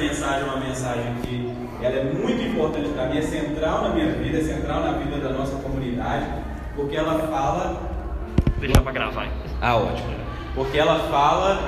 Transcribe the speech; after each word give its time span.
mensagem 0.00 0.42
é 0.42 0.44
uma 0.44 0.56
mensagem 0.56 1.14
que 1.22 1.52
ela 1.82 1.96
é 1.96 2.04
muito 2.04 2.42
importante 2.42 2.88
para 2.90 3.06
mim, 3.06 3.18
é 3.18 3.22
central 3.22 3.82
na 3.82 3.88
minha 3.90 4.12
vida, 4.12 4.38
é 4.38 4.42
central 4.42 4.80
na 4.80 4.92
vida 4.92 5.16
da 5.18 5.30
nossa 5.30 5.56
comunidade, 5.56 6.26
porque 6.74 6.96
ela 6.96 7.18
fala. 7.28 7.90
Deixar 8.58 8.80
para 8.82 8.92
gravar. 8.92 9.28
Ah, 9.60 9.76
ótimo. 9.76 10.08
Porque 10.54 10.78
ela 10.78 10.98
fala 11.10 11.60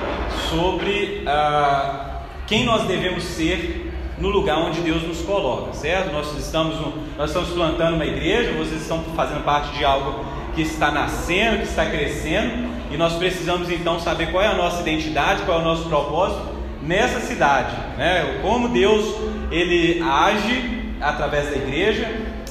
sobre 0.50 1.22
ah, 1.26 2.22
quem 2.46 2.64
nós 2.64 2.86
devemos 2.86 3.22
ser 3.22 3.90
no 4.18 4.28
lugar 4.28 4.58
onde 4.58 4.80
Deus 4.80 5.02
nos 5.02 5.22
coloca, 5.22 5.72
certo? 5.72 6.12
Nós 6.12 6.36
estamos, 6.36 6.76
nós 7.16 7.30
estamos 7.30 7.50
plantando 7.50 7.94
uma 7.94 8.06
igreja, 8.06 8.52
vocês 8.52 8.82
estão 8.82 9.02
fazendo 9.16 9.44
parte 9.44 9.76
de 9.76 9.84
algo 9.84 10.24
que 10.54 10.62
está 10.62 10.90
nascendo, 10.90 11.58
que 11.58 11.64
está 11.64 11.86
crescendo, 11.86 12.70
e 12.90 12.96
nós 12.96 13.14
precisamos 13.14 13.70
então 13.70 13.98
saber 13.98 14.30
qual 14.30 14.42
é 14.42 14.48
a 14.48 14.54
nossa 14.54 14.82
identidade, 14.82 15.42
qual 15.42 15.58
é 15.58 15.62
o 15.62 15.64
nosso 15.64 15.88
propósito 15.88 16.61
nessa 16.82 17.20
cidade, 17.20 17.76
né? 17.96 18.40
Como 18.42 18.68
Deus 18.68 19.14
ele 19.50 20.02
age 20.02 20.94
através 21.00 21.50
da 21.50 21.56
igreja, 21.56 22.08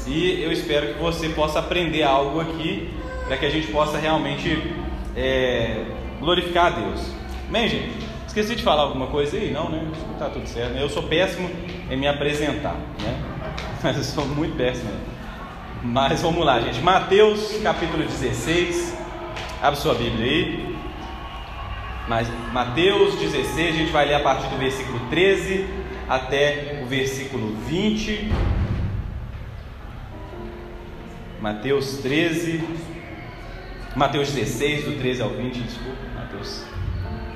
e 0.07 0.41
eu 0.41 0.52
espero 0.52 0.94
que 0.94 0.99
você 0.99 1.30
possa 1.30 1.59
aprender 1.59 2.04
algo 2.04 2.40
aqui 2.40 2.90
para 3.27 3.38
que 3.38 3.45
a 3.45 3.49
gente 3.49 3.67
possa 3.67 3.98
realmente 3.98 4.73
é, 5.16 5.84
glorificar 6.20 6.67
a 6.67 6.70
Deus. 6.71 7.12
Amém, 7.48 7.67
gente? 7.67 7.91
Esqueci 8.27 8.55
de 8.55 8.63
falar 8.63 8.84
alguma 8.84 9.07
coisa 9.07 9.38
aí? 9.38 9.52
Não, 9.52 9.70
né? 9.70 9.85
Tá 10.17 10.30
tudo 10.30 10.48
certo. 10.48 10.77
Eu 10.77 10.90
sou 10.90 11.04
péssimo 11.04 11.49
em 11.90 11.98
me 11.98 12.07
apresentar, 12.07 12.76
né? 13.02 13.20
Mas 13.84 13.98
eu 13.98 14.04
sou 14.04 14.26
muito 14.26 14.55
péssimo. 14.55 14.90
Mas 15.84 16.21
vamos 16.21 16.45
lá, 16.45 16.59
gente. 16.59 16.79
Mateus 16.79 17.59
capítulo 17.62 18.04
16. 18.04 18.95
Abre 19.62 19.79
sua 19.79 19.93
Bíblia 19.95 20.26
aí. 20.26 20.70
Mas 22.11 22.27
Mateus 22.51 23.15
16, 23.15 23.70
a 23.70 23.77
gente 23.77 23.91
vai 23.93 24.05
ler 24.05 24.15
a 24.15 24.20
partir 24.20 24.49
do 24.49 24.57
versículo 24.57 24.99
13 25.09 25.65
até 26.09 26.81
o 26.84 26.85
versículo 26.85 27.55
20. 27.65 28.29
Mateus 31.40 31.99
13, 31.99 32.68
Mateus 33.95 34.34
16, 34.34 34.84
do 34.84 34.99
13 34.99 35.21
ao 35.21 35.29
20, 35.29 35.62
desculpa, 35.62 35.98
Mateus 36.13 36.65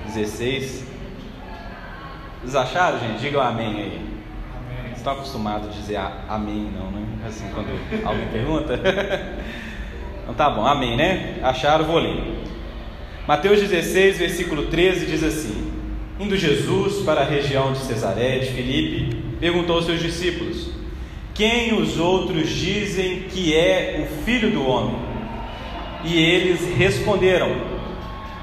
16. 0.07 0.85
Vocês 2.41 2.55
acharam, 2.57 2.99
gente? 2.99 3.21
Digam 3.21 3.41
amém 3.41 3.77
aí. 3.77 4.05
Amém. 4.81 4.91
Estão 4.93 5.13
acostumados 5.13 5.69
a 5.69 5.71
dizer 5.71 5.97
amém, 6.27 6.69
não, 6.77 6.91
né? 6.91 7.07
Assim, 7.25 7.49
quando 7.53 7.69
alguém 8.05 8.27
pergunta. 8.27 8.77
Então 10.25 10.33
tá 10.33 10.49
bom, 10.49 10.65
amém, 10.65 10.97
né? 10.97 11.39
Acharam, 11.43 11.85
vou 11.85 11.99
ler. 11.99 12.44
Mateus 13.27 13.59
16, 13.59 14.19
versículo 14.19 14.67
13 14.67 15.07
diz 15.07 15.23
assim: 15.23 15.71
Indo 16.19 16.37
Jesus 16.37 17.03
para 17.03 17.21
a 17.21 17.25
região 17.25 17.73
de 17.73 17.79
Cesaré 17.79 18.37
de 18.37 18.51
Filipe, 18.51 19.17
perguntou 19.39 19.77
aos 19.77 19.85
seus 19.85 19.99
discípulos: 19.99 20.69
Quem 21.33 21.73
os 21.73 21.97
outros 21.97 22.47
dizem 22.49 23.23
que 23.23 23.55
é 23.55 24.07
o 24.07 24.23
filho 24.23 24.51
do 24.51 24.63
homem? 24.67 24.95
E 26.03 26.19
eles 26.19 26.77
responderam: 26.77 27.49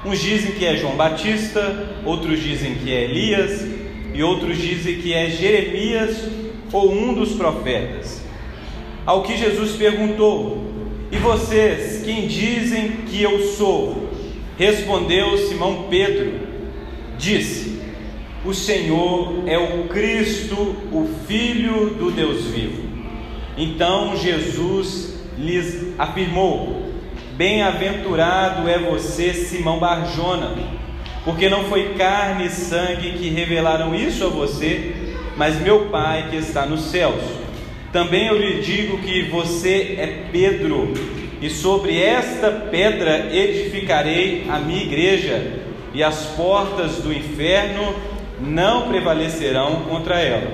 Uns 0.05 0.19
dizem 0.19 0.51
que 0.51 0.65
é 0.65 0.75
João 0.75 0.97
Batista, 0.97 2.01
outros 2.03 2.43
dizem 2.43 2.75
que 2.75 2.93
é 2.93 3.05
Elias, 3.05 3.65
e 4.13 4.21
outros 4.21 4.57
dizem 4.57 4.97
que 4.97 5.13
é 5.13 5.29
Jeremias 5.29 6.27
ou 6.73 6.91
um 6.91 7.13
dos 7.13 7.31
profetas. 7.31 8.21
Ao 9.05 9.23
que 9.23 9.37
Jesus 9.37 9.77
perguntou: 9.77 10.73
e 11.13 11.17
vocês, 11.17 12.03
quem 12.03 12.27
dizem 12.27 12.89
que 13.07 13.21
eu 13.21 13.39
sou? 13.39 14.02
Respondeu 14.57 15.37
Simão 15.37 15.87
Pedro: 15.89 16.33
Disse: 17.17 17.81
O 18.45 18.53
Senhor 18.53 19.43
é 19.47 19.57
o 19.57 19.87
Cristo, 19.87 20.55
o 20.91 21.09
Filho 21.27 21.91
do 21.91 22.11
Deus 22.11 22.45
vivo. 22.45 22.83
Então 23.57 24.15
Jesus 24.15 25.15
lhes 25.37 25.93
afirmou: 25.97 26.83
Bem-aventurado 27.35 28.69
é 28.69 28.77
você, 28.77 29.33
Simão 29.33 29.79
Barjona, 29.79 30.55
porque 31.25 31.49
não 31.49 31.63
foi 31.65 31.95
carne 31.95 32.45
e 32.45 32.49
sangue 32.49 33.13
que 33.13 33.29
revelaram 33.29 33.95
isso 33.95 34.23
a 34.25 34.29
você, 34.29 34.93
mas 35.35 35.59
meu 35.59 35.85
Pai 35.85 36.27
que 36.29 36.35
está 36.35 36.65
nos 36.65 36.81
céus. 36.81 37.21
Também 37.91 38.27
eu 38.27 38.37
lhe 38.37 38.61
digo 38.61 38.97
que 38.99 39.23
você 39.29 39.95
é 39.99 40.25
Pedro, 40.31 40.93
e 41.43 41.49
sobre 41.49 42.01
esta 42.01 42.49
pedra 42.49 43.27
edificarei 43.35 44.45
a 44.49 44.59
minha 44.59 44.81
igreja, 44.81 45.59
e 45.93 46.01
as 46.01 46.27
portas 46.37 46.99
do 46.99 47.11
inferno 47.11 47.93
não 48.39 48.87
prevalecerão 48.87 49.81
contra 49.89 50.21
ela. 50.21 50.49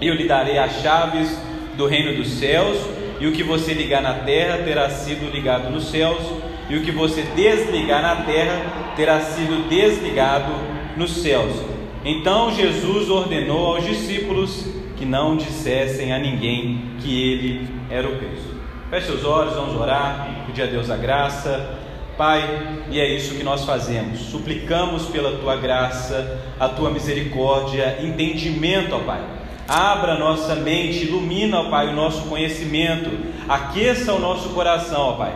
Eu 0.00 0.14
lhe 0.14 0.28
darei 0.28 0.56
as 0.56 0.80
chaves 0.80 1.36
do 1.76 1.88
reino 1.88 2.14
dos 2.14 2.28
céus, 2.34 2.78
e 3.18 3.26
o 3.26 3.32
que 3.32 3.42
você 3.42 3.74
ligar 3.74 4.00
na 4.00 4.14
terra 4.14 4.58
terá 4.58 4.88
sido 4.88 5.28
ligado 5.32 5.68
nos 5.68 5.90
céus, 5.90 6.22
e 6.70 6.76
o 6.76 6.82
que 6.82 6.92
você 6.92 7.22
desligar 7.34 8.00
na 8.00 8.22
terra 8.22 8.94
terá 8.94 9.18
sido 9.18 9.68
desligado 9.68 10.52
nos 10.96 11.10
céus. 11.10 11.56
Então 12.04 12.54
Jesus 12.54 13.10
ordenou 13.10 13.74
aos 13.74 13.84
discípulos 13.84 14.64
que 14.96 15.04
não 15.04 15.36
dissessem 15.36 16.12
a 16.12 16.20
ninguém 16.20 16.82
que 17.00 17.32
ele 17.32 17.68
era 17.90 18.08
o 18.08 18.16
Cristo. 18.16 18.53
Feche 18.90 19.06
seus 19.06 19.24
olhos, 19.24 19.54
vamos 19.54 19.74
orar, 19.80 20.44
pedir 20.46 20.62
a 20.62 20.66
Deus 20.66 20.90
a 20.90 20.96
graça. 20.96 21.78
Pai, 22.18 22.42
e 22.90 23.00
é 23.00 23.14
isso 23.16 23.34
que 23.34 23.42
nós 23.42 23.64
fazemos. 23.64 24.20
Suplicamos 24.20 25.06
pela 25.06 25.38
tua 25.38 25.56
graça, 25.56 26.38
a 26.60 26.68
tua 26.68 26.90
misericórdia, 26.90 27.98
entendimento, 28.02 28.94
ó 28.94 29.00
Pai. 29.00 29.20
Abra 29.66 30.18
nossa 30.18 30.54
mente, 30.54 31.06
ilumina, 31.06 31.60
ó 31.60 31.70
Pai, 31.70 31.88
o 31.88 31.92
nosso 31.94 32.28
conhecimento, 32.28 33.10
aqueça 33.48 34.12
o 34.12 34.20
nosso 34.20 34.50
coração, 34.50 35.00
ó 35.00 35.12
Pai, 35.14 35.34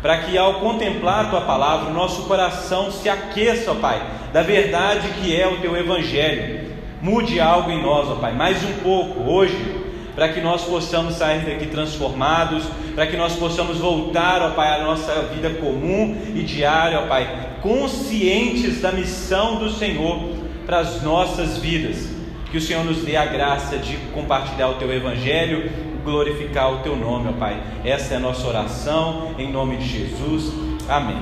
para 0.00 0.18
que 0.18 0.38
ao 0.38 0.60
contemplar 0.60 1.26
a 1.26 1.28
tua 1.28 1.40
palavra, 1.40 1.90
o 1.90 1.94
nosso 1.94 2.22
coração 2.22 2.92
se 2.92 3.08
aqueça, 3.08 3.72
ó 3.72 3.74
Pai, 3.74 4.00
da 4.32 4.42
verdade 4.42 5.08
que 5.20 5.38
é 5.38 5.46
o 5.48 5.60
teu 5.60 5.76
evangelho. 5.76 6.72
Mude 7.02 7.38
algo 7.40 7.70
em 7.70 7.82
nós, 7.82 8.08
ó 8.08 8.14
Pai, 8.14 8.32
mais 8.32 8.64
um 8.64 8.72
pouco 8.74 9.30
hoje, 9.30 9.73
para 10.14 10.28
que 10.28 10.40
nós 10.40 10.62
possamos 10.62 11.14
sair 11.14 11.44
daqui 11.44 11.66
transformados, 11.66 12.64
para 12.94 13.06
que 13.06 13.16
nós 13.16 13.34
possamos 13.34 13.78
voltar, 13.78 14.40
ó 14.42 14.50
Pai, 14.50 14.80
à 14.80 14.84
nossa 14.84 15.12
vida 15.34 15.50
comum 15.50 16.16
e 16.34 16.42
diária, 16.42 17.00
ó 17.00 17.06
Pai, 17.06 17.58
conscientes 17.62 18.80
da 18.80 18.92
missão 18.92 19.58
do 19.58 19.70
Senhor 19.70 20.20
para 20.64 20.78
as 20.78 21.02
nossas 21.02 21.58
vidas. 21.58 22.08
Que 22.50 22.58
o 22.58 22.60
Senhor 22.60 22.84
nos 22.84 22.98
dê 22.98 23.16
a 23.16 23.26
graça 23.26 23.76
de 23.76 23.96
compartilhar 24.12 24.68
o 24.68 24.74
Teu 24.74 24.92
Evangelho, 24.92 25.70
glorificar 26.04 26.72
o 26.72 26.78
Teu 26.78 26.94
nome, 26.94 27.30
ó 27.30 27.32
Pai. 27.32 27.60
Essa 27.84 28.14
é 28.14 28.16
a 28.16 28.20
nossa 28.20 28.46
oração, 28.46 29.34
em 29.36 29.50
nome 29.50 29.78
de 29.78 29.88
Jesus. 29.88 30.52
Amém. 30.88 31.18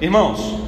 Irmãos, 0.00 0.58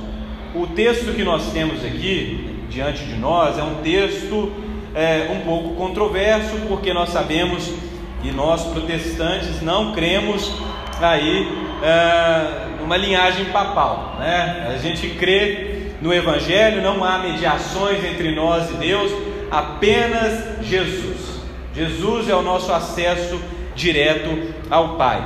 o 0.54 0.66
texto 0.68 1.12
que 1.14 1.24
nós 1.24 1.52
temos 1.52 1.84
aqui, 1.84 2.64
diante 2.70 3.04
de 3.04 3.16
nós 3.16 3.58
é 3.58 3.62
um 3.62 3.82
texto 3.82 4.52
é, 4.94 5.28
um 5.30 5.40
pouco 5.40 5.74
controverso, 5.74 6.56
porque 6.68 6.92
nós 6.92 7.10
sabemos 7.10 7.72
que 8.22 8.32
nós 8.32 8.64
protestantes 8.64 9.62
não 9.62 9.92
cremos 9.92 10.52
aí 11.00 11.48
é, 11.82 12.80
numa 12.80 12.96
linhagem 12.96 13.46
papal, 13.46 14.16
né? 14.18 14.68
A 14.74 14.78
gente 14.78 15.08
crê 15.10 15.92
no 16.00 16.12
Evangelho, 16.12 16.82
não 16.82 17.04
há 17.04 17.18
mediações 17.18 18.04
entre 18.04 18.34
nós 18.34 18.70
e 18.70 18.74
Deus, 18.74 19.12
apenas 19.50 20.64
Jesus. 20.66 21.40
Jesus 21.74 22.28
é 22.28 22.34
o 22.34 22.42
nosso 22.42 22.72
acesso 22.72 23.40
direto 23.74 24.54
ao 24.70 24.96
Pai. 24.96 25.22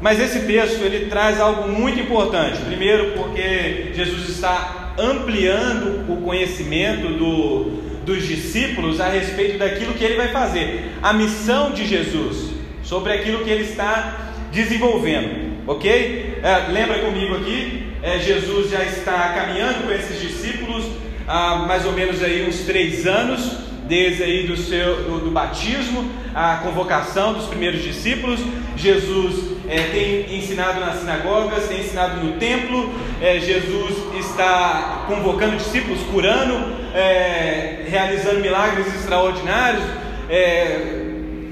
Mas 0.00 0.18
esse 0.18 0.40
texto 0.46 0.82
ele 0.82 1.06
traz 1.06 1.40
algo 1.40 1.68
muito 1.68 2.00
importante. 2.00 2.60
Primeiro, 2.62 3.12
porque 3.12 3.92
Jesus 3.94 4.28
está 4.28 4.92
ampliando 4.98 6.10
o 6.12 6.22
conhecimento 6.22 7.08
do, 7.08 7.91
dos 8.04 8.26
discípulos 8.26 9.00
a 9.00 9.08
respeito 9.08 9.58
daquilo 9.58 9.94
que 9.94 10.04
ele 10.04 10.16
vai 10.16 10.28
fazer, 10.28 10.92
a 11.02 11.12
missão 11.12 11.72
de 11.72 11.86
Jesus, 11.86 12.50
sobre 12.82 13.12
aquilo 13.12 13.44
que 13.44 13.50
ele 13.50 13.64
está 13.64 14.32
desenvolvendo, 14.50 15.62
ok? 15.66 16.40
É, 16.42 16.70
lembra 16.70 16.98
comigo 16.98 17.36
aqui, 17.36 17.92
é, 18.02 18.18
Jesus 18.18 18.70
já 18.70 18.82
está 18.82 19.32
caminhando 19.34 19.86
com 19.86 19.92
esses 19.92 20.20
discípulos 20.20 20.84
há 21.26 21.56
mais 21.56 21.86
ou 21.86 21.92
menos 21.92 22.22
aí 22.22 22.46
uns 22.46 22.60
três 22.60 23.06
anos, 23.06 23.58
desde 23.88 24.22
aí 24.22 24.46
do 24.46 24.56
seu 24.56 25.02
do, 25.04 25.24
do 25.24 25.30
batismo, 25.30 26.10
a 26.34 26.56
convocação 26.62 27.34
dos 27.34 27.46
primeiros 27.46 27.82
discípulos. 27.82 28.40
Jesus 28.76 29.52
é, 29.68 29.76
tem 29.90 30.38
ensinado 30.38 30.80
nas 30.80 31.00
sinagogas, 31.00 31.68
tem 31.68 31.80
ensinado 31.80 32.22
no 32.24 32.32
templo. 32.32 32.92
É, 33.20 33.38
Jesus 33.38 33.94
está 34.18 35.04
convocando 35.06 35.56
discípulos, 35.56 36.00
curando, 36.10 36.54
é, 36.94 37.84
realizando 37.88 38.40
milagres 38.40 38.86
extraordinários, 38.94 39.84
é, 40.28 41.02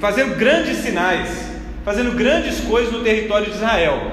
fazendo 0.01 0.37
grandes 0.37 0.79
sinais, 0.79 1.51
fazendo 1.85 2.13
grandes 2.13 2.61
coisas 2.61 2.93
no 2.93 3.01
território 3.01 3.47
de 3.47 3.53
Israel, 3.53 4.13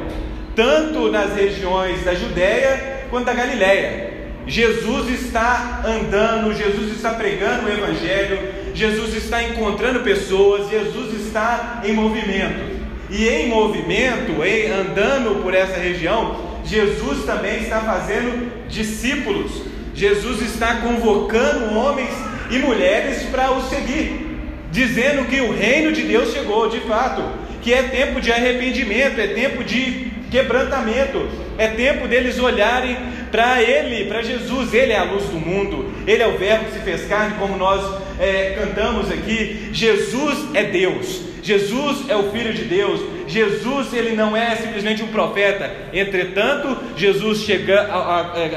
tanto 0.55 1.11
nas 1.11 1.33
regiões 1.33 2.03
da 2.03 2.13
Judéia 2.13 3.05
quanto 3.09 3.25
da 3.25 3.33
Galiléia. 3.33 4.06
Jesus 4.47 5.09
está 5.09 5.83
andando, 5.85 6.55
Jesus 6.55 6.95
está 6.95 7.11
pregando 7.11 7.67
o 7.67 7.71
Evangelho, 7.71 8.39
Jesus 8.73 9.13
está 9.13 9.43
encontrando 9.43 9.99
pessoas, 9.99 10.69
Jesus 10.69 11.25
está 11.25 11.81
em 11.83 11.93
movimento. 11.93 12.77
E 13.09 13.27
em 13.27 13.49
movimento, 13.49 14.43
em 14.43 14.71
andando 14.71 15.43
por 15.43 15.53
essa 15.53 15.77
região, 15.77 16.59
Jesus 16.63 17.25
também 17.25 17.61
está 17.61 17.81
fazendo 17.81 18.67
discípulos. 18.69 19.63
Jesus 19.93 20.41
está 20.41 20.75
convocando 20.75 21.73
homens 21.75 22.11
e 22.49 22.59
mulheres 22.59 23.23
para 23.23 23.51
o 23.51 23.67
seguir, 23.67 24.39
dizendo 24.71 25.27
que 25.27 25.41
o 25.41 25.53
reino 25.53 25.91
de 25.91 26.03
Deus 26.03 26.31
chegou 26.31 26.69
de 26.69 26.79
fato, 26.81 27.23
que 27.61 27.73
é 27.73 27.83
tempo 27.83 28.21
de 28.21 28.31
arrependimento, 28.31 29.19
é 29.19 29.27
tempo 29.27 29.63
de 29.63 30.11
quebrantamento, 30.29 31.27
é 31.57 31.67
tempo 31.67 32.07
deles 32.07 32.39
olharem 32.39 32.97
para 33.31 33.61
Ele, 33.61 34.05
para 34.05 34.21
Jesus. 34.21 34.73
Ele 34.73 34.91
é 34.91 34.97
a 34.97 35.03
luz 35.03 35.25
do 35.25 35.39
mundo, 35.39 35.91
Ele 36.05 36.23
é 36.23 36.27
o 36.27 36.37
Verbo 36.37 36.65
que 36.65 36.73
se 36.73 36.79
fez 36.79 37.07
carne, 37.07 37.35
como 37.37 37.57
nós 37.57 37.83
é, 38.19 38.57
cantamos 38.59 39.11
aqui. 39.11 39.69
Jesus 39.71 40.47
é 40.53 40.63
Deus, 40.63 41.21
Jesus 41.43 42.09
é 42.09 42.15
o 42.15 42.31
Filho 42.31 42.53
de 42.53 42.63
Deus. 42.63 43.17
Jesus 43.27 43.93
ele 43.93 44.15
não 44.15 44.37
é 44.37 44.55
simplesmente 44.55 45.03
um 45.03 45.07
profeta. 45.07 45.69
Entretanto, 45.91 46.77
Jesus 46.95 47.39
chega 47.39 47.81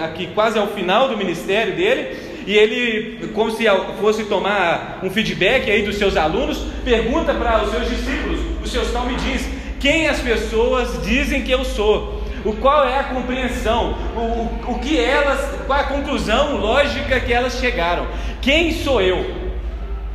aqui 0.04 0.28
quase 0.28 0.58
ao 0.58 0.68
final 0.68 1.08
do 1.08 1.16
ministério 1.16 1.74
dele 1.74 2.16
e 2.46 2.56
ele, 2.56 3.28
como 3.34 3.50
se 3.50 3.64
fosse 4.00 4.24
tomar 4.24 5.00
um 5.02 5.10
feedback 5.10 5.70
aí 5.70 5.82
dos 5.82 5.96
seus 5.96 6.16
alunos, 6.16 6.58
pergunta 6.84 7.34
para 7.34 7.62
os 7.62 7.70
seus 7.70 7.88
discípulos, 7.88 8.40
os 8.64 8.70
seus 8.70 8.90
talmidiz, 8.90 9.46
quem 9.80 10.06
as 10.06 10.20
pessoas 10.20 11.02
dizem 11.04 11.42
que 11.42 11.50
eu 11.50 11.64
sou? 11.64 12.22
O 12.44 12.52
qual 12.54 12.86
é 12.86 12.98
a 12.98 13.04
compreensão? 13.04 13.96
O, 14.14 14.20
o, 14.20 14.72
o 14.72 14.78
que 14.78 14.98
elas, 14.98 15.40
qual 15.66 15.78
é 15.78 15.82
a 15.82 15.86
conclusão 15.86 16.56
lógica 16.58 17.18
que 17.18 17.32
elas 17.32 17.58
chegaram? 17.58 18.06
Quem 18.40 18.72
sou 18.72 19.00
eu? 19.00 19.34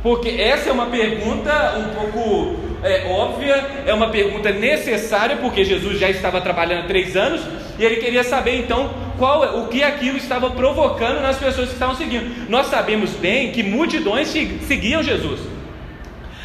Porque 0.02 0.30
essa 0.30 0.70
é 0.70 0.72
uma 0.72 0.86
pergunta 0.86 1.74
um 1.78 1.94
pouco 1.94 2.56
é, 2.82 3.08
óbvia, 3.08 3.54
é 3.84 3.92
uma 3.92 4.08
pergunta 4.08 4.52
necessária, 4.52 5.36
porque 5.36 5.64
Jesus 5.64 5.98
já 5.98 6.08
estava 6.08 6.40
trabalhando 6.40 6.84
há 6.84 6.86
três 6.86 7.16
anos 7.16 7.40
e 7.78 7.84
ele 7.84 7.96
queria 7.96 8.22
saber 8.22 8.60
então 8.60 8.94
qual 9.18 9.44
é, 9.44 9.50
o 9.58 9.66
que 9.66 9.82
aquilo 9.82 10.16
estava 10.16 10.50
provocando 10.50 11.20
nas 11.20 11.36
pessoas 11.36 11.68
que 11.68 11.74
estavam 11.74 11.96
seguindo. 11.96 12.48
Nós 12.48 12.66
sabemos 12.66 13.10
bem 13.10 13.50
que 13.50 13.62
multidões 13.62 14.28
seguiam 14.28 15.02
Jesus. 15.02 15.40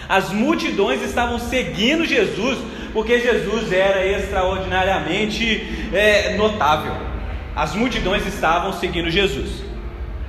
As 0.09 0.31
multidões 0.31 1.01
estavam 1.03 1.39
seguindo 1.39 2.06
Jesus 2.06 2.57
porque 2.93 3.19
Jesus 3.19 3.71
era 3.71 4.05
extraordinariamente 4.05 5.89
é, 5.93 6.35
notável. 6.35 6.93
As 7.55 7.75
multidões 7.75 8.25
estavam 8.25 8.73
seguindo 8.73 9.09
Jesus. 9.09 9.63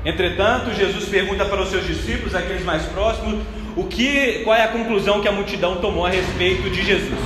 Entretanto, 0.04 0.74
Jesus 0.74 1.08
pergunta 1.08 1.44
para 1.44 1.62
os 1.62 1.68
seus 1.68 1.86
discípulos, 1.86 2.34
aqueles 2.34 2.64
mais 2.64 2.82
próximos, 2.86 3.40
o 3.76 3.84
que, 3.84 4.40
qual 4.44 4.56
é 4.56 4.64
a 4.64 4.68
conclusão 4.68 5.20
que 5.20 5.28
a 5.28 5.32
multidão 5.32 5.76
tomou 5.76 6.04
a 6.04 6.10
respeito 6.10 6.68
de 6.70 6.84
Jesus. 6.84 7.20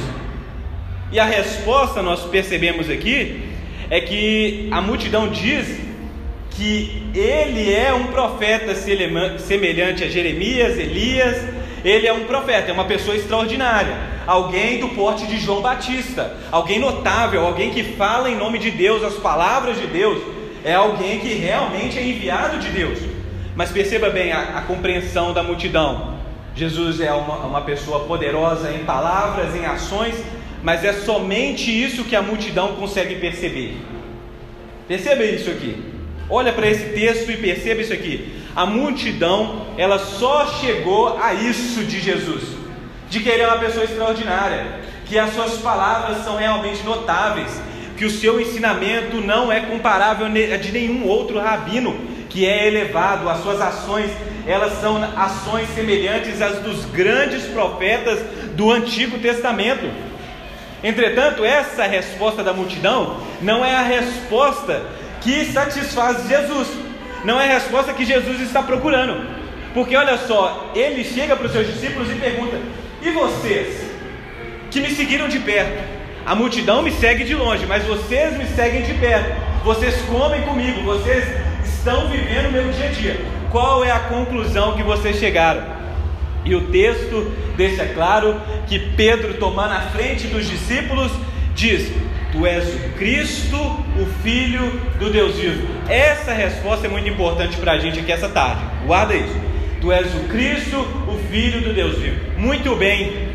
E 1.11 1.19
a 1.19 1.25
resposta 1.25 2.03
nós 2.03 2.23
percebemos 2.25 2.91
aqui 2.91 3.43
é 3.89 4.01
que 4.01 4.69
a 4.71 4.81
multidão 4.81 5.29
diz 5.29 5.79
que 6.51 7.11
ele 7.15 7.73
é 7.73 7.93
um 7.93 8.09
profeta 8.09 8.75
semelhante 8.75 10.05
a 10.05 10.09
Jeremias, 10.09 10.79
Elias, 10.79 11.37
ele 11.85 12.07
é 12.07 12.13
um 12.13 12.25
profeta, 12.25 12.71
é 12.71 12.73
uma 12.73 12.87
pessoa 12.87 13.17
extraordinária, 13.17 13.95
alguém 14.27 14.79
do 14.81 14.89
porte 14.89 15.27
de 15.27 15.39
João 15.39 15.63
Batista, 15.63 16.37
alguém 16.51 16.79
notável, 16.79 17.47
alguém 17.47 17.71
que 17.71 17.83
fala 17.83 18.31
em 18.31 18.37
nome 18.37 18.59
de 18.59 18.71
Deus, 18.71 19.03
as 19.05 19.15
palavras 19.15 19.79
de 19.79 19.87
Deus, 19.87 20.21
é 20.65 20.75
alguém 20.75 21.21
que 21.21 21.35
realmente 21.35 21.99
é 21.99 22.03
enviado 22.03 22.59
de 22.59 22.69
Deus. 22.71 22.99
Mas 23.55 23.71
perceba 23.71 24.11
bem 24.11 24.33
a, 24.33 24.59
a 24.59 24.63
compreensão 24.63 25.33
da 25.33 25.43
multidão. 25.43 26.17
Jesus 26.55 27.01
é 27.01 27.13
uma, 27.13 27.37
uma 27.39 27.61
pessoa 27.61 28.01
poderosa 28.01 28.73
em 28.73 28.85
palavras, 28.85 29.55
em 29.55 29.65
ações, 29.65 30.15
mas 30.63 30.85
é 30.85 30.93
somente 30.93 31.71
isso 31.71 32.05
que 32.05 32.17
a 32.17 32.23
multidão 32.23 32.75
consegue 32.75 33.17
perceber. 33.17 33.77
Perceba 34.89 35.23
isso 35.25 35.51
aqui. 35.51 35.83
Olha 36.29 36.53
para 36.53 36.69
esse 36.69 36.87
texto 36.91 37.31
e 37.31 37.37
perceba 37.37 37.81
isso 37.81 37.93
aqui. 37.93 38.35
A 38.55 38.67
multidão, 38.67 39.67
ela 39.77 39.99
só 39.99 40.47
chegou 40.61 41.19
a 41.19 41.35
isso 41.35 41.85
de 41.85 42.01
Jesus, 42.01 42.56
de 43.09 43.21
que 43.21 43.29
ele 43.29 43.43
é 43.43 43.47
uma 43.47 43.59
pessoa 43.59 43.85
extraordinária, 43.85 44.81
que 45.05 45.19
as 45.19 45.33
suas 45.35 45.59
palavras 45.59 46.25
são 46.25 46.37
realmente 46.37 46.83
notáveis, 46.85 47.51
que 47.97 48.05
o 48.05 48.11
seu 48.11 48.41
ensinamento 48.41 49.17
não 49.21 49.51
é 49.51 49.61
comparável 49.61 50.27
a 50.27 50.57
de 50.57 50.73
nenhum 50.73 51.07
outro 51.07 51.39
rabino 51.39 52.17
que 52.29 52.47
é 52.47 52.67
elevado, 52.67 53.29
as 53.31 53.43
suas 53.43 53.61
ações, 53.61 54.11
elas 54.47 54.79
são 54.81 55.03
ações 55.17 55.69
semelhantes 55.75 56.43
às 56.43 56.59
dos 56.59 56.85
grandes 56.85 57.45
profetas 57.45 58.21
do 58.55 58.71
Antigo 58.71 59.19
Testamento. 59.19 59.91
Entretanto, 60.85 61.45
essa 61.45 61.85
resposta 61.85 62.45
da 62.45 62.53
multidão 62.53 63.21
não 63.41 63.65
é 63.65 63.75
a 63.75 63.83
resposta 63.83 64.83
que 65.23 65.47
satisfaz 65.47 66.29
Jesus, 66.29 66.69
não 67.25 67.41
é 67.41 67.51
a 67.51 67.55
resposta 67.55 67.95
que 67.95 68.05
Jesus 68.05 68.41
está 68.41 68.63
procurando, 68.63 69.27
porque 69.73 69.97
olha 69.97 70.19
só, 70.19 70.73
ele 70.75 71.03
chega 71.05 71.35
para 71.35 71.47
os 71.47 71.53
seus 71.53 71.67
discípulos 71.67 72.11
e 72.11 72.17
pergunta: 72.17 72.59
e 73.07 73.13
vocês 73.13 73.87
que 74.71 74.81
me 74.81 74.91
seguiram 74.91 75.29
de 75.29 75.39
perto? 75.39 75.83
A 76.25 76.35
multidão 76.35 76.83
me 76.83 76.91
segue 76.91 77.25
de 77.25 77.35
longe, 77.35 77.65
mas 77.67 77.85
vocês 77.85 78.37
me 78.37 78.47
seguem 78.47 78.83
de 78.83 78.95
perto. 78.95 79.33
Vocês 79.65 79.95
comem 80.03 80.43
comigo, 80.43 80.83
vocês 80.83 81.25
estão 81.65 82.09
vivendo 82.09 82.49
o 82.49 82.53
meu 82.53 82.69
dia 82.73 82.87
a 82.87 82.91
dia. 82.91 83.21
Qual 83.51 83.85
é 83.85 83.93
a 83.93 84.01
conclusão 84.01 84.77
que 84.77 84.83
vocês 84.83 85.19
chegaram? 85.19 85.65
E 86.45 86.55
o 86.55 86.69
texto 86.69 87.33
deixa 87.57 87.87
claro 87.87 88.41
que 88.67 88.79
Pedro, 88.79 89.35
tomando 89.35 89.73
a 89.73 89.81
frente 89.83 90.27
dos 90.27 90.49
discípulos, 90.49 91.13
diz: 91.55 91.93
Tu 92.33 92.45
és 92.45 92.75
o 92.75 92.93
Cristo, 92.99 93.57
o 93.57 94.07
Filho 94.23 94.69
do 94.99 95.11
Deus 95.11 95.37
vivo. 95.37 95.67
Essa 95.89 96.33
resposta 96.33 96.87
é 96.87 96.91
muito 96.91 97.09
importante 97.09 97.57
para 97.57 97.73
a 97.73 97.79
gente 97.79 98.01
aqui 98.01 98.11
essa 98.11 98.29
tarde. 98.29 98.63
Guarda 98.85 99.15
isso. 99.15 99.46
Tu 99.87 99.93
és 99.93 100.15
o 100.17 100.25
Cristo, 100.25 100.81
o 101.07 101.17
Filho 101.31 101.61
do 101.61 101.73
Deus 101.73 101.97
vivo. 101.99 102.19
Muito 102.37 102.75
bem, 102.75 103.29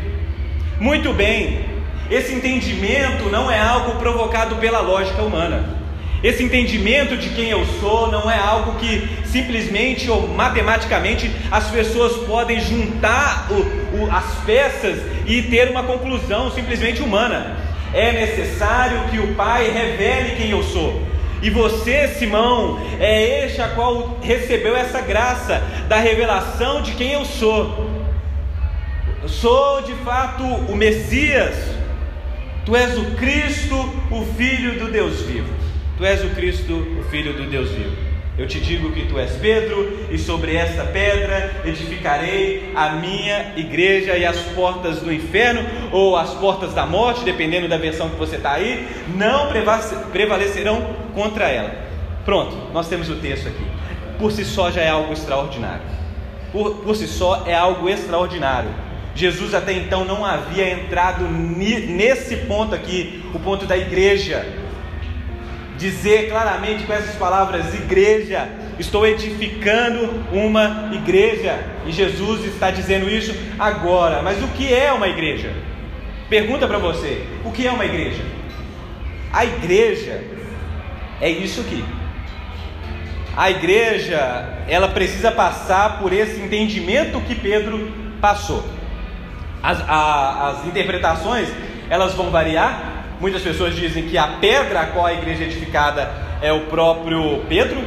muito 0.78 1.10
bem. 1.14 1.64
Esse 2.10 2.34
entendimento 2.34 3.30
não 3.30 3.50
é 3.50 3.58
algo 3.58 3.92
provocado 3.92 4.56
pela 4.56 4.80
lógica 4.80 5.22
humana. 5.22 5.78
Esse 6.22 6.42
entendimento 6.42 7.16
de 7.16 7.30
quem 7.30 7.48
eu 7.48 7.64
sou 7.80 8.12
não 8.12 8.30
é 8.30 8.38
algo 8.38 8.78
que 8.78 9.08
simplesmente 9.24 10.10
ou 10.10 10.28
matematicamente 10.28 11.30
as 11.50 11.70
pessoas 11.70 12.18
podem 12.26 12.60
juntar 12.60 13.48
o, 13.50 14.02
o, 14.02 14.10
as 14.10 14.34
peças 14.44 14.98
e 15.24 15.40
ter 15.40 15.70
uma 15.70 15.84
conclusão 15.84 16.50
simplesmente 16.50 17.00
humana. 17.00 17.56
É 17.94 18.12
necessário 18.12 19.08
que 19.10 19.18
o 19.18 19.34
Pai 19.34 19.70
revele 19.70 20.36
quem 20.36 20.50
eu 20.50 20.62
sou. 20.62 21.11
E 21.42 21.50
você, 21.50 22.06
Simão, 22.06 22.80
é 23.00 23.44
este 23.44 23.60
a 23.60 23.68
qual 23.70 24.18
recebeu 24.22 24.76
essa 24.76 25.00
graça 25.00 25.60
da 25.88 25.98
revelação 25.98 26.80
de 26.82 26.92
quem 26.92 27.12
eu 27.12 27.24
sou. 27.24 27.90
Eu 29.20 29.28
sou 29.28 29.82
de 29.82 29.92
fato 30.04 30.44
o 30.44 30.76
Messias, 30.76 31.54
Tu 32.64 32.76
és 32.76 32.96
o 32.96 33.16
Cristo, 33.16 33.76
o 34.08 34.24
Filho 34.36 34.78
do 34.78 34.90
Deus 34.90 35.22
vivo. 35.22 35.52
Tu 35.98 36.04
és 36.04 36.24
o 36.24 36.28
Cristo, 36.30 36.74
o 36.74 37.02
Filho 37.10 37.32
do 37.32 37.50
Deus 37.50 37.70
vivo. 37.70 37.96
Eu 38.42 38.48
te 38.48 38.58
digo 38.58 38.90
que 38.90 39.04
tu 39.04 39.20
és 39.20 39.30
Pedro, 39.36 40.08
e 40.10 40.18
sobre 40.18 40.56
esta 40.56 40.82
pedra 40.82 41.62
edificarei 41.64 42.72
a 42.74 42.88
minha 42.88 43.52
igreja, 43.56 44.16
e 44.16 44.26
as 44.26 44.36
portas 44.36 44.98
do 44.98 45.12
inferno, 45.12 45.64
ou 45.92 46.16
as 46.16 46.34
portas 46.34 46.74
da 46.74 46.84
morte, 46.84 47.24
dependendo 47.24 47.68
da 47.68 47.76
versão 47.76 48.10
que 48.10 48.16
você 48.16 48.34
está 48.34 48.54
aí, 48.54 48.88
não 49.14 49.52
prevalecerão 50.10 50.96
contra 51.14 51.48
ela. 51.48 51.72
Pronto, 52.24 52.56
nós 52.72 52.88
temos 52.88 53.08
o 53.08 53.14
texto 53.14 53.46
aqui. 53.46 53.64
Por 54.18 54.32
si 54.32 54.44
só 54.44 54.72
já 54.72 54.82
é 54.82 54.88
algo 54.88 55.12
extraordinário. 55.12 55.84
Por, 56.50 56.78
por 56.78 56.96
si 56.96 57.06
só 57.06 57.44
é 57.46 57.54
algo 57.54 57.88
extraordinário. 57.88 58.70
Jesus 59.14 59.54
até 59.54 59.72
então 59.72 60.04
não 60.04 60.24
havia 60.24 60.68
entrado 60.68 61.28
nesse 61.28 62.38
ponto 62.38 62.74
aqui, 62.74 63.22
o 63.32 63.38
ponto 63.38 63.66
da 63.66 63.76
igreja. 63.76 64.44
Dizer 65.82 66.28
claramente 66.28 66.84
com 66.84 66.92
essas 66.92 67.16
palavras: 67.16 67.74
igreja, 67.74 68.48
estou 68.78 69.04
edificando 69.04 70.22
uma 70.32 70.90
igreja. 70.92 71.58
E 71.84 71.90
Jesus 71.90 72.44
está 72.44 72.70
dizendo 72.70 73.10
isso 73.10 73.34
agora. 73.58 74.22
Mas 74.22 74.40
o 74.40 74.46
que 74.46 74.72
é 74.72 74.92
uma 74.92 75.08
igreja? 75.08 75.52
Pergunta 76.30 76.68
para 76.68 76.78
você: 76.78 77.26
o 77.44 77.50
que 77.50 77.66
é 77.66 77.72
uma 77.72 77.84
igreja? 77.84 78.22
A 79.32 79.44
igreja 79.44 80.22
é 81.20 81.28
isso 81.28 81.62
aqui. 81.62 81.84
A 83.36 83.50
igreja, 83.50 84.60
ela 84.68 84.86
precisa 84.86 85.32
passar 85.32 85.98
por 85.98 86.12
esse 86.12 86.40
entendimento 86.40 87.20
que 87.22 87.34
Pedro 87.34 87.90
passou. 88.20 88.64
As, 89.60 89.80
a, 89.88 90.48
as 90.50 90.64
interpretações 90.64 91.48
elas 91.90 92.14
vão 92.14 92.30
variar. 92.30 92.91
Muitas 93.22 93.42
pessoas 93.42 93.76
dizem 93.76 94.08
que 94.08 94.18
a 94.18 94.26
pedra 94.26 94.80
a 94.80 94.86
qual 94.86 95.06
a 95.06 95.12
igreja 95.12 95.44
é 95.44 95.46
edificada 95.46 96.10
é 96.42 96.52
o 96.52 96.62
próprio 96.62 97.38
Pedro. 97.48 97.80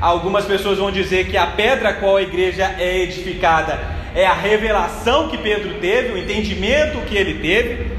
Algumas 0.00 0.46
pessoas 0.46 0.78
vão 0.78 0.90
dizer 0.90 1.26
que 1.26 1.36
a 1.36 1.48
pedra 1.48 1.90
a 1.90 1.92
qual 1.92 2.16
a 2.16 2.22
igreja 2.22 2.74
é 2.78 3.02
edificada 3.02 3.78
é 4.14 4.24
a 4.26 4.32
revelação 4.32 5.28
que 5.28 5.36
Pedro 5.36 5.74
teve, 5.82 6.14
o 6.14 6.16
entendimento 6.18 7.04
que 7.06 7.14
ele 7.14 7.40
teve. 7.40 7.92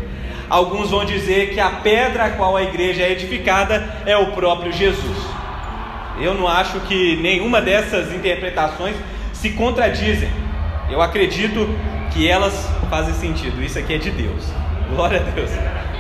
Alguns 0.50 0.90
vão 0.90 1.06
dizer 1.06 1.54
que 1.54 1.60
a 1.60 1.70
pedra 1.70 2.26
a 2.26 2.30
qual 2.32 2.58
a 2.58 2.64
igreja 2.64 3.04
é 3.04 3.12
edificada 3.12 4.02
é 4.04 4.18
o 4.18 4.32
próprio 4.32 4.72
Jesus. 4.72 5.18
Eu 6.20 6.34
não 6.34 6.48
acho 6.48 6.80
que 6.88 7.16
nenhuma 7.18 7.62
dessas 7.62 8.12
interpretações 8.12 8.96
se 9.34 9.52
contradizem. 9.52 10.32
Eu 10.90 11.00
acredito 11.00 11.70
que 12.12 12.28
elas 12.28 12.68
fazem 12.90 13.14
sentido. 13.14 13.62
Isso 13.62 13.78
aqui 13.78 13.94
é 13.94 13.98
de 14.00 14.10
Deus. 14.10 14.44
Glória 14.90 15.20
a 15.20 15.30
Deus. 15.30 15.52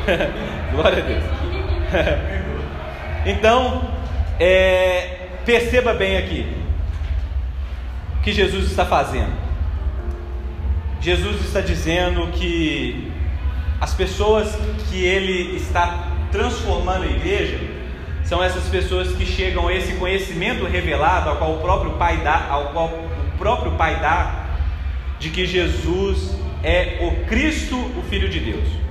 Glória 0.71 0.97
a 0.97 1.05
Deus. 1.05 1.23
então, 3.25 3.89
é, 4.39 5.27
perceba 5.45 5.93
bem 5.93 6.17
aqui 6.17 6.47
o 8.17 8.23
que 8.23 8.31
Jesus 8.31 8.69
está 8.69 8.85
fazendo. 8.85 9.31
Jesus 10.99 11.41
está 11.41 11.61
dizendo 11.61 12.27
que 12.31 13.11
as 13.79 13.93
pessoas 13.93 14.57
que 14.89 15.03
ele 15.03 15.57
está 15.57 16.07
transformando 16.31 17.03
a 17.03 17.07
igreja 17.07 17.59
são 18.23 18.41
essas 18.41 18.63
pessoas 18.69 19.11
que 19.11 19.25
chegam 19.25 19.67
a 19.67 19.73
esse 19.73 19.93
conhecimento 19.95 20.65
revelado 20.65 21.29
ao 21.29 21.35
qual 21.37 21.55
o 21.55 21.59
próprio 21.59 21.91
Pai 21.93 22.17
dá, 22.23 22.47
ao 22.49 22.69
qual 22.69 22.87
o 22.87 23.37
próprio 23.37 23.73
Pai 23.73 23.99
dá, 23.99 24.45
de 25.19 25.29
que 25.29 25.45
Jesus 25.45 26.37
é 26.63 26.99
o 27.01 27.25
Cristo, 27.25 27.75
o 27.75 28.03
Filho 28.09 28.29
de 28.29 28.39
Deus. 28.39 28.82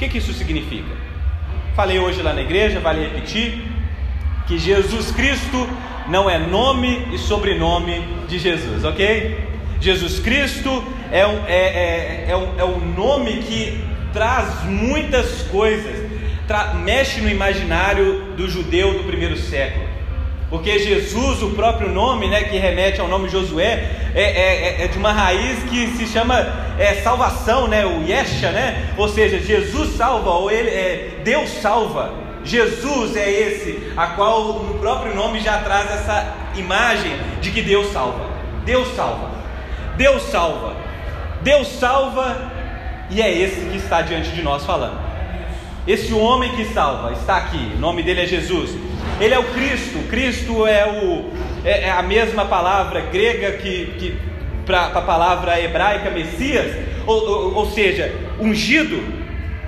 Que, 0.00 0.08
que 0.08 0.16
isso 0.16 0.32
significa? 0.32 0.96
Falei 1.76 1.98
hoje 1.98 2.22
lá 2.22 2.32
na 2.32 2.40
igreja, 2.40 2.80
vale 2.80 3.02
repetir, 3.02 3.62
que 4.48 4.58
Jesus 4.58 5.10
Cristo 5.10 5.68
não 6.08 6.28
é 6.28 6.38
nome 6.38 7.06
e 7.12 7.18
sobrenome 7.18 8.02
de 8.26 8.38
Jesus, 8.38 8.82
ok? 8.82 9.38
Jesus 9.78 10.18
Cristo 10.18 10.82
é 11.12 11.26
um, 11.26 11.44
é, 11.46 11.52
é, 11.52 12.26
é, 12.30 12.34
um, 12.34 12.58
é 12.58 12.64
um 12.64 12.94
nome 12.94 13.42
que 13.42 13.84
traz 14.10 14.64
muitas 14.64 15.42
coisas, 15.42 16.10
tra 16.48 16.72
mexe 16.72 17.20
no 17.20 17.28
imaginário 17.28 18.22
do 18.38 18.48
judeu 18.48 18.94
do 18.94 19.04
primeiro 19.04 19.36
século. 19.36 19.86
Porque 20.50 20.80
Jesus, 20.80 21.42
o 21.42 21.50
próprio 21.50 21.88
nome, 21.88 22.26
né, 22.26 22.42
que 22.42 22.58
remete 22.58 23.00
ao 23.00 23.06
nome 23.06 23.28
Josué, 23.28 23.88
é, 24.12 24.22
é, 24.22 24.84
é 24.84 24.88
de 24.88 24.98
uma 24.98 25.12
raiz 25.12 25.62
que 25.70 25.86
se 25.96 26.06
chama 26.08 26.44
é, 26.76 26.94
salvação, 26.96 27.68
né, 27.68 27.86
o 27.86 28.02
Yesha, 28.04 28.50
né? 28.50 28.92
Ou 28.98 29.08
seja, 29.08 29.38
Jesus 29.38 29.96
salva, 29.96 30.30
ou 30.30 30.50
ele, 30.50 30.68
é, 30.68 31.20
Deus 31.22 31.48
salva. 31.62 32.12
Jesus 32.44 33.16
é 33.16 33.30
esse, 33.30 33.92
a 33.96 34.08
qual 34.08 34.54
no 34.54 34.74
próprio 34.80 35.14
nome 35.14 35.38
já 35.38 35.58
traz 35.58 35.88
essa 35.88 36.34
imagem 36.56 37.12
de 37.40 37.52
que 37.52 37.62
Deus 37.62 37.92
salva. 37.92 38.26
Deus 38.64 38.88
salva. 38.96 39.30
Deus 39.96 40.22
salva. 40.22 40.74
Deus 41.42 41.68
salva 41.68 42.50
e 43.08 43.22
é 43.22 43.30
esse 43.30 43.60
que 43.66 43.76
está 43.76 44.02
diante 44.02 44.30
de 44.30 44.42
nós 44.42 44.64
falando. 44.64 44.98
Esse 45.86 46.12
homem 46.12 46.54
que 46.56 46.64
salva 46.66 47.12
está 47.12 47.36
aqui, 47.36 47.72
o 47.76 47.78
nome 47.78 48.02
dele 48.02 48.22
é 48.22 48.26
Jesus. 48.26 48.70
Ele 49.20 49.34
é 49.34 49.38
o 49.38 49.44
Cristo. 49.52 49.98
Cristo 50.08 50.66
é, 50.66 50.86
o, 50.86 51.30
é, 51.64 51.88
é 51.88 51.90
a 51.90 52.02
mesma 52.02 52.46
palavra 52.46 53.02
grega 53.02 53.52
que, 53.52 53.86
que 53.98 54.18
para 54.64 54.86
a 54.86 55.02
palavra 55.02 55.60
hebraica 55.60 56.10
Messias, 56.10 56.74
ou, 57.06 57.28
ou, 57.28 57.54
ou 57.56 57.70
seja, 57.70 58.14
ungido. 58.40 59.20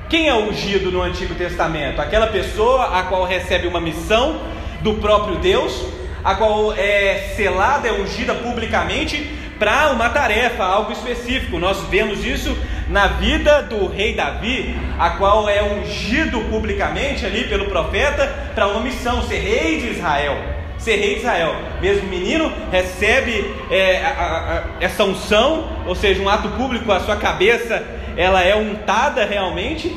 Quem 0.08 0.28
é 0.28 0.34
ungido 0.34 0.90
no 0.90 1.02
Antigo 1.02 1.34
Testamento? 1.34 2.00
Aquela 2.00 2.26
pessoa 2.26 2.98
a 2.98 3.02
qual 3.04 3.24
recebe 3.24 3.66
uma 3.66 3.80
missão 3.80 4.40
do 4.80 4.94
próprio 4.94 5.36
Deus, 5.36 5.86
a 6.24 6.34
qual 6.34 6.72
é 6.74 7.32
selada, 7.36 7.88
é 7.88 7.92
ungida 7.92 8.34
publicamente 8.34 9.30
para 9.62 9.92
uma 9.92 10.08
tarefa, 10.08 10.64
algo 10.64 10.90
específico. 10.90 11.56
Nós 11.56 11.84
vemos 11.84 12.24
isso 12.24 12.58
na 12.88 13.06
vida 13.06 13.62
do 13.62 13.86
rei 13.86 14.12
Davi, 14.12 14.76
a 14.98 15.10
qual 15.10 15.48
é 15.48 15.62
ungido 15.62 16.40
publicamente 16.50 17.24
ali 17.24 17.44
pelo 17.44 17.66
profeta 17.66 18.26
para 18.56 18.66
uma 18.66 18.80
missão, 18.80 19.22
ser 19.22 19.38
rei 19.38 19.78
de 19.78 19.90
Israel. 19.90 20.36
Ser 20.78 20.96
rei 20.96 21.14
de 21.14 21.20
Israel, 21.20 21.54
mesmo 21.80 22.08
menino 22.08 22.52
recebe 22.72 23.54
é, 23.70 24.04
a, 24.04 24.08
a, 24.10 24.64
essa 24.80 25.04
unção, 25.04 25.68
ou 25.86 25.94
seja, 25.94 26.20
um 26.20 26.28
ato 26.28 26.48
público, 26.48 26.90
a 26.90 26.98
sua 26.98 27.14
cabeça 27.14 27.86
ela 28.16 28.42
é 28.42 28.56
untada 28.56 29.24
realmente 29.24 29.96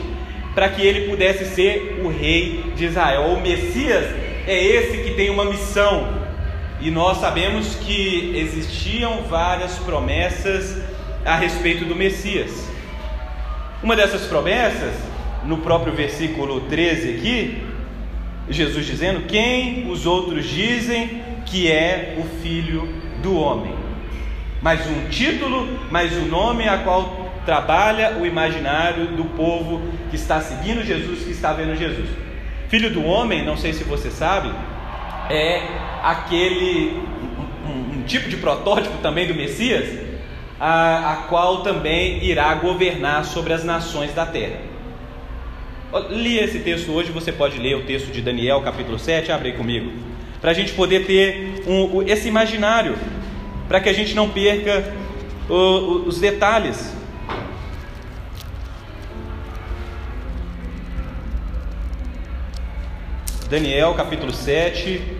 para 0.53 0.69
que 0.69 0.85
ele 0.85 1.09
pudesse 1.09 1.43
ser 1.55 2.03
o 2.05 2.07
rei 2.07 2.71
de 2.75 2.85
Israel. 2.85 3.29
O 3.29 3.41
Messias 3.41 4.05
é 4.45 4.63
esse 4.63 4.99
que 4.99 5.15
tem 5.15 5.31
uma 5.31 5.45
missão, 5.45 6.24
e 6.85 6.91
nós 6.91 7.17
sabemos 7.17 7.73
que 7.77 8.31
existiam 8.35 9.23
várias 9.23 9.75
promessas 9.79 10.83
a 11.25 11.35
respeito 11.35 11.83
do 11.83 11.95
Messias. 11.95 12.69
Uma 13.81 13.95
dessas 13.95 14.27
promessas, 14.27 14.93
no 15.45 15.57
próprio 15.57 15.93
versículo 15.93 16.61
13 16.61 17.15
aqui, 17.15 17.63
Jesus 18.47 18.85
dizendo: 18.85 19.25
Quem 19.25 19.89
os 19.89 20.05
outros 20.05 20.45
dizem 20.47 21.23
que 21.47 21.71
é 21.71 22.17
o 22.19 22.43
filho 22.43 22.87
do 23.23 23.35
homem? 23.35 23.73
Mais 24.61 24.85
um 24.85 25.09
título, 25.09 25.67
mais 25.89 26.15
um 26.15 26.27
nome 26.27 26.69
a 26.69 26.77
qual 26.83 27.31
trabalha 27.47 28.17
o 28.19 28.27
imaginário 28.27 29.07
do 29.07 29.25
povo 29.25 29.81
que 30.11 30.17
está 30.17 30.39
seguindo 30.39 30.85
Jesus, 30.85 31.23
que 31.23 31.31
está 31.31 31.51
vendo 31.51 31.75
Jesus. 31.75 32.09
Filho 32.69 32.91
do 32.91 33.03
homem, 33.03 33.43
não 33.43 33.57
sei 33.57 33.73
se 33.73 33.83
você 33.83 34.11
sabe, 34.11 34.53
é 35.31 35.63
aquele 36.05 37.01
um, 37.67 37.97
um 37.97 38.03
tipo 38.03 38.29
de 38.29 38.37
protótipo 38.37 38.99
também 38.99 39.27
do 39.27 39.33
Messias, 39.33 39.89
a, 40.59 41.13
a 41.13 41.15
qual 41.27 41.63
também 41.63 42.23
irá 42.23 42.53
governar 42.53 43.25
sobre 43.25 43.53
as 43.53 43.63
nações 43.63 44.13
da 44.13 44.23
terra. 44.23 44.59
Li 46.11 46.37
esse 46.37 46.59
texto 46.59 46.91
hoje, 46.91 47.11
você 47.11 47.31
pode 47.31 47.57
ler 47.57 47.75
o 47.75 47.85
texto 47.85 48.11
de 48.11 48.21
Daniel, 48.21 48.61
capítulo 48.61 48.99
7, 48.99 49.31
abre 49.31 49.49
aí 49.49 49.57
comigo, 49.57 49.91
para 50.39 50.51
a 50.51 50.53
gente 50.53 50.73
poder 50.73 51.07
ter 51.07 51.63
um, 51.65 52.03
esse 52.03 52.27
imaginário, 52.27 52.95
para 53.67 53.79
que 53.79 53.89
a 53.89 53.93
gente 53.93 54.13
não 54.13 54.29
perca 54.29 54.93
o, 55.49 56.03
os 56.05 56.19
detalhes. 56.19 56.93
Daniel 63.49 63.93
capítulo 63.95 64.33
7, 64.33 65.14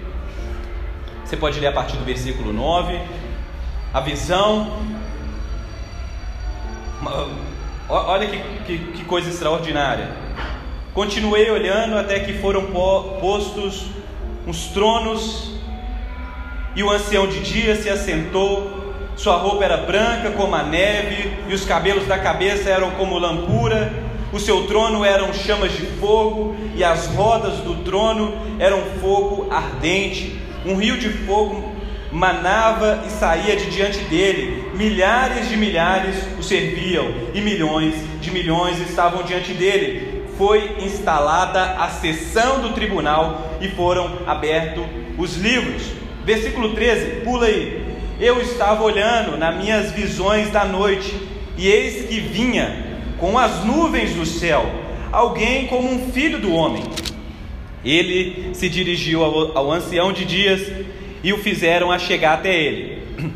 você 1.26 1.36
pode 1.36 1.60
ler 1.60 1.68
a 1.68 1.72
partir 1.72 1.98
do 1.98 2.06
versículo 2.06 2.54
9. 2.54 3.00
A 3.94 4.00
visão 4.00 4.72
Olha 7.88 8.28
que, 8.28 8.40
que, 8.66 8.78
que 8.94 9.06
coisa 9.06 9.30
extraordinária. 9.30 10.10
Continuei 10.94 11.50
olhando 11.52 11.98
até 11.98 12.20
que 12.20 12.34
foram 12.34 12.66
postos 13.20 13.86
uns 14.48 14.68
tronos, 14.68 15.52
e 16.76 16.84
o 16.84 16.90
ancião 16.90 17.28
de 17.28 17.40
dia 17.42 17.76
se 17.76 17.90
assentou. 17.90 18.84
Sua 19.16 19.38
roupa 19.38 19.64
era 19.64 19.78
branca 19.78 20.32
como 20.32 20.56
a 20.56 20.64
neve, 20.64 21.32
e 21.48 21.54
os 21.54 21.64
cabelos 21.64 22.08
da 22.08 22.18
cabeça 22.18 22.70
eram 22.70 22.92
como 22.92 23.20
lampura. 23.20 23.94
O 24.34 24.40
seu 24.40 24.66
trono 24.66 25.06
eram 25.06 25.34
chamas 25.34 25.72
de 25.72 25.86
fogo, 25.86 26.56
e 26.76 26.84
as 26.84 27.08
rodas 27.08 27.58
do 27.60 27.84
trono 27.84 28.34
eram 28.60 28.82
fogo 29.00 29.48
ardente. 29.52 30.40
Um 30.66 30.76
rio 30.76 30.98
de 30.98 31.10
fogo 31.10 31.76
manava 32.12 33.04
e 33.06 33.10
saía 33.12 33.56
de 33.56 33.70
diante 33.70 34.00
dele, 34.06 34.72
milhares 34.74 35.48
de 35.50 35.58
milhares 35.58 36.16
o 36.40 36.44
serviam, 36.44 37.08
e 37.34 37.42
milhões 37.42 37.94
de 38.20 38.32
milhões 38.32 38.80
estavam 38.80 39.22
diante 39.24 39.54
dele. 39.54 40.24
Foi 40.38 40.78
instalada 40.82 41.76
a 41.80 41.90
sessão 41.90 42.62
do 42.62 42.74
tribunal 42.74 43.58
e 43.62 43.68
foram 43.70 44.20
abertos 44.26 44.86
os 45.18 45.38
livros. 45.38 45.84
Versículo 46.24 46.74
13, 46.74 47.22
pula 47.22 47.46
aí. 47.46 47.86
Eu 48.20 48.42
estava 48.42 48.82
olhando 48.84 49.38
nas 49.38 49.56
minhas 49.56 49.92
visões 49.92 50.50
da 50.50 50.66
noite, 50.66 51.16
e 51.58 51.68
eis 51.68 52.08
que 52.08 52.20
vinha 52.20 52.98
com 53.20 53.38
as 53.38 53.64
nuvens 53.64 54.16
do 54.16 54.26
céu 54.26 54.66
alguém 55.12 55.68
como 55.68 55.90
um 55.90 56.12
filho 56.12 56.40
do 56.40 56.52
homem. 56.52 56.84
Ele 57.86 58.50
se 58.54 58.68
dirigiu 58.68 59.24
ao, 59.24 59.58
ao 59.58 59.72
ancião 59.72 60.12
de 60.12 60.26
dias 60.26 60.72
e 61.24 61.32
o 61.32 61.38
fizeram 61.38 61.92
a 61.92 62.00
chegar 62.00 62.34
até 62.34 62.60
ele. 62.60 63.04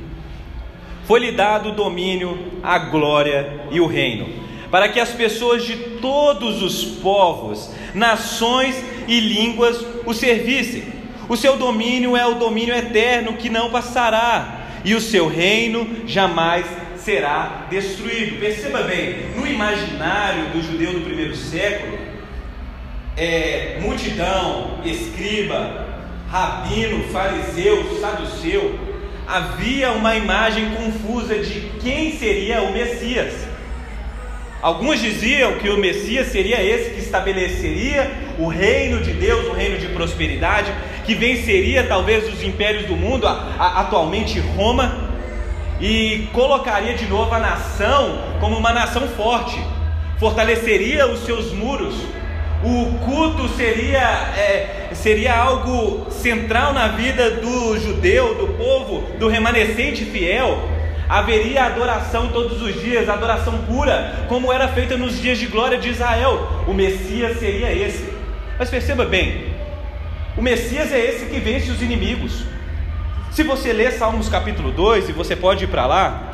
Foi-lhe 1.06 1.32
dado 1.32 1.70
o 1.70 1.76
domínio, 1.76 2.38
a 2.64 2.80
glória 2.80 3.62
e 3.72 3.80
o 3.80 3.86
reino, 3.86 4.28
para 4.72 4.90
que 4.90 5.00
as 5.00 5.12
pessoas 5.12 5.64
de 5.64 5.76
todos 6.02 6.64
os 6.64 6.84
povos, 6.84 7.72
nações 7.94 8.84
e 9.08 9.20
línguas 9.20 9.86
o 10.06 10.14
servissem. 10.14 10.84
O 11.28 11.38
seu 11.38 11.56
domínio 11.58 12.18
é 12.18 12.26
o 12.26 12.36
domínio 12.36 12.74
eterno 12.74 13.34
que 13.34 13.50
não 13.50 13.70
passará, 13.70 14.68
e 14.84 14.96
o 14.96 15.02
seu 15.02 15.28
reino 15.28 15.88
jamais 16.08 16.66
será 16.98 17.68
destruído. 17.70 18.40
Perceba 18.40 18.82
bem, 18.84 19.32
no 19.36 19.46
imaginário 19.48 20.50
do 20.50 20.62
judeu 20.62 20.94
do 20.94 21.02
primeiro 21.02 21.36
século, 21.36 22.09
é, 23.20 23.78
multidão, 23.82 24.80
escriba, 24.86 25.86
rabino, 26.32 27.04
fariseu, 27.10 28.00
saduceu, 28.00 28.80
havia 29.28 29.92
uma 29.92 30.16
imagem 30.16 30.72
confusa 30.72 31.38
de 31.38 31.60
quem 31.82 32.18
seria 32.18 32.62
o 32.62 32.72
Messias. 32.72 33.34
Alguns 34.62 35.02
diziam 35.02 35.54
que 35.54 35.70
o 35.70 35.78
Messias 35.78 36.28
seria 36.28 36.64
esse 36.64 36.92
que 36.92 37.00
estabeleceria 37.00 38.10
o 38.38 38.48
reino 38.48 39.02
de 39.02 39.12
Deus, 39.12 39.48
o 39.48 39.54
reino 39.54 39.78
de 39.78 39.88
prosperidade, 39.88 40.72
que 41.06 41.14
venceria 41.14 41.84
talvez 41.84 42.32
os 42.32 42.42
impérios 42.42 42.86
do 42.86 42.96
mundo, 42.96 43.28
atualmente 43.28 44.40
Roma, 44.40 45.10
e 45.82 46.28
colocaria 46.34 46.94
de 46.94 47.06
novo 47.06 47.34
a 47.34 47.40
nação 47.40 48.22
como 48.40 48.58
uma 48.58 48.74
nação 48.74 49.08
forte, 49.10 49.58
fortaleceria 50.20 51.08
os 51.08 51.26
seus 51.26 51.52
muros. 51.54 51.96
O 52.64 53.00
culto 53.06 53.48
seria, 53.50 54.02
é, 54.36 54.90
seria 54.94 55.38
algo 55.38 56.12
central 56.12 56.74
na 56.74 56.90
vida 56.90 57.32
do 57.32 57.80
judeu, 57.80 58.36
do 58.36 58.48
povo, 58.54 59.08
do 59.18 59.30
remanescente 59.30 60.04
fiel. 60.04 60.60
Haveria 61.08 61.66
adoração 61.66 62.28
todos 62.28 62.62
os 62.62 62.82
dias, 62.82 63.08
adoração 63.08 63.58
pura, 63.60 64.26
como 64.28 64.52
era 64.52 64.68
feita 64.68 64.98
nos 64.98 65.20
dias 65.20 65.38
de 65.38 65.48
glória 65.48 65.78
de 65.78 65.90
Israel. 65.90 66.66
O 66.68 66.74
Messias 66.74 67.40
seria 67.40 67.74
esse. 67.74 68.14
Mas 68.60 68.70
perceba 68.70 69.06
bem, 69.06 69.46
o 70.38 70.42
Messias 70.42 70.92
é 70.92 71.00
esse 71.00 71.28
que 71.28 71.40
vence 71.40 71.72
os 71.72 71.82
inimigos. 71.82 72.44
Se 73.32 73.42
você 73.42 73.72
ler 73.72 73.94
Salmos 73.94 74.28
capítulo 74.28 74.72
2, 74.72 75.10
e 75.10 75.12
você 75.14 75.34
pode 75.34 75.64
ir 75.64 75.68
para 75.68 75.86
lá, 75.86 76.34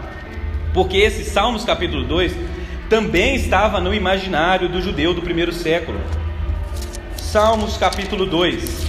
porque 0.73 0.97
esse 0.97 1.23
Salmos 1.23 1.63
capítulo 1.63 2.03
2 2.03 2.54
também 2.89 3.35
estava 3.35 3.79
no 3.79 3.93
imaginário 3.93 4.69
do 4.69 4.81
judeu 4.81 5.13
do 5.13 5.21
primeiro 5.21 5.51
século. 5.51 5.99
Salmos 7.17 7.77
capítulo 7.77 8.25
2. 8.25 8.85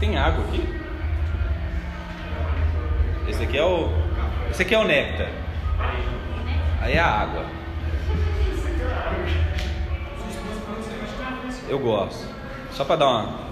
Tem 0.00 0.16
água 0.16 0.44
aqui? 0.44 0.62
Esse 3.28 3.42
aqui 3.42 3.58
é 3.58 3.64
o. 3.64 3.90
Esse 4.50 4.62
aqui 4.62 4.74
é 4.74 4.78
o 4.78 4.84
néctar. 4.84 5.28
Aí 6.80 6.94
é 6.94 6.98
a 6.98 7.06
água. 7.06 7.44
Eu 11.68 11.78
gosto. 11.78 12.26
Só 12.72 12.84
para 12.84 12.96
dar 12.96 13.08
uma. 13.08 13.45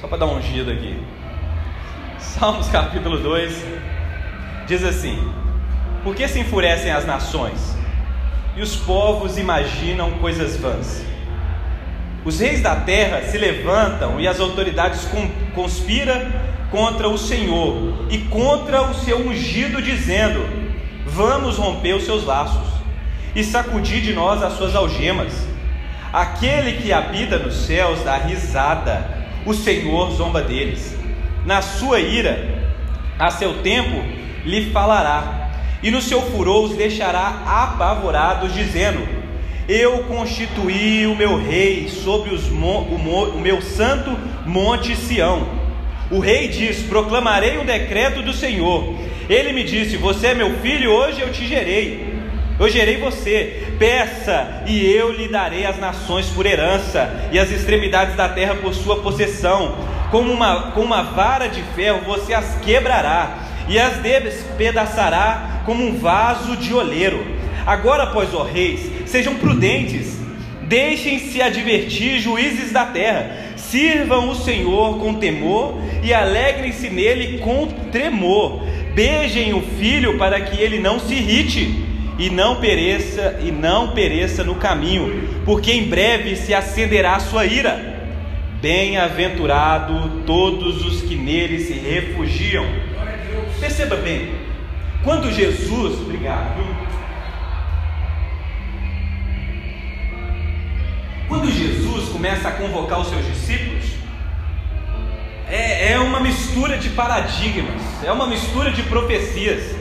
Só 0.00 0.08
para 0.08 0.18
dar 0.18 0.26
um 0.26 0.38
ungido 0.38 0.70
aqui. 0.70 0.98
Salmos 2.18 2.68
capítulo 2.68 3.18
2 3.18 3.64
diz 4.66 4.82
assim: 4.82 5.30
Por 6.02 6.14
que 6.14 6.26
se 6.26 6.40
enfurecem 6.40 6.90
as 6.90 7.04
nações 7.04 7.76
e 8.56 8.62
os 8.62 8.76
povos 8.76 9.36
imaginam 9.36 10.12
coisas 10.12 10.56
vãs? 10.56 11.04
Os 12.24 12.40
reis 12.40 12.62
da 12.62 12.76
terra 12.76 13.20
se 13.22 13.36
levantam 13.36 14.18
e 14.18 14.26
as 14.26 14.40
autoridades 14.40 15.06
conspiram 15.54 16.18
contra 16.70 17.06
o 17.06 17.18
Senhor 17.18 18.06
e 18.08 18.18
contra 18.18 18.80
o 18.82 18.94
seu 18.94 19.18
ungido, 19.18 19.82
dizendo: 19.82 20.40
Vamos 21.04 21.58
romper 21.58 21.92
os 21.92 22.04
seus 22.04 22.24
laços 22.24 22.68
e 23.34 23.44
sacudir 23.44 24.00
de 24.00 24.14
nós 24.14 24.42
as 24.42 24.54
suas 24.54 24.74
algemas. 24.74 25.46
Aquele 26.10 26.80
que 26.80 26.90
habita 26.90 27.38
nos 27.38 27.54
céus 27.66 28.02
dá 28.02 28.16
risada, 28.16 29.19
o 29.44 29.54
Senhor 29.54 30.10
zomba 30.12 30.42
deles. 30.42 30.96
Na 31.44 31.62
sua 31.62 32.00
ira, 32.00 32.72
a 33.18 33.30
seu 33.30 33.62
tempo, 33.62 34.02
lhe 34.44 34.70
falará, 34.70 35.50
e 35.82 35.90
no 35.90 36.00
seu 36.00 36.20
furor 36.20 36.64
os 36.64 36.76
deixará 36.76 37.42
apavorados, 37.46 38.52
dizendo: 38.54 39.06
Eu 39.68 40.04
constituí 40.04 41.06
o 41.06 41.16
meu 41.16 41.36
rei 41.42 41.88
sobre 41.88 42.34
os, 42.34 42.48
o, 42.48 42.54
o 42.54 43.40
meu 43.40 43.62
santo 43.62 44.10
monte 44.46 44.94
Sião. 44.94 45.48
O 46.10 46.18
rei 46.18 46.48
diz: 46.48 46.82
Proclamarei 46.82 47.58
o 47.58 47.64
decreto 47.64 48.22
do 48.22 48.32
Senhor. 48.32 48.94
Ele 49.28 49.52
me 49.52 49.64
disse: 49.64 49.96
Você 49.96 50.28
é 50.28 50.34
meu 50.34 50.58
filho, 50.58 50.90
hoje 50.90 51.20
eu 51.20 51.32
te 51.32 51.46
gerei. 51.46 52.14
Eu 52.58 52.68
gerei 52.68 52.98
você, 52.98 53.69
peça 53.80 54.62
e 54.66 54.86
eu 54.86 55.10
lhe 55.10 55.26
darei 55.26 55.64
as 55.64 55.78
nações 55.78 56.26
por 56.26 56.44
herança 56.44 57.10
e 57.32 57.38
as 57.38 57.50
extremidades 57.50 58.14
da 58.14 58.28
terra 58.28 58.54
por 58.56 58.74
sua 58.74 59.00
possessão. 59.00 59.74
Como 60.10 60.30
uma, 60.30 60.72
com 60.72 60.82
uma 60.82 61.02
vara 61.02 61.48
de 61.48 61.62
ferro 61.74 62.02
você 62.04 62.34
as 62.34 62.56
quebrará 62.56 63.38
e 63.66 63.78
as 63.78 63.96
despedaçará 63.96 65.62
como 65.64 65.82
um 65.82 65.98
vaso 65.98 66.56
de 66.58 66.74
oleiro. 66.74 67.26
Agora, 67.66 68.08
pois, 68.08 68.34
ó 68.34 68.42
reis, 68.42 68.80
sejam 69.06 69.36
prudentes, 69.36 70.18
deixem-se 70.62 71.40
advertir 71.40 72.20
juízes 72.20 72.72
da 72.72 72.84
terra, 72.84 73.34
sirvam 73.56 74.28
o 74.28 74.34
Senhor 74.34 74.98
com 74.98 75.14
temor 75.14 75.78
e 76.02 76.12
alegrem-se 76.12 76.90
nele 76.90 77.38
com 77.38 77.66
tremor. 77.90 78.62
Beijem 78.94 79.54
o 79.54 79.62
filho 79.62 80.18
para 80.18 80.38
que 80.40 80.60
ele 80.60 80.80
não 80.80 80.98
se 81.00 81.14
irrite 81.14 81.89
e 82.20 82.28
não 82.28 82.56
pereça 82.56 83.40
e 83.42 83.50
não 83.50 83.92
pereça 83.92 84.44
no 84.44 84.54
caminho, 84.56 85.42
porque 85.42 85.72
em 85.72 85.88
breve 85.88 86.36
se 86.36 86.52
acenderá 86.52 87.16
a 87.16 87.20
sua 87.20 87.46
ira. 87.46 87.98
Bem-aventurado 88.60 90.22
todos 90.26 90.84
os 90.84 91.00
que 91.00 91.16
nele 91.16 91.58
se 91.60 91.72
refugiam. 91.72 92.66
Perceba 93.58 93.96
bem, 93.96 94.34
quando 95.02 95.32
Jesus, 95.32 95.98
obrigado. 95.98 96.60
Quando 101.26 101.50
Jesus 101.50 102.10
começa 102.10 102.48
a 102.48 102.52
convocar 102.52 103.00
os 103.00 103.08
seus 103.08 103.24
discípulos, 103.24 103.84
é, 105.48 105.92
é 105.92 105.98
uma 105.98 106.20
mistura 106.20 106.76
de 106.76 106.90
paradigmas, 106.90 107.80
é 108.04 108.12
uma 108.12 108.26
mistura 108.26 108.70
de 108.70 108.82
profecias. 108.82 109.79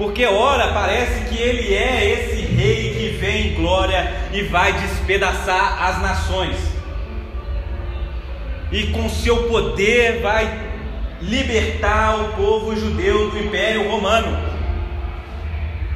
Porque 0.00 0.24
ora 0.24 0.72
parece 0.72 1.28
que 1.28 1.38
ele 1.38 1.74
é 1.74 2.10
esse 2.10 2.40
rei 2.40 2.94
que 2.94 3.18
vem 3.18 3.48
em 3.48 3.54
glória 3.54 4.10
e 4.32 4.40
vai 4.44 4.72
despedaçar 4.72 5.82
as 5.82 6.00
nações. 6.00 6.56
E 8.72 8.84
com 8.86 9.10
seu 9.10 9.42
poder 9.48 10.22
vai 10.22 10.70
libertar 11.20 12.18
o 12.18 12.32
povo 12.32 12.74
judeu 12.74 13.30
do 13.30 13.38
Império 13.40 13.90
Romano. 13.90 14.38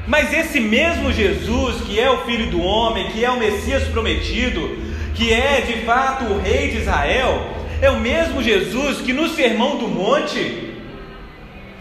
Mas 0.06 0.34
esse 0.34 0.60
mesmo 0.60 1.10
Jesus, 1.10 1.80
que 1.86 1.98
é 1.98 2.10
o 2.10 2.26
Filho 2.26 2.50
do 2.50 2.60
Homem, 2.60 3.08
que 3.08 3.24
é 3.24 3.30
o 3.30 3.38
Messias 3.38 3.84
prometido, 3.84 4.76
que 5.14 5.32
é 5.32 5.62
de 5.62 5.80
fato 5.86 6.24
o 6.24 6.42
Rei 6.42 6.68
de 6.68 6.76
Israel, 6.76 7.54
é 7.80 7.88
o 7.88 8.00
mesmo 8.00 8.42
Jesus 8.42 8.98
que 8.98 9.14
no 9.14 9.30
Sermão 9.30 9.78
do 9.78 9.88
Monte 9.88 10.63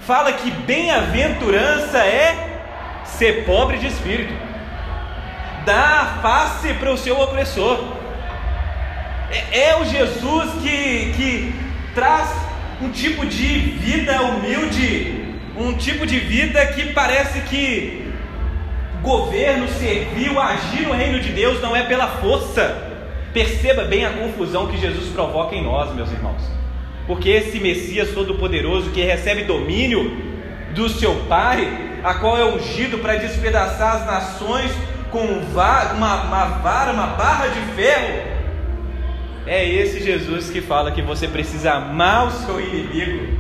fala 0.06 0.34
que 0.34 0.52
bem-aventurança 0.52 2.00
é 2.00 2.60
ser 3.06 3.46
pobre 3.46 3.78
de 3.78 3.88
espírito, 3.88 4.34
dar 5.66 6.20
face 6.22 6.74
para 6.74 6.92
o 6.92 6.98
seu 6.98 7.20
opressor. 7.20 7.80
É, 9.32 9.70
é 9.70 9.78
o 9.78 9.86
Jesus 9.86 10.52
que, 10.62 11.14
que 11.16 11.56
traz 11.96 12.30
um 12.82 12.90
tipo 12.90 13.26
de 13.26 13.60
vida 13.60 14.22
humilde, 14.22 15.36
um 15.56 15.74
tipo 15.74 16.06
de 16.06 16.20
vida 16.20 16.66
que 16.68 16.92
parece 16.94 17.42
que 17.42 18.12
governo, 19.02 19.68
serviu, 19.68 20.40
agir 20.40 20.88
no 20.88 20.94
reino 20.94 21.20
de 21.20 21.30
Deus 21.32 21.62
não 21.62 21.76
é 21.76 21.84
pela 21.84 22.08
força. 22.08 22.92
Perceba 23.34 23.84
bem 23.84 24.06
a 24.06 24.12
confusão 24.12 24.68
que 24.68 24.78
Jesus 24.78 25.10
provoca 25.10 25.56
em 25.56 25.64
nós, 25.64 25.94
meus 25.96 26.12
irmãos. 26.12 26.63
Porque 27.06 27.30
esse 27.30 27.60
Messias 27.60 28.12
Todo-Poderoso 28.12 28.92
que 28.92 29.02
recebe 29.02 29.44
domínio 29.44 30.12
do 30.74 30.90
seu 30.90 31.16
Pai, 31.28 32.00
a 32.04 32.14
qual 32.16 32.38
é 32.38 32.46
ungido 32.46 33.00
para 33.00 33.16
despedaçar 33.16 33.98
as 33.98 34.06
nações 34.06 34.72
com 35.12 35.26
uma, 35.26 36.24
uma 36.24 36.46
vara, 36.60 36.92
uma 36.92 37.08
barra 37.08 37.48
de 37.48 37.60
ferro, 37.76 38.34
é 39.46 39.68
esse 39.68 40.02
Jesus 40.02 40.50
que 40.50 40.62
fala 40.62 40.92
que 40.92 41.02
você 41.02 41.28
precisa 41.28 41.74
amar 41.74 42.28
o 42.28 42.32
seu 42.32 42.60
inimigo, 42.62 43.38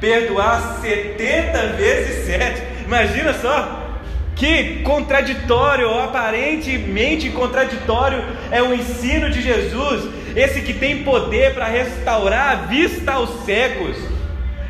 perdoar 0.00 0.78
70 0.80 1.66
vezes 1.74 2.24
7. 2.24 2.62
Imagina 2.86 3.34
só, 3.34 3.88
que 4.34 4.80
contraditório, 4.82 5.92
aparentemente 5.98 7.28
contraditório, 7.30 8.24
é 8.50 8.62
o 8.62 8.72
ensino 8.72 9.28
de 9.30 9.42
Jesus, 9.42 10.08
esse 10.38 10.60
que 10.60 10.72
tem 10.72 11.02
poder 11.02 11.54
para 11.54 11.66
restaurar 11.66 12.50
a 12.50 12.54
vista 12.66 13.12
aos 13.12 13.44
cegos. 13.44 13.96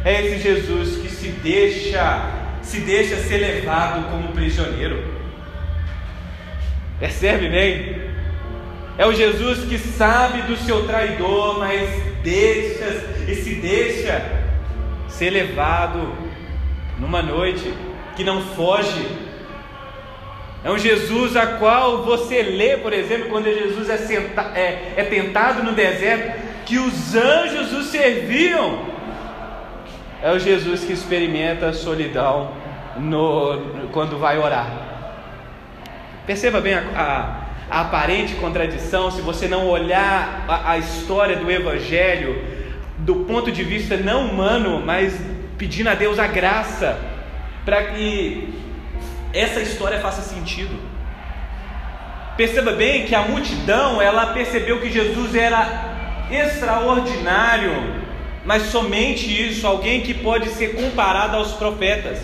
É 0.05 0.25
esse 0.25 0.43
Jesus 0.43 0.97
que 0.97 1.09
se 1.09 1.29
deixa, 1.29 2.23
se 2.63 2.81
deixa 2.81 3.17
ser 3.17 3.39
levado 3.39 4.11
como 4.11 4.33
prisioneiro. 4.33 5.05
Percebe 6.99 7.49
bem? 7.49 8.09
É 8.97 9.07
o 9.07 9.13
Jesus 9.13 9.69
que 9.69 9.79
sabe 9.79 10.43
do 10.43 10.57
seu 10.57 10.87
traidor, 10.87 11.59
mas 11.59 11.89
deixa 12.23 12.87
e 13.29 13.35
se 13.35 13.55
deixa 13.57 14.23
ser 15.09 15.31
levado 15.31 16.13
numa 16.99 17.23
noite 17.23 17.73
que 18.17 18.25
não 18.25 18.41
foge 18.41 19.28
É 20.69 20.71
um 20.71 20.77
Jesus 20.77 21.35
a 21.35 21.47
qual 21.47 22.03
você 22.03 22.43
lê, 22.43 22.77
por 22.77 22.93
exemplo, 22.93 23.31
quando 23.31 23.47
Jesus 23.47 23.89
é, 23.89 23.97
senta, 23.97 24.53
é, 24.55 24.93
é 24.99 25.03
tentado 25.03 25.63
no 25.63 25.73
deserto, 25.73 26.39
que 26.67 26.77
os 26.77 27.15
anjos 27.15 27.73
o 27.73 27.83
serviam. 27.83 28.81
É 30.23 30.31
o 30.31 30.39
Jesus 30.39 30.85
que 30.85 30.93
experimenta 30.93 31.69
a 31.69 31.73
solidão 31.73 32.53
no, 32.99 33.89
quando 33.93 34.19
vai 34.19 34.39
orar. 34.39 34.71
Perceba 36.27 36.61
bem 36.61 36.75
a, 36.75 36.83
a, 36.95 37.79
a 37.79 37.81
aparente 37.81 38.35
contradição, 38.35 39.11
se 39.11 39.23
você 39.23 39.49
não 39.49 39.69
olhar 39.69 40.45
a, 40.47 40.73
a 40.73 40.77
história 40.77 41.37
do 41.37 41.51
Evangelho 41.51 42.45
do 42.99 43.25
ponto 43.25 43.51
de 43.51 43.65
vista 43.65 43.97
não 43.97 44.27
humano, 44.27 44.83
mas 44.85 45.19
pedindo 45.57 45.89
a 45.89 45.95
Deus 45.95 46.19
a 46.19 46.27
graça 46.27 47.01
para 47.65 47.85
que 47.85 48.68
essa 49.33 49.61
história 49.61 50.01
faça 50.01 50.23
sentido. 50.23 50.79
Perceba 52.37 52.73
bem 52.73 53.05
que 53.05 53.15
a 53.15 53.23
multidão, 53.23 54.01
ela 54.01 54.27
percebeu 54.27 54.81
que 54.81 54.91
Jesus 54.91 55.35
era 55.35 55.97
extraordinário, 56.31 57.73
mas 58.45 58.65
somente 58.65 59.27
isso, 59.49 59.67
alguém 59.67 60.03
que 60.03 60.15
pode 60.15 60.49
ser 60.51 60.77
comparado 60.77 61.37
aos 61.37 61.53
profetas. 61.53 62.21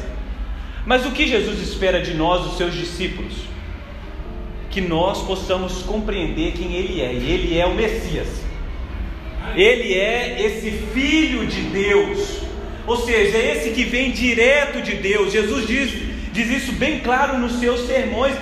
Mas 0.86 1.04
o 1.04 1.10
que 1.10 1.26
Jesus 1.26 1.60
espera 1.60 2.00
de 2.00 2.14
nós, 2.14 2.46
os 2.46 2.56
seus 2.56 2.74
discípulos? 2.74 3.32
Que 4.70 4.80
nós 4.80 5.22
possamos 5.22 5.82
compreender 5.82 6.52
quem 6.52 6.74
Ele 6.74 7.00
é, 7.00 7.12
e 7.12 7.30
Ele 7.32 7.58
é 7.58 7.66
o 7.66 7.74
Messias, 7.74 8.28
Ele 9.56 9.94
é 9.94 10.36
esse 10.40 10.70
Filho 10.92 11.46
de 11.46 11.60
Deus, 11.62 12.38
ou 12.86 12.96
seja, 12.98 13.36
é 13.38 13.56
esse 13.56 13.70
que 13.70 13.84
vem 13.84 14.12
direto 14.12 14.82
de 14.82 14.94
Deus. 14.94 15.32
Jesus 15.32 15.66
diz, 15.66 16.13
diz 16.34 16.50
isso 16.50 16.72
bem 16.72 16.98
claro 16.98 17.38
nos 17.38 17.60
seus 17.60 17.86
sermões, 17.86 18.34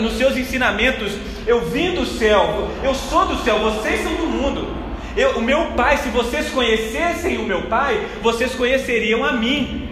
nos 0.00 0.16
seus 0.16 0.36
ensinamentos. 0.36 1.12
Eu 1.44 1.68
vim 1.68 1.94
do 1.94 2.06
céu, 2.06 2.70
eu 2.84 2.94
sou 2.94 3.26
do 3.26 3.42
céu, 3.42 3.58
vocês 3.58 4.02
são 4.02 4.14
do 4.14 4.26
mundo. 4.26 4.68
Eu, 5.16 5.38
o 5.38 5.42
meu 5.42 5.72
Pai, 5.72 5.96
se 5.96 6.08
vocês 6.10 6.48
conhecessem 6.50 7.38
o 7.38 7.42
meu 7.42 7.62
Pai, 7.62 8.06
vocês 8.22 8.54
conheceriam 8.54 9.24
a 9.24 9.32
mim. 9.32 9.88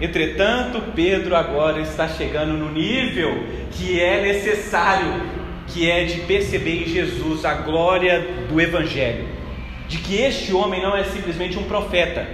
Entretanto, 0.00 0.82
Pedro 0.92 1.36
agora 1.36 1.80
está 1.80 2.08
chegando 2.08 2.54
no 2.54 2.72
nível 2.72 3.44
que 3.70 4.00
é 4.00 4.20
necessário, 4.20 5.22
que 5.68 5.88
é 5.88 6.04
de 6.04 6.22
perceber 6.22 6.82
em 6.82 6.88
Jesus 6.88 7.44
a 7.44 7.54
glória 7.54 8.26
do 8.48 8.60
Evangelho, 8.60 9.24
de 9.86 9.98
que 9.98 10.16
este 10.16 10.52
homem 10.52 10.82
não 10.82 10.96
é 10.96 11.04
simplesmente 11.04 11.56
um 11.56 11.64
profeta, 11.64 12.26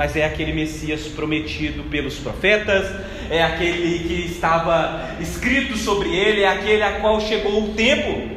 mas 0.00 0.16
é 0.16 0.24
aquele 0.24 0.54
Messias 0.54 1.02
prometido 1.08 1.82
pelos 1.90 2.14
profetas, 2.14 2.90
é 3.28 3.42
aquele 3.42 3.98
que 3.98 4.32
estava 4.32 5.10
escrito 5.20 5.76
sobre 5.76 6.08
ele, 6.08 6.40
é 6.40 6.48
aquele 6.48 6.82
a 6.82 7.00
qual 7.00 7.20
chegou 7.20 7.64
o 7.64 7.74
tempo. 7.74 8.30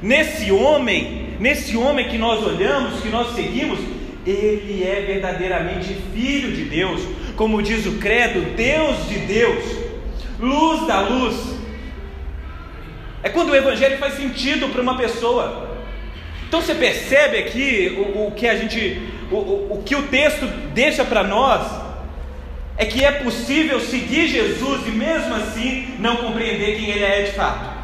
Nesse 0.00 0.52
homem, 0.52 1.30
nesse 1.40 1.76
homem 1.76 2.08
que 2.08 2.16
nós 2.16 2.46
olhamos, 2.46 3.00
que 3.00 3.08
nós 3.08 3.34
seguimos, 3.34 3.80
ele 4.24 4.84
é 4.84 5.00
verdadeiramente 5.04 5.96
filho 6.14 6.52
de 6.52 6.66
Deus, 6.66 7.00
como 7.34 7.60
diz 7.60 7.86
o 7.86 7.98
credo, 7.98 8.54
Deus 8.54 9.08
de 9.08 9.18
Deus, 9.18 9.64
luz 10.38 10.86
da 10.86 11.00
luz. 11.00 11.56
É 13.20 13.28
quando 13.28 13.50
o 13.50 13.56
evangelho 13.56 13.98
faz 13.98 14.14
sentido 14.14 14.68
para 14.68 14.80
uma 14.80 14.96
pessoa. 14.96 15.70
Então 16.46 16.60
você 16.60 16.74
percebe 16.74 17.38
aqui 17.38 17.96
o, 17.98 18.28
o 18.28 18.30
que 18.30 18.46
a 18.46 18.54
gente, 18.54 19.02
o, 19.30 19.74
o, 19.74 19.82
que 19.84 19.94
o 19.94 20.08
texto 20.08 20.46
deixa 20.74 21.04
para 21.04 21.22
nós 21.22 21.66
é 22.76 22.84
que 22.84 23.04
é 23.04 23.12
possível 23.12 23.78
seguir 23.78 24.26
Jesus 24.28 24.86
e 24.86 24.90
mesmo 24.90 25.34
assim 25.34 25.94
não 25.98 26.16
compreender 26.16 26.78
quem 26.78 26.90
ele 26.90 27.04
é 27.04 27.22
de 27.22 27.32
fato. 27.32 27.78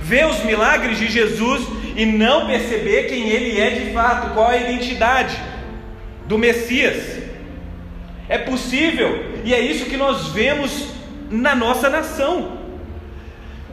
Ver 0.00 0.26
os 0.26 0.42
milagres 0.42 0.98
de 0.98 1.06
Jesus 1.06 1.66
e 1.94 2.06
não 2.06 2.46
perceber 2.46 3.08
quem 3.08 3.28
ele 3.28 3.60
é 3.60 3.70
de 3.70 3.92
fato, 3.92 4.32
qual 4.32 4.48
a 4.48 4.56
identidade 4.56 5.36
do 6.26 6.38
Messias. 6.38 7.18
É 8.28 8.38
possível, 8.38 9.40
e 9.44 9.54
é 9.54 9.60
isso 9.60 9.86
que 9.86 9.96
nós 9.96 10.28
vemos 10.28 10.88
na 11.30 11.54
nossa 11.54 11.88
nação. 11.88 12.58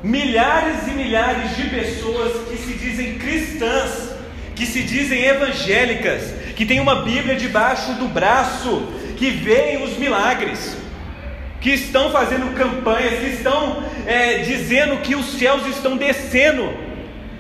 Milhares 0.04 0.88
e 0.88 0.92
milhares 0.92 1.56
de 1.56 1.70
pessoas 1.70 2.50
que 2.50 2.58
se 2.58 2.74
dizem 2.74 3.18
cristãs, 3.18 4.15
que 4.56 4.66
se 4.66 4.84
dizem 4.84 5.26
evangélicas, 5.26 6.34
que 6.56 6.66
têm 6.66 6.80
uma 6.80 7.04
Bíblia 7.04 7.36
debaixo 7.36 7.94
do 7.94 8.08
braço, 8.08 8.88
que 9.18 9.30
veem 9.30 9.84
os 9.84 9.98
milagres, 9.98 10.78
que 11.60 11.72
estão 11.72 12.12
fazendo 12.12 12.56
campanhas, 12.56 13.20
que 13.20 13.28
estão 13.28 13.84
é, 14.06 14.40
dizendo 14.40 14.98
que 15.02 15.16
os 15.16 15.38
céus 15.38 15.66
estão 15.68 15.98
descendo 15.98 16.72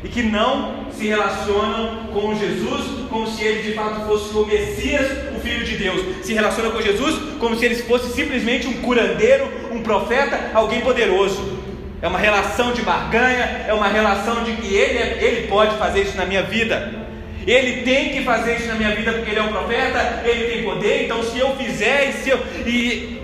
e 0.04 0.10
que 0.10 0.21
não 0.21 0.86
se 0.91 1.08
relacionam 1.08 2.08
com 2.13 2.36
Jesus 2.36 3.08
como 3.10 3.28
se 3.28 3.43
ele 3.43 3.62
de 3.62 3.73
fato 3.73 4.06
fosse 4.06 4.36
o 4.36 4.45
Messias, 4.45 5.10
o 5.36 5.39
Filho 5.39 5.63
de 5.63 5.78
Deus. 5.78 6.25
Se 6.25 6.34
relacionam 6.34 6.71
com 6.71 6.82
Jesus 6.82 7.38
como 7.39 7.56
se 7.56 7.65
ele 7.65 7.75
fosse 7.75 8.13
simplesmente 8.13 8.67
um 8.67 8.82
curandeiro, 8.82 9.49
um 9.71 9.82
profeta, 9.82 10.51
alguém 10.54 10.82
poderoso. 10.82 11.60
É 12.01 12.08
uma 12.08 12.19
relação 12.19 12.73
de 12.73 12.82
barganha, 12.82 13.65
é 13.67 13.73
uma 13.73 13.88
relação 13.88 14.43
de 14.43 14.54
que 14.54 14.75
ele, 14.75 14.97
é, 14.97 15.19
ele 15.21 15.47
pode 15.47 15.78
fazer 15.78 16.01
isso 16.01 16.17
na 16.17 16.25
minha 16.25 16.43
vida. 16.43 17.05
Ele 17.45 17.84
tem 17.84 18.10
que 18.10 18.23
fazer 18.23 18.55
isso 18.55 18.67
na 18.67 18.75
minha 18.75 18.95
vida 18.95 19.13
porque 19.13 19.29
ele 19.29 19.39
é 19.39 19.43
um 19.43 19.51
profeta, 19.51 20.23
ele 20.25 20.51
tem 20.51 20.63
poder, 20.63 21.05
então 21.05 21.21
se 21.21 21.38
eu 21.38 21.55
fizer 21.55 22.10
e 22.10 22.13
se 22.13 22.29
eu. 22.29 22.39
E... 22.65 23.21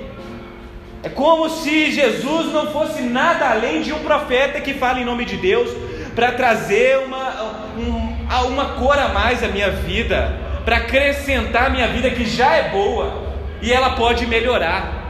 É 1.03 1.09
como 1.09 1.49
se 1.49 1.91
Jesus 1.91 2.53
não 2.53 2.71
fosse 2.71 3.01
nada 3.01 3.49
além 3.49 3.81
de 3.81 3.91
um 3.91 3.99
profeta 3.99 4.61
que 4.61 4.75
fala 4.75 4.99
em 4.99 5.05
nome 5.05 5.25
de 5.25 5.35
Deus, 5.35 5.69
para 6.13 6.31
trazer 6.33 6.99
uma, 6.99 7.63
um, 7.75 8.47
uma 8.47 8.65
cor 8.73 8.97
a 8.99 9.07
mais 9.07 9.43
à 9.43 9.47
minha 9.47 9.71
vida, 9.71 10.37
para 10.63 10.77
acrescentar 10.77 11.65
a 11.65 11.69
minha 11.71 11.87
vida 11.87 12.11
que 12.11 12.23
já 12.23 12.55
é 12.55 12.69
boa 12.69 13.31
e 13.63 13.73
ela 13.73 13.91
pode 13.91 14.27
melhorar 14.27 15.01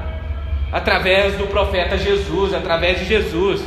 através 0.71 1.35
do 1.35 1.47
profeta 1.47 1.97
Jesus, 1.97 2.53
através 2.53 2.99
de 2.99 3.05
Jesus. 3.05 3.61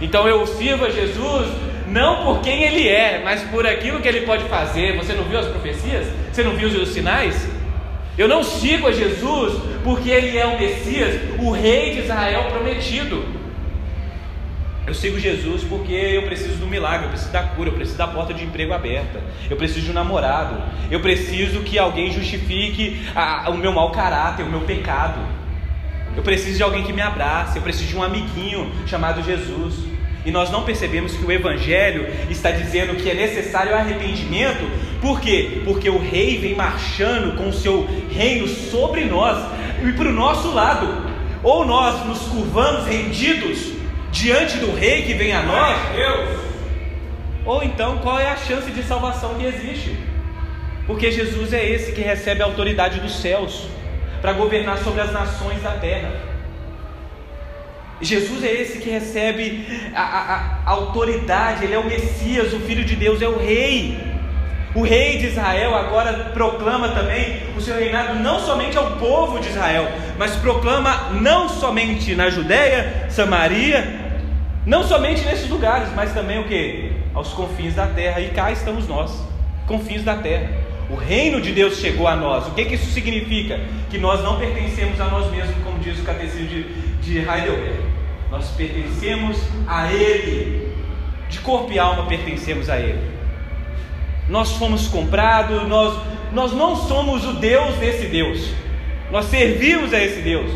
Então 0.00 0.28
eu 0.28 0.46
sirvo 0.46 0.84
a 0.84 0.90
Jesus 0.90 1.48
não 1.90 2.24
por 2.24 2.40
quem 2.42 2.62
ele 2.62 2.86
é, 2.86 3.22
mas 3.24 3.42
por 3.44 3.66
aquilo 3.66 4.00
que 4.00 4.08
ele 4.08 4.22
pode 4.22 4.44
fazer. 4.44 4.96
Você 4.96 5.14
não 5.14 5.24
viu 5.24 5.38
as 5.38 5.46
profecias? 5.46 6.06
Você 6.32 6.42
não 6.42 6.54
viu 6.54 6.68
os 6.68 6.88
sinais? 6.90 7.48
Eu 8.16 8.28
não 8.28 8.42
sigo 8.42 8.88
a 8.88 8.92
Jesus 8.92 9.62
porque 9.84 10.10
ele 10.10 10.36
é 10.36 10.44
o 10.44 10.58
Messias, 10.58 11.20
o 11.38 11.50
rei 11.50 11.92
de 11.92 12.00
Israel 12.00 12.50
prometido. 12.50 13.24
Eu 14.86 14.94
sigo 14.94 15.20
Jesus 15.20 15.62
porque 15.64 15.92
eu 15.92 16.22
preciso 16.22 16.56
do 16.56 16.66
milagre, 16.66 17.06
eu 17.06 17.10
preciso 17.10 17.30
da 17.30 17.42
cura, 17.42 17.68
eu 17.68 17.74
preciso 17.74 17.98
da 17.98 18.06
porta 18.06 18.32
de 18.32 18.42
emprego 18.42 18.72
aberta, 18.72 19.20
eu 19.48 19.56
preciso 19.56 19.84
de 19.84 19.90
um 19.90 19.94
namorado, 19.94 20.62
eu 20.90 21.00
preciso 21.00 21.60
que 21.60 21.78
alguém 21.78 22.10
justifique 22.10 23.06
a, 23.14 23.50
o 23.50 23.56
meu 23.56 23.72
mau 23.72 23.92
caráter, 23.92 24.44
o 24.44 24.50
meu 24.50 24.62
pecado. 24.62 25.20
Eu 26.16 26.22
preciso 26.22 26.56
de 26.56 26.62
alguém 26.62 26.82
que 26.82 26.92
me 26.92 27.02
abrace, 27.02 27.56
eu 27.56 27.62
preciso 27.62 27.90
de 27.90 27.96
um 27.96 28.02
amiguinho 28.02 28.72
chamado 28.86 29.22
Jesus. 29.22 29.97
E 30.24 30.30
nós 30.30 30.50
não 30.50 30.62
percebemos 30.62 31.16
que 31.16 31.24
o 31.24 31.32
Evangelho 31.32 32.06
está 32.28 32.50
dizendo 32.50 32.96
que 32.96 33.08
é 33.08 33.14
necessário 33.14 33.74
arrependimento, 33.74 34.68
por 35.00 35.20
quê? 35.20 35.62
Porque 35.64 35.88
o 35.88 35.98
rei 35.98 36.38
vem 36.38 36.54
marchando 36.54 37.36
com 37.36 37.48
o 37.48 37.52
seu 37.52 37.86
reino 38.10 38.48
sobre 38.48 39.04
nós 39.04 39.38
e 39.82 39.92
para 39.92 40.08
o 40.08 40.12
nosso 40.12 40.52
lado. 40.52 41.06
Ou 41.42 41.64
nós 41.64 42.04
nos 42.04 42.20
curvamos 42.22 42.86
rendidos 42.86 43.72
diante 44.10 44.58
do 44.58 44.74
rei 44.74 45.02
que 45.02 45.14
vem 45.14 45.32
a 45.32 45.42
nós? 45.42 45.76
Ou 47.44 47.62
então, 47.62 47.98
qual 47.98 48.18
é 48.18 48.28
a 48.28 48.36
chance 48.36 48.70
de 48.70 48.82
salvação 48.82 49.34
que 49.36 49.44
existe? 49.46 49.96
Porque 50.86 51.12
Jesus 51.12 51.52
é 51.52 51.64
esse 51.64 51.92
que 51.92 52.00
recebe 52.00 52.42
a 52.42 52.46
autoridade 52.46 52.98
dos 53.00 53.20
céus 53.20 53.66
para 54.20 54.32
governar 54.32 54.78
sobre 54.78 55.00
as 55.00 55.12
nações 55.12 55.62
da 55.62 55.72
terra. 55.72 56.10
Jesus 58.00 58.44
é 58.44 58.52
esse 58.52 58.78
que 58.78 58.88
recebe 58.88 59.66
a, 59.94 60.02
a, 60.02 60.34
a, 60.64 60.70
autoridade, 60.70 61.64
ele 61.64 61.74
é 61.74 61.78
o 61.78 61.84
Messias, 61.84 62.52
o 62.52 62.60
Filho 62.60 62.84
de 62.84 62.94
Deus, 62.94 63.20
é 63.20 63.28
o 63.28 63.38
Rei. 63.38 63.98
O 64.74 64.82
Rei 64.82 65.18
de 65.18 65.26
Israel 65.26 65.74
agora 65.74 66.30
proclama 66.32 66.90
também 66.90 67.40
o 67.56 67.60
seu 67.60 67.74
reinado 67.76 68.20
não 68.20 68.38
somente 68.38 68.76
ao 68.78 68.92
povo 68.92 69.40
de 69.40 69.48
Israel, 69.48 69.90
mas 70.16 70.36
proclama 70.36 71.10
não 71.20 71.48
somente 71.48 72.14
na 72.14 72.30
Judéia, 72.30 73.06
Samaria, 73.10 74.08
não 74.64 74.84
somente 74.84 75.24
nesses 75.24 75.48
lugares, 75.48 75.88
mas 75.96 76.12
também 76.12 76.38
o 76.38 76.44
que? 76.44 76.92
Aos 77.14 77.32
confins 77.32 77.74
da 77.74 77.86
terra. 77.86 78.20
E 78.20 78.28
cá 78.28 78.52
estamos 78.52 78.86
nós, 78.86 79.26
confins 79.66 80.04
da 80.04 80.16
terra. 80.16 80.50
O 80.90 80.94
reino 80.94 81.40
de 81.40 81.52
Deus 81.52 81.78
chegou 81.78 82.06
a 82.06 82.14
nós. 82.14 82.46
O 82.46 82.50
que, 82.52 82.64
que 82.64 82.74
isso 82.74 82.92
significa? 82.92 83.58
Que 83.90 83.98
nós 83.98 84.22
não 84.22 84.38
pertencemos 84.38 85.00
a 85.00 85.06
nós 85.06 85.30
mesmos, 85.30 85.56
como 85.64 85.78
diz 85.78 85.98
o 85.98 86.02
catecismo 86.02 86.46
de, 86.46 86.62
de 87.00 87.18
Heidelberg. 87.18 87.87
Nós 88.30 88.48
pertencemos 88.50 89.38
a 89.66 89.92
Ele. 89.92 90.68
De 91.28 91.40
corpo 91.40 91.72
e 91.72 91.78
alma 91.78 92.06
pertencemos 92.06 92.68
a 92.68 92.78
Ele. 92.78 93.10
Nós 94.28 94.52
fomos 94.52 94.88
comprados, 94.88 95.66
nós, 95.66 95.98
nós 96.32 96.52
não 96.52 96.76
somos 96.76 97.24
o 97.24 97.34
Deus 97.34 97.74
desse 97.76 98.06
Deus. 98.06 98.50
Nós 99.10 99.26
servimos 99.26 99.92
a 99.94 100.02
esse 100.02 100.20
Deus. 100.20 100.50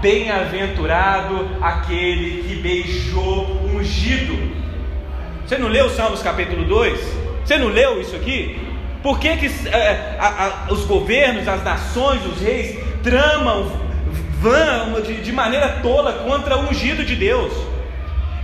Bem-aventurado 0.00 1.48
aquele 1.60 2.42
que 2.42 2.56
beijou 2.56 3.60
ungido. 3.64 4.36
Você 5.46 5.56
não 5.58 5.68
leu 5.68 5.88
Salmos 5.90 6.22
capítulo 6.22 6.64
2? 6.64 6.98
Você 7.44 7.56
não 7.58 7.68
leu 7.68 8.00
isso 8.00 8.16
aqui? 8.16 8.58
Por 9.02 9.18
que, 9.18 9.36
que 9.36 9.46
é, 9.68 10.16
a, 10.18 10.66
a, 10.68 10.72
os 10.72 10.84
governos, 10.84 11.46
as 11.46 11.62
nações, 11.64 12.24
os 12.24 12.40
reis 12.40 12.78
tramam, 13.02 13.70
vão 14.42 15.00
de, 15.00 15.32
maneira 15.32 15.78
tola 15.80 16.24
contra 16.24 16.58
o 16.58 16.68
ungido 16.68 17.04
de 17.04 17.14
Deus? 17.14 17.52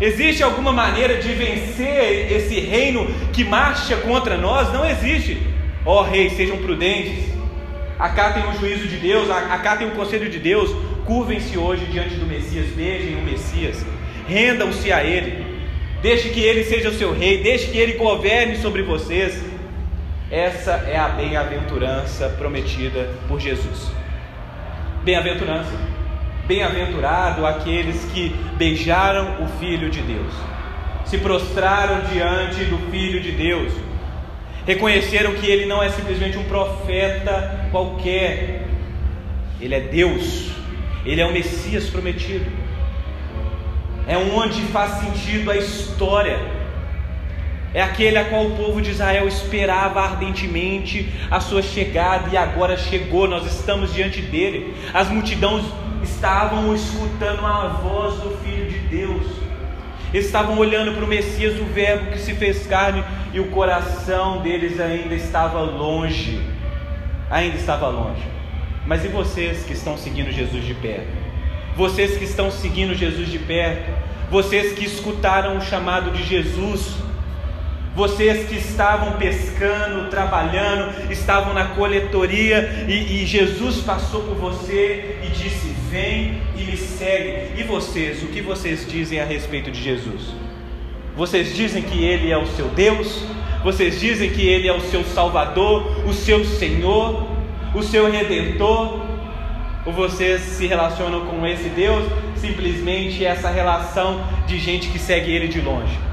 Existe 0.01 0.45
alguma 0.45 0.73
maneira 0.73 1.17
de 1.17 1.33
vencer 1.33 2.31
esse 2.33 2.61
reino 2.61 3.13
que 3.33 3.43
marcha 3.43 3.97
contra 3.97 4.37
nós? 4.37 4.73
Não 4.73 4.89
existe. 4.89 5.43
Ó 5.85 6.01
oh, 6.01 6.03
reis, 6.05 6.35
sejam 6.35 6.59
prudentes. 6.59 7.25
Acá 7.99 8.33
tem 8.33 8.49
o 8.49 8.53
juízo 8.61 8.87
de 8.87 8.97
Deus, 8.97 9.29
acá 9.29 9.77
tem 9.77 9.89
o 9.89 9.97
conselho 9.97 10.31
de 10.31 10.39
Deus. 10.39 10.71
Curvem-se 11.05 11.59
hoje 11.59 11.85
diante 11.87 12.15
do 12.15 12.27
Messias, 12.27 12.69
vejam 12.69 13.19
o 13.19 13.25
Messias, 13.25 13.85
rendam-se 14.29 14.93
a 14.93 15.03
Ele, 15.03 15.45
deixe 16.01 16.29
que 16.29 16.41
Ele 16.41 16.63
seja 16.63 16.91
o 16.91 16.95
seu 16.95 17.13
rei, 17.13 17.43
deixe 17.43 17.73
que 17.73 17.79
Ele 17.79 17.95
governe 17.95 18.57
sobre 18.59 18.83
vocês. 18.83 19.43
Essa 20.31 20.73
é 20.87 20.97
a 20.97 21.09
bem-aventurança 21.09 22.29
prometida 22.39 23.09
por 23.27 23.41
Jesus. 23.41 23.98
Bem-aventurança. 25.05 25.73
Bem-aventurado 26.47 27.47
aqueles 27.47 28.05
que 28.13 28.35
beijaram 28.57 29.43
o 29.43 29.49
Filho 29.59 29.91
de 29.91 30.01
Deus, 30.01 30.33
se 31.05 31.19
prostraram 31.19 32.01
diante 32.11 32.65
do 32.65 32.79
Filho 32.91 33.21
de 33.21 33.33
Deus, 33.33 33.73
reconheceram 34.67 35.35
que 35.35 35.47
ele 35.47 35.67
não 35.67 35.83
é 35.83 35.91
simplesmente 35.91 36.39
um 36.39 36.45
profeta 36.45 37.69
qualquer, 37.71 38.67
ele 39.61 39.75
é 39.75 39.81
Deus, 39.81 40.51
ele 41.05 41.21
é 41.21 41.27
o 41.27 41.33
Messias 41.33 41.89
prometido. 41.91 42.51
É 44.07 44.17
onde 44.17 44.63
faz 44.73 44.93
sentido 45.03 45.51
a 45.51 45.57
história. 45.57 46.39
É 47.75 47.83
aquele 47.83 48.17
a 48.17 48.25
qual 48.25 48.47
o 48.47 48.57
povo 48.57 48.81
de 48.81 48.91
Israel 48.91 49.29
esperava 49.29 50.01
ardentemente 50.01 51.07
a 51.31 51.39
sua 51.39 51.61
chegada 51.61 52.31
e 52.33 52.37
agora 52.37 52.77
chegou, 52.77 53.29
nós 53.29 53.45
estamos 53.47 53.93
diante 53.93 54.23
dele. 54.23 54.75
As 54.95 55.09
multidões 55.09 55.65
estavam 56.03 56.75
escutando 56.75 57.45
a 57.45 57.69
voz 57.69 58.15
do 58.17 58.37
Filho 58.39 58.71
de 58.71 58.79
Deus, 58.79 59.27
estavam 60.15 60.57
olhando 60.59 60.93
para 60.93 61.05
o 61.05 61.09
Messias, 61.09 61.61
o 61.61 61.65
Verbo 61.67 62.11
que 62.13 62.19
se 62.19 62.35
fez 62.35 62.67
carne, 62.67 63.05
e 63.35 63.41
o 63.41 63.49
coração 63.49 64.41
deles 64.41 64.81
ainda 64.81 65.15
estava 65.15 65.61
longe. 65.61 66.41
Ainda 67.31 67.57
estava 67.57 67.89
longe. 67.89 68.23
Mas 68.87 69.05
e 69.05 69.09
vocês 69.09 69.65
que 69.65 69.75
estão 69.75 69.99
seguindo 69.99 70.33
Jesus 70.33 70.65
de 70.65 70.73
perto? 70.73 71.13
Vocês 71.77 72.17
que 72.17 72.25
estão 72.25 72.51
seguindo 72.51 72.95
Jesus 72.95 73.29
de 73.29 73.39
perto? 73.39 73.93
Vocês 74.31 74.73
que 74.73 74.87
escutaram 74.87 75.59
o 75.59 75.61
chamado 75.61 76.11
de 76.11 76.23
Jesus? 76.23 77.08
Vocês 77.95 78.49
que 78.49 78.57
estavam 78.57 79.15
pescando, 79.15 80.09
trabalhando, 80.09 81.11
estavam 81.11 81.53
na 81.53 81.67
coletoria 81.69 82.87
e, 82.89 83.23
e, 83.23 83.27
Jesus 83.27 83.79
passou 83.79 84.23
por 84.23 84.37
você 84.37 85.19
e 85.25 85.29
disse: 85.31 85.75
Vem 85.91 86.41
e 86.57 86.65
me 86.65 86.77
segue. 86.77 87.61
E 87.61 87.65
vocês, 87.65 88.23
o 88.23 88.27
que 88.27 88.41
vocês 88.41 88.87
dizem 88.89 89.21
a 89.21 89.25
respeito 89.25 89.71
de 89.71 89.83
Jesus? 89.83 90.33
Vocês 91.17 91.55
dizem 91.57 91.83
que 91.83 92.05
Ele 92.05 92.31
é 92.31 92.39
o 92.39 92.47
seu 92.47 92.69
Deus? 92.69 93.25
Vocês 93.65 93.99
dizem 93.99 94.31
que 94.31 94.47
Ele 94.47 94.69
é 94.69 94.73
o 94.73 94.81
seu 94.81 95.03
Salvador, 95.03 96.07
o 96.07 96.13
seu 96.13 96.45
Senhor, 96.45 97.27
o 97.75 97.83
seu 97.83 98.09
Redentor? 98.09 99.01
Ou 99.85 99.93
vocês 99.93 100.43
se 100.43 100.67
relacionam 100.67 101.27
com 101.27 101.45
esse 101.45 101.69
Deus 101.71 102.05
simplesmente 102.37 103.25
essa 103.25 103.51
relação 103.51 104.25
de 104.47 104.59
gente 104.61 104.89
que 104.91 104.99
segue 104.99 105.33
Ele 105.33 105.49
de 105.49 105.61
longe? 105.61 106.08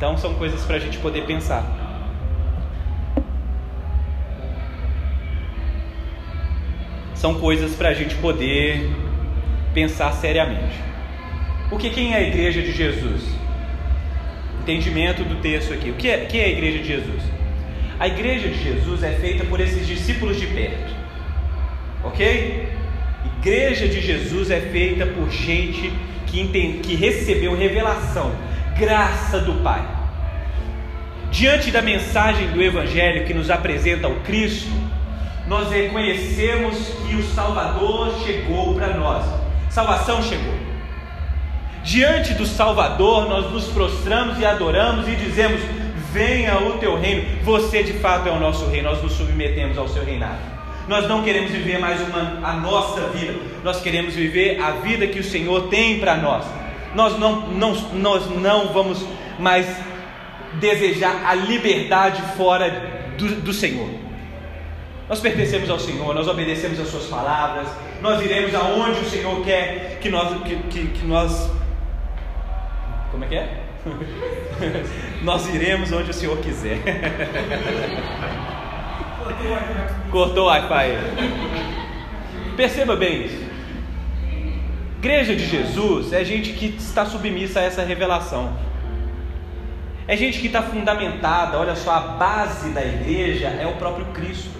Então 0.00 0.16
são 0.16 0.32
coisas 0.32 0.64
para 0.64 0.76
a 0.76 0.78
gente 0.78 0.96
poder 0.96 1.26
pensar. 1.26 1.62
São 7.14 7.34
coisas 7.34 7.74
para 7.74 7.90
a 7.90 7.92
gente 7.92 8.14
poder 8.14 8.90
pensar 9.74 10.10
seriamente. 10.14 10.74
Porque 11.68 11.90
quem 11.90 12.14
é 12.14 12.16
a 12.16 12.22
igreja 12.22 12.62
de 12.62 12.72
Jesus? 12.72 13.28
Entendimento 14.62 15.22
do 15.22 15.34
texto 15.42 15.74
aqui. 15.74 15.90
O 15.90 15.94
que 15.96 16.08
é, 16.08 16.24
quem 16.24 16.40
é 16.40 16.44
a 16.46 16.48
igreja 16.48 16.78
de 16.78 16.86
Jesus? 16.86 17.22
A 17.98 18.08
igreja 18.08 18.48
de 18.48 18.64
Jesus 18.64 19.02
é 19.02 19.12
feita 19.12 19.44
por 19.44 19.60
esses 19.60 19.86
discípulos 19.86 20.40
de 20.40 20.46
perto. 20.46 20.94
Ok? 22.04 22.66
Igreja 23.38 23.86
de 23.86 24.00
Jesus 24.00 24.50
é 24.50 24.62
feita 24.62 25.04
por 25.04 25.30
gente 25.30 25.92
que, 26.26 26.40
entende, 26.40 26.78
que 26.78 26.94
recebeu 26.94 27.54
revelação 27.54 28.34
graça 28.80 29.38
do 29.38 29.62
Pai. 29.62 29.86
Diante 31.30 31.70
da 31.70 31.82
mensagem 31.82 32.48
do 32.48 32.62
Evangelho 32.62 33.26
que 33.26 33.34
nos 33.34 33.50
apresenta 33.50 34.08
o 34.08 34.20
Cristo, 34.20 34.70
nós 35.46 35.70
reconhecemos 35.70 36.76
que 37.06 37.14
o 37.14 37.22
Salvador 37.34 38.14
chegou 38.24 38.74
para 38.74 38.94
nós, 38.94 39.22
salvação 39.68 40.22
chegou. 40.22 40.54
Diante 41.84 42.32
do 42.32 42.46
Salvador, 42.46 43.28
nós 43.28 43.52
nos 43.52 43.66
prostramos 43.66 44.38
e 44.38 44.46
adoramos 44.46 45.06
e 45.06 45.14
dizemos: 45.14 45.60
Venha 46.10 46.58
o 46.58 46.78
teu 46.78 46.98
reino, 46.98 47.38
você 47.44 47.82
de 47.82 47.92
fato 47.94 48.28
é 48.28 48.32
o 48.32 48.40
nosso 48.40 48.66
rei, 48.66 48.80
nós 48.80 49.02
nos 49.02 49.12
submetemos 49.12 49.76
ao 49.76 49.88
seu 49.88 50.04
reinado. 50.04 50.38
Nós 50.88 51.06
não 51.06 51.22
queremos 51.22 51.50
viver 51.50 51.78
mais 51.78 52.00
uma, 52.00 52.40
a 52.42 52.54
nossa 52.54 53.08
vida, 53.08 53.34
nós 53.62 53.80
queremos 53.80 54.14
viver 54.14 54.58
a 54.60 54.72
vida 54.72 55.06
que 55.06 55.18
o 55.18 55.24
Senhor 55.24 55.68
tem 55.68 56.00
para 56.00 56.16
nós 56.16 56.59
nós 56.94 57.18
não, 57.18 57.48
não, 57.48 57.72
nós 57.94 58.30
não 58.30 58.72
vamos 58.72 59.04
mais 59.38 59.66
desejar 60.54 61.24
a 61.24 61.34
liberdade 61.34 62.22
fora 62.36 63.12
do, 63.16 63.36
do 63.36 63.52
Senhor. 63.52 63.88
Nós 65.08 65.20
pertencemos 65.20 65.68
ao 65.68 65.78
Senhor, 65.78 66.14
nós 66.14 66.28
obedecemos 66.28 66.78
as 66.78 66.88
Suas 66.88 67.06
palavras, 67.06 67.68
nós 68.00 68.22
iremos 68.22 68.54
aonde 68.54 69.00
o 69.00 69.10
Senhor 69.10 69.44
quer 69.44 69.98
que 70.00 70.08
nós. 70.08 70.42
Que, 70.42 70.56
que, 70.56 70.86
que 70.86 71.06
nós 71.06 71.50
como 73.10 73.24
é 73.24 73.28
que 73.28 73.34
é? 73.34 73.48
nós 75.22 75.52
iremos 75.52 75.90
onde 75.90 76.10
o 76.10 76.14
Senhor 76.14 76.38
quiser. 76.38 76.78
Cortou 80.10 80.44
o 80.44 80.46
Wi-Fi. 80.46 80.96
Perceba 82.56 82.94
bem 82.94 83.26
isso. 83.26 83.49
Igreja 85.00 85.34
de 85.34 85.46
Jesus 85.46 86.12
é 86.12 86.22
gente 86.22 86.52
que 86.52 86.76
está 86.78 87.06
submissa 87.06 87.60
a 87.60 87.62
essa 87.62 87.82
revelação. 87.82 88.52
É 90.06 90.14
gente 90.14 90.38
que 90.38 90.46
está 90.46 90.62
fundamentada, 90.62 91.58
olha 91.58 91.74
só, 91.74 91.92
a 91.92 92.00
base 92.00 92.68
da 92.68 92.84
igreja 92.84 93.46
é 93.46 93.66
o 93.66 93.76
próprio 93.76 94.04
Cristo. 94.12 94.50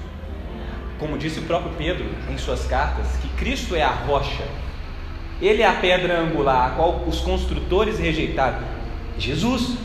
Como 0.99 1.19
disse 1.19 1.41
o 1.41 1.43
próprio 1.43 1.73
Pedro 1.77 2.07
em 2.33 2.39
suas 2.39 2.65
cartas, 2.65 3.07
que 3.21 3.29
Cristo 3.37 3.77
é 3.77 3.83
a 3.83 3.91
rocha, 3.91 4.45
Ele 5.43 5.61
é 5.61 5.67
a 5.67 5.75
pedra 5.75 6.19
angular, 6.19 6.69
a 6.69 6.71
qual 6.71 7.05
os 7.07 7.21
construtores 7.21 7.99
rejeitaram. 7.99 8.61
Jesus. 9.19 9.77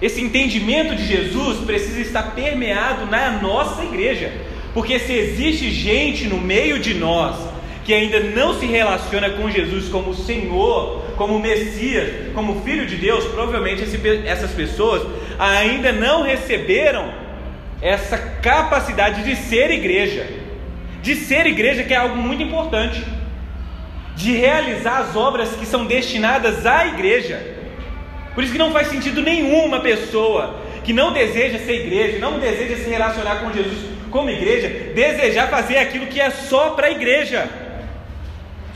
Esse 0.00 0.20
entendimento 0.20 0.94
de 0.94 1.04
Jesus 1.04 1.64
precisa 1.64 2.02
estar 2.02 2.36
permeado 2.36 3.06
na 3.06 3.32
nossa 3.42 3.82
igreja, 3.82 4.32
porque 4.72 4.96
se 5.00 5.12
existe 5.12 5.72
gente 5.72 6.28
no 6.28 6.40
meio 6.40 6.78
de 6.78 6.94
nós 6.94 7.55
que 7.86 7.94
ainda 7.94 8.18
não 8.18 8.58
se 8.58 8.66
relaciona 8.66 9.30
com 9.30 9.48
Jesus 9.48 9.88
como 9.88 10.12
Senhor, 10.12 11.04
como 11.16 11.38
Messias, 11.38 12.32
como 12.34 12.62
Filho 12.62 12.84
de 12.84 12.96
Deus, 12.96 13.24
provavelmente 13.26 13.84
essas 14.26 14.50
pessoas 14.50 15.06
ainda 15.38 15.92
não 15.92 16.22
receberam 16.22 17.08
essa 17.80 18.18
capacidade 18.18 19.22
de 19.22 19.36
ser 19.36 19.70
igreja, 19.70 20.26
de 21.00 21.14
ser 21.14 21.46
igreja, 21.46 21.84
que 21.84 21.94
é 21.94 21.96
algo 21.96 22.16
muito 22.16 22.42
importante, 22.42 23.04
de 24.16 24.32
realizar 24.32 25.02
as 25.02 25.14
obras 25.14 25.50
que 25.50 25.64
são 25.64 25.86
destinadas 25.86 26.66
à 26.66 26.88
igreja. 26.88 27.40
Por 28.34 28.42
isso 28.42 28.52
que 28.52 28.58
não 28.58 28.72
faz 28.72 28.88
sentido 28.88 29.22
nenhum 29.22 29.64
uma 29.64 29.78
pessoa 29.78 30.56
que 30.82 30.92
não 30.92 31.12
deseja 31.12 31.60
ser 31.60 31.86
igreja, 31.86 32.18
não 32.18 32.40
deseja 32.40 32.82
se 32.82 32.90
relacionar 32.90 33.36
com 33.36 33.52
Jesus 33.52 33.78
como 34.10 34.28
igreja, 34.28 34.92
desejar 34.92 35.48
fazer 35.48 35.78
aquilo 35.78 36.06
que 36.06 36.20
é 36.20 36.30
só 36.30 36.70
para 36.70 36.88
a 36.88 36.90
igreja 36.90 37.64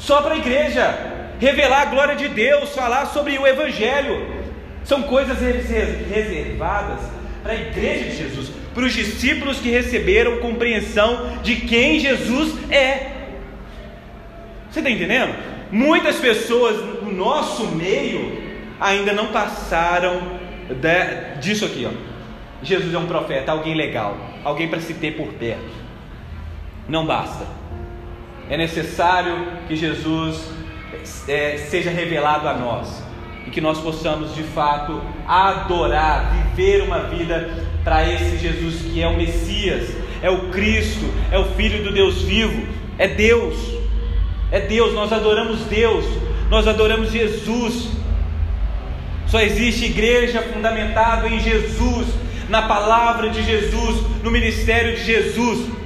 só 0.00 0.22
para 0.22 0.34
a 0.34 0.38
igreja, 0.38 0.98
revelar 1.38 1.82
a 1.82 1.84
glória 1.84 2.16
de 2.16 2.26
Deus, 2.28 2.74
falar 2.74 3.06
sobre 3.06 3.38
o 3.38 3.46
Evangelho. 3.46 4.40
São 4.82 5.02
coisas 5.02 5.38
reservadas 5.38 7.00
para 7.42 7.52
a 7.52 7.56
igreja 7.56 8.04
de 8.04 8.16
Jesus, 8.16 8.50
para 8.74 8.84
os 8.84 8.94
discípulos 8.94 9.58
que 9.58 9.68
receberam 9.70 10.38
compreensão 10.38 11.38
de 11.42 11.56
quem 11.56 12.00
Jesus 12.00 12.54
é. 12.70 13.12
Você 14.70 14.80
está 14.80 14.90
entendendo? 14.90 15.34
Muitas 15.70 16.16
pessoas 16.16 16.76
no 17.02 17.12
nosso 17.12 17.66
meio 17.66 18.40
ainda 18.80 19.12
não 19.12 19.26
passaram 19.26 20.40
de, 20.68 21.40
disso 21.40 21.66
aqui, 21.66 21.86
ó. 21.86 22.10
Jesus 22.62 22.92
é 22.92 22.98
um 22.98 23.06
profeta, 23.06 23.52
alguém 23.52 23.74
legal, 23.74 24.16
alguém 24.44 24.68
para 24.68 24.80
se 24.80 24.94
ter 24.94 25.12
por 25.12 25.28
perto. 25.34 25.70
Não 26.88 27.04
basta. 27.04 27.59
É 28.50 28.56
necessário 28.56 29.46
que 29.68 29.76
Jesus 29.76 30.44
é, 31.28 31.56
seja 31.56 31.88
revelado 31.88 32.48
a 32.48 32.54
nós 32.54 33.00
e 33.46 33.50
que 33.50 33.60
nós 33.60 33.78
possamos 33.78 34.34
de 34.34 34.42
fato 34.42 35.00
adorar, 35.26 36.32
viver 36.56 36.82
uma 36.82 36.98
vida 37.04 37.48
para 37.84 38.06
esse 38.06 38.38
Jesus 38.38 38.82
que 38.82 39.00
é 39.00 39.06
o 39.06 39.16
Messias, 39.16 39.90
é 40.20 40.28
o 40.28 40.50
Cristo, 40.50 41.08
é 41.30 41.38
o 41.38 41.44
Filho 41.54 41.84
do 41.84 41.92
Deus 41.92 42.22
vivo, 42.22 42.66
é 42.98 43.06
Deus, 43.06 43.56
é 44.50 44.60
Deus, 44.60 44.92
nós 44.94 45.12
adoramos 45.12 45.60
Deus, 45.66 46.04
nós 46.50 46.66
adoramos 46.66 47.12
Jesus. 47.12 47.88
Só 49.28 49.40
existe 49.40 49.84
igreja 49.84 50.42
fundamentada 50.42 51.28
em 51.28 51.38
Jesus, 51.38 52.08
na 52.48 52.62
palavra 52.62 53.30
de 53.30 53.44
Jesus, 53.44 54.02
no 54.24 54.30
ministério 54.32 54.96
de 54.96 55.04
Jesus. 55.04 55.79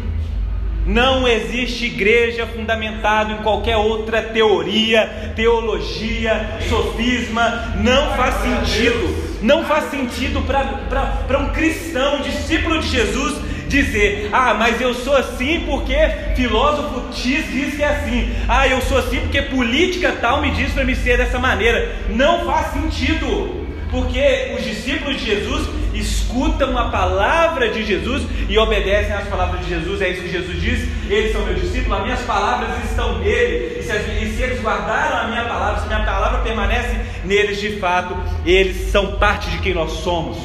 Não 0.87 1.27
existe 1.27 1.87
igreja 1.87 2.47
fundamentada 2.47 3.33
em 3.33 3.37
qualquer 3.39 3.77
outra 3.77 4.21
teoria, 4.21 5.33
teologia, 5.35 6.59
sofisma. 6.69 7.75
Não 7.83 8.15
faz 8.15 8.35
sentido. 8.43 9.25
Não 9.41 9.65
faz 9.65 9.91
sentido 9.91 10.43
para 10.43 11.39
um 11.39 11.51
cristão, 11.53 12.21
discípulo 12.21 12.81
de 12.81 12.89
Jesus, 12.89 13.35
dizer: 13.69 14.29
Ah, 14.33 14.55
mas 14.55 14.81
eu 14.81 14.95
sou 14.95 15.17
assim 15.17 15.61
porque 15.67 15.97
filósofo 16.37 17.13
X 17.13 17.51
diz 17.51 17.75
que 17.75 17.83
é 17.83 17.89
assim. 17.89 18.31
Ah, 18.47 18.69
eu 18.69 18.81
sou 18.83 18.99
assim 18.99 19.21
porque 19.21 19.41
política 19.43 20.13
tal 20.21 20.43
me 20.43 20.51
diz 20.51 20.73
para 20.73 20.85
me 20.85 20.95
ser 20.95 21.17
dessa 21.17 21.39
maneira. 21.39 21.95
Não 22.11 22.45
faz 22.45 22.73
sentido. 22.73 23.65
Porque 23.91 24.55
os 24.57 24.65
discípulos 24.65 25.21
de 25.21 25.27
Jesus 25.27 25.69
escutam 25.95 26.77
a 26.77 26.89
palavra 26.91 27.69
de 27.69 27.85
Jesus 27.85 28.27
e 28.49 28.59
obedecem 28.59 29.15
às 29.15 29.29
palavras 29.29 29.61
de 29.61 29.69
Jesus, 29.69 30.03
é 30.03 30.11
isso 30.11 30.23
que 30.23 30.31
Jesus 30.31 30.61
diz: 30.61 30.89
eles 31.09 31.33
são 31.33 31.45
meus 31.45 31.61
discípulos, 31.61 31.99
as 31.99 32.05
minhas 32.05 32.21
palavras 32.23 32.71
estão 32.85 33.19
nele, 33.19 33.79
e 33.79 33.83
se, 33.83 33.93
e 33.93 34.37
se 34.37 34.43
eles 34.43 34.61
guardaram 34.61 35.19
a 35.19 35.29
minha 35.29 35.45
palavra, 35.45 35.81
se 35.81 35.87
a 35.87 35.89
minha 35.89 36.05
palavra 36.05 36.41
permanece 36.41 36.97
neles 37.25 37.61
de 37.61 37.79
fato, 37.79 38.17
eles 38.45 38.91
são 38.91 39.17
parte 39.17 39.51
de 39.51 39.59
quem 39.59 39.75
nós 39.75 39.93
somos. 39.93 40.39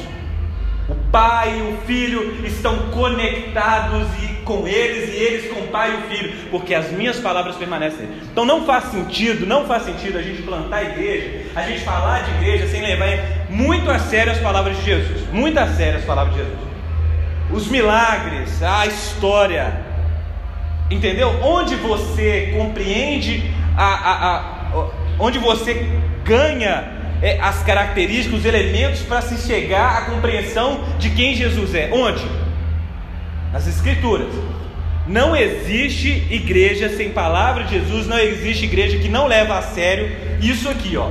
O 0.88 0.94
Pai 1.12 1.56
e 1.56 1.72
o 1.72 1.86
Filho 1.86 2.44
estão 2.44 2.76
conectados 2.90 4.08
e 4.24 4.42
com 4.44 4.66
eles 4.66 5.08
e 5.14 5.16
eles 5.16 5.52
com 5.52 5.60
o 5.60 5.68
Pai 5.68 5.92
e 5.92 5.94
o 5.94 6.16
Filho, 6.16 6.32
porque 6.50 6.74
as 6.74 6.90
minhas 6.90 7.18
palavras 7.18 7.54
permanecem. 7.56 8.08
Então 8.32 8.44
não 8.44 8.64
faz 8.64 8.84
sentido, 8.86 9.46
não 9.46 9.66
faz 9.66 9.84
sentido 9.84 10.18
a 10.18 10.22
gente 10.22 10.42
plantar 10.42 10.78
a 10.78 10.82
igreja, 10.82 11.39
a 11.54 11.62
gente 11.62 11.80
falar 11.80 12.20
de 12.20 12.30
igreja 12.32 12.68
sem 12.68 12.80
levar 12.80 13.08
muito 13.48 13.90
a 13.90 13.98
sério 13.98 14.32
as 14.32 14.38
palavras 14.38 14.76
de 14.76 14.84
Jesus, 14.84 15.28
muito 15.32 15.58
a 15.58 15.66
sério 15.66 15.98
as 15.98 16.04
palavras 16.04 16.34
de 16.34 16.40
Jesus. 16.40 16.70
Os 17.52 17.66
milagres, 17.66 18.62
a 18.62 18.86
história, 18.86 19.72
entendeu? 20.90 21.28
Onde 21.42 21.74
você 21.76 22.54
compreende 22.56 23.50
a, 23.76 23.84
a, 23.84 24.36
a 24.36 24.90
onde 25.18 25.38
você 25.38 25.86
ganha 26.24 27.00
é, 27.22 27.38
as 27.40 27.62
características, 27.62 28.40
os 28.40 28.44
elementos 28.44 29.02
para 29.02 29.20
se 29.20 29.36
chegar 29.46 29.98
à 29.98 30.00
compreensão 30.06 30.84
de 30.98 31.10
quem 31.10 31.34
Jesus 31.34 31.74
é. 31.74 31.90
Onde? 31.92 32.24
Nas 33.52 33.66
Escrituras. 33.66 34.32
Não 35.06 35.34
existe 35.34 36.08
igreja 36.30 36.88
sem 36.90 37.10
palavra 37.10 37.64
de 37.64 37.78
Jesus, 37.78 38.06
não 38.06 38.18
existe 38.18 38.64
igreja 38.64 38.98
que 38.98 39.08
não 39.08 39.26
leva 39.26 39.58
a 39.58 39.62
sério 39.62 40.08
isso 40.40 40.68
aqui, 40.68 40.96
ó. 40.96 41.10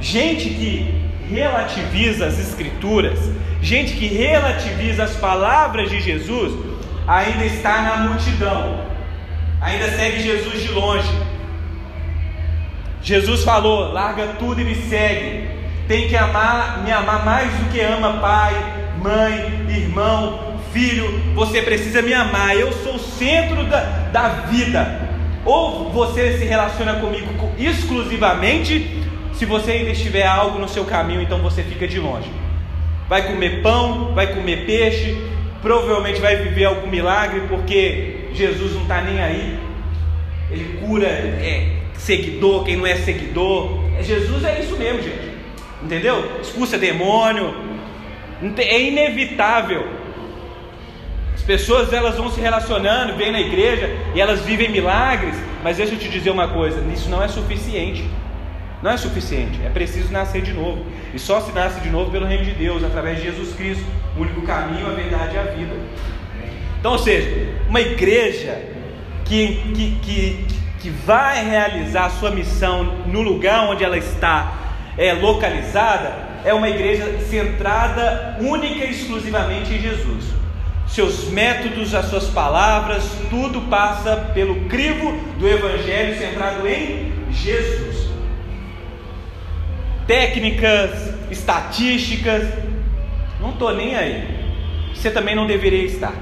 Gente 0.00 0.50
que 0.50 0.94
relativiza 1.28 2.26
as 2.26 2.38
Escrituras, 2.38 3.18
gente 3.60 3.94
que 3.94 4.06
relativiza 4.06 5.04
as 5.04 5.16
palavras 5.16 5.90
de 5.90 6.00
Jesus, 6.00 6.54
ainda 7.06 7.44
está 7.44 7.82
na 7.82 7.96
multidão, 8.08 8.84
ainda 9.60 9.90
segue 9.90 10.22
Jesus 10.22 10.62
de 10.62 10.72
longe, 10.72 11.08
Jesus 13.02 13.42
falou: 13.42 13.92
larga 13.92 14.34
tudo 14.38 14.60
e 14.60 14.64
me 14.64 14.74
segue. 14.74 15.48
Tem 15.86 16.08
que 16.08 16.16
amar, 16.16 16.82
me 16.84 16.92
amar 16.92 17.24
mais 17.24 17.50
do 17.54 17.70
que 17.70 17.80
ama 17.80 18.20
pai, 18.20 18.54
mãe, 19.02 19.66
irmão, 19.70 20.58
filho. 20.72 21.34
Você 21.34 21.62
precisa 21.62 22.02
me 22.02 22.12
amar. 22.12 22.54
Eu 22.54 22.70
sou 22.72 22.96
o 22.96 22.98
centro 22.98 23.64
da, 23.64 23.80
da 24.12 24.28
vida. 24.50 25.08
Ou 25.44 25.90
você 25.90 26.36
se 26.36 26.44
relaciona 26.44 26.94
comigo 26.94 27.28
exclusivamente, 27.58 28.97
se 29.38 29.44
você 29.44 29.70
ainda 29.70 29.90
estiver 29.90 30.26
algo 30.26 30.58
no 30.58 30.68
seu 30.68 30.84
caminho, 30.84 31.22
então 31.22 31.38
você 31.38 31.62
fica 31.62 31.86
de 31.86 32.00
longe. 32.00 32.28
Vai 33.08 33.24
comer 33.24 33.62
pão, 33.62 34.12
vai 34.12 34.34
comer 34.34 34.66
peixe, 34.66 35.16
provavelmente 35.62 36.20
vai 36.20 36.34
viver 36.36 36.64
algum 36.64 36.88
milagre, 36.88 37.42
porque 37.48 38.30
Jesus 38.32 38.74
não 38.74 38.82
está 38.82 39.00
nem 39.00 39.22
aí. 39.22 39.56
Ele 40.50 40.80
cura, 40.80 41.06
é, 41.06 41.70
seguidor, 41.94 42.64
quem 42.64 42.76
não 42.76 42.84
é 42.84 42.96
seguidor. 42.96 43.78
É, 43.96 44.02
Jesus 44.02 44.42
é 44.42 44.58
isso 44.58 44.76
mesmo, 44.76 45.02
gente. 45.02 45.28
Entendeu? 45.84 46.40
Expulsa 46.42 46.76
demônio. 46.76 47.54
É 48.56 48.82
inevitável. 48.82 49.86
As 51.32 51.42
pessoas 51.42 51.92
elas 51.92 52.16
vão 52.16 52.28
se 52.28 52.40
relacionando, 52.40 53.14
vêm 53.14 53.30
na 53.30 53.40
igreja 53.40 53.88
e 54.16 54.20
elas 54.20 54.40
vivem 54.40 54.68
milagres, 54.68 55.36
mas 55.62 55.76
deixa 55.76 55.92
eu 55.92 55.98
te 55.98 56.08
dizer 56.08 56.30
uma 56.30 56.48
coisa, 56.48 56.84
isso 56.92 57.08
não 57.08 57.22
é 57.22 57.28
suficiente. 57.28 58.04
Não 58.82 58.90
é 58.92 58.96
suficiente, 58.96 59.60
é 59.64 59.68
preciso 59.68 60.12
nascer 60.12 60.42
de 60.42 60.52
novo. 60.52 60.84
E 61.12 61.18
só 61.18 61.40
se 61.40 61.52
nasce 61.52 61.80
de 61.80 61.88
novo 61.88 62.10
pelo 62.10 62.26
reino 62.26 62.44
de 62.44 62.52
Deus, 62.52 62.84
através 62.84 63.18
de 63.18 63.24
Jesus 63.24 63.54
Cristo, 63.54 63.84
o 64.16 64.20
único 64.20 64.42
caminho, 64.42 64.86
a 64.86 64.90
verdade 64.90 65.34
e 65.34 65.38
a 65.38 65.42
vida. 65.42 65.74
Então, 66.78 66.92
ou 66.92 66.98
seja, 66.98 67.54
uma 67.68 67.80
igreja 67.80 68.56
que, 69.24 69.56
que, 69.74 69.98
que, 70.00 70.46
que 70.80 70.90
vai 70.90 71.44
realizar 71.44 72.06
a 72.06 72.10
sua 72.10 72.30
missão 72.30 72.84
no 73.06 73.20
lugar 73.20 73.68
onde 73.68 73.82
ela 73.82 73.98
está 73.98 74.54
é, 74.96 75.12
localizada, 75.12 76.28
é 76.44 76.54
uma 76.54 76.68
igreja 76.68 77.18
centrada 77.28 78.38
única 78.40 78.84
e 78.84 78.90
exclusivamente 78.90 79.74
em 79.74 79.80
Jesus. 79.80 80.24
Seus 80.86 81.28
métodos, 81.28 81.94
as 81.94 82.06
suas 82.06 82.28
palavras, 82.28 83.04
tudo 83.28 83.60
passa 83.62 84.16
pelo 84.32 84.68
crivo 84.68 85.12
do 85.38 85.48
Evangelho 85.48 86.16
centrado 86.16 86.66
em 86.66 87.12
Jesus. 87.30 88.08
Técnicas, 90.08 90.90
estatísticas, 91.30 92.48
não 93.38 93.50
estou 93.50 93.74
nem 93.74 93.94
aí. 93.94 94.26
Você 94.94 95.10
também 95.10 95.36
não 95.36 95.46
deveria 95.46 95.84
estar. 95.84 96.14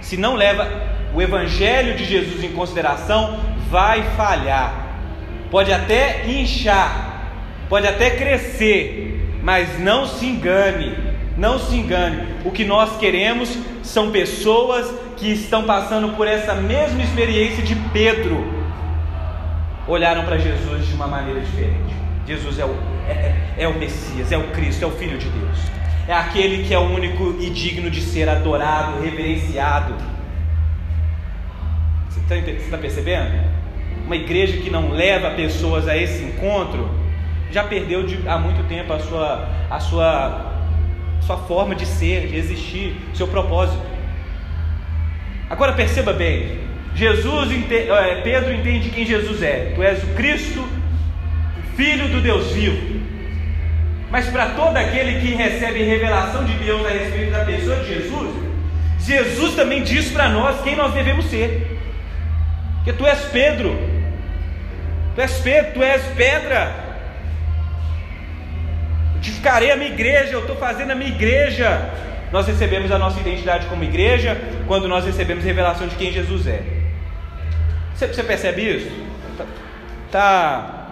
Se 0.00 0.16
não 0.16 0.34
leva 0.34 0.66
o 1.14 1.20
Evangelho 1.20 1.94
de 1.94 2.06
Jesus 2.06 2.42
em 2.42 2.52
consideração, 2.52 3.38
vai 3.70 4.02
falhar. 4.16 4.98
Pode 5.50 5.72
até 5.72 6.26
inchar, 6.26 7.30
pode 7.68 7.86
até 7.86 8.10
crescer, 8.10 9.38
mas 9.42 9.78
não 9.78 10.06
se 10.06 10.24
engane, 10.24 10.96
não 11.36 11.58
se 11.58 11.76
engane. 11.76 12.26
O 12.46 12.50
que 12.50 12.64
nós 12.64 12.96
queremos 12.96 13.56
são 13.82 14.10
pessoas 14.10 14.90
que 15.18 15.30
estão 15.30 15.64
passando 15.64 16.16
por 16.16 16.26
essa 16.26 16.54
mesma 16.54 17.02
experiência 17.02 17.62
de 17.62 17.76
Pedro. 17.92 18.42
Olharam 19.86 20.24
para 20.24 20.38
Jesus 20.38 20.88
de 20.88 20.94
uma 20.94 21.06
maneira 21.06 21.40
diferente. 21.40 22.03
Jesus 22.26 22.58
é 22.58 22.64
o, 22.64 22.74
é, 23.08 23.12
é, 23.12 23.54
é 23.58 23.68
o 23.68 23.78
Messias, 23.78 24.32
é 24.32 24.38
o 24.38 24.48
Cristo, 24.48 24.84
é 24.84 24.86
o 24.86 24.90
Filho 24.90 25.18
de 25.18 25.28
Deus. 25.28 25.58
É 26.08 26.12
aquele 26.12 26.64
que 26.64 26.74
é 26.74 26.78
o 26.78 26.82
único 26.82 27.36
e 27.40 27.50
digno 27.50 27.90
de 27.90 28.00
ser 28.00 28.28
adorado, 28.28 29.02
reverenciado. 29.02 29.94
Você 32.08 32.20
está 32.20 32.70
tá 32.70 32.78
percebendo? 32.78 33.32
Uma 34.04 34.16
igreja 34.16 34.58
que 34.58 34.70
não 34.70 34.90
leva 34.90 35.30
pessoas 35.30 35.88
a 35.88 35.96
esse 35.96 36.22
encontro 36.24 36.90
já 37.50 37.64
perdeu 37.64 38.04
de, 38.04 38.28
há 38.28 38.36
muito 38.38 38.66
tempo 38.68 38.92
a 38.92 38.98
sua, 38.98 39.48
a 39.70 39.80
sua, 39.80 40.52
sua 41.20 41.36
forma 41.38 41.74
de 41.74 41.86
ser, 41.86 42.26
de 42.26 42.36
existir, 42.36 42.96
seu 43.14 43.28
propósito. 43.28 43.80
Agora 45.48 45.72
perceba 45.72 46.12
bem, 46.12 46.58
Jesus, 46.94 47.50
é, 47.70 48.20
Pedro 48.22 48.52
entende 48.52 48.90
quem 48.90 49.06
Jesus 49.06 49.42
é. 49.42 49.72
Tu 49.74 49.82
és 49.82 50.02
o 50.02 50.06
Cristo, 50.14 50.64
Filho 51.76 52.08
do 52.08 52.20
Deus 52.20 52.52
vivo. 52.52 53.02
Mas 54.10 54.28
para 54.28 54.50
todo 54.50 54.76
aquele 54.76 55.20
que 55.20 55.34
recebe 55.34 55.82
revelação 55.82 56.44
de 56.44 56.52
Deus 56.54 56.86
a 56.86 56.90
respeito 56.90 57.32
da 57.32 57.44
pessoa 57.44 57.76
de 57.80 57.94
Jesus, 57.94 58.30
Jesus 59.00 59.54
também 59.54 59.82
diz 59.82 60.10
para 60.12 60.28
nós 60.28 60.62
quem 60.62 60.76
nós 60.76 60.94
devemos 60.94 61.26
ser. 61.26 61.78
Que 62.84 62.92
tu 62.92 63.06
és 63.06 63.18
Pedro, 63.24 63.76
tu 65.14 65.20
és 65.20 65.32
Pedro, 65.40 65.72
tu 65.72 65.82
és 65.82 66.02
pedra. 66.16 66.84
Edificarei 69.16 69.72
a 69.72 69.76
minha 69.76 69.90
igreja, 69.90 70.32
eu 70.32 70.40
estou 70.40 70.56
fazendo 70.56 70.90
a 70.90 70.94
minha 70.94 71.10
igreja. 71.10 71.90
Nós 72.30 72.46
recebemos 72.46 72.92
a 72.92 72.98
nossa 72.98 73.20
identidade 73.20 73.66
como 73.66 73.84
igreja 73.84 74.36
quando 74.66 74.86
nós 74.86 75.04
recebemos 75.04 75.44
revelação 75.44 75.86
de 75.86 75.96
quem 75.96 76.12
Jesus 76.12 76.46
é. 76.46 76.62
Você, 77.94 78.08
você 78.08 78.22
percebe 78.22 78.62
isso? 78.62 78.90
Tá, 79.38 79.44
tá, 80.10 80.83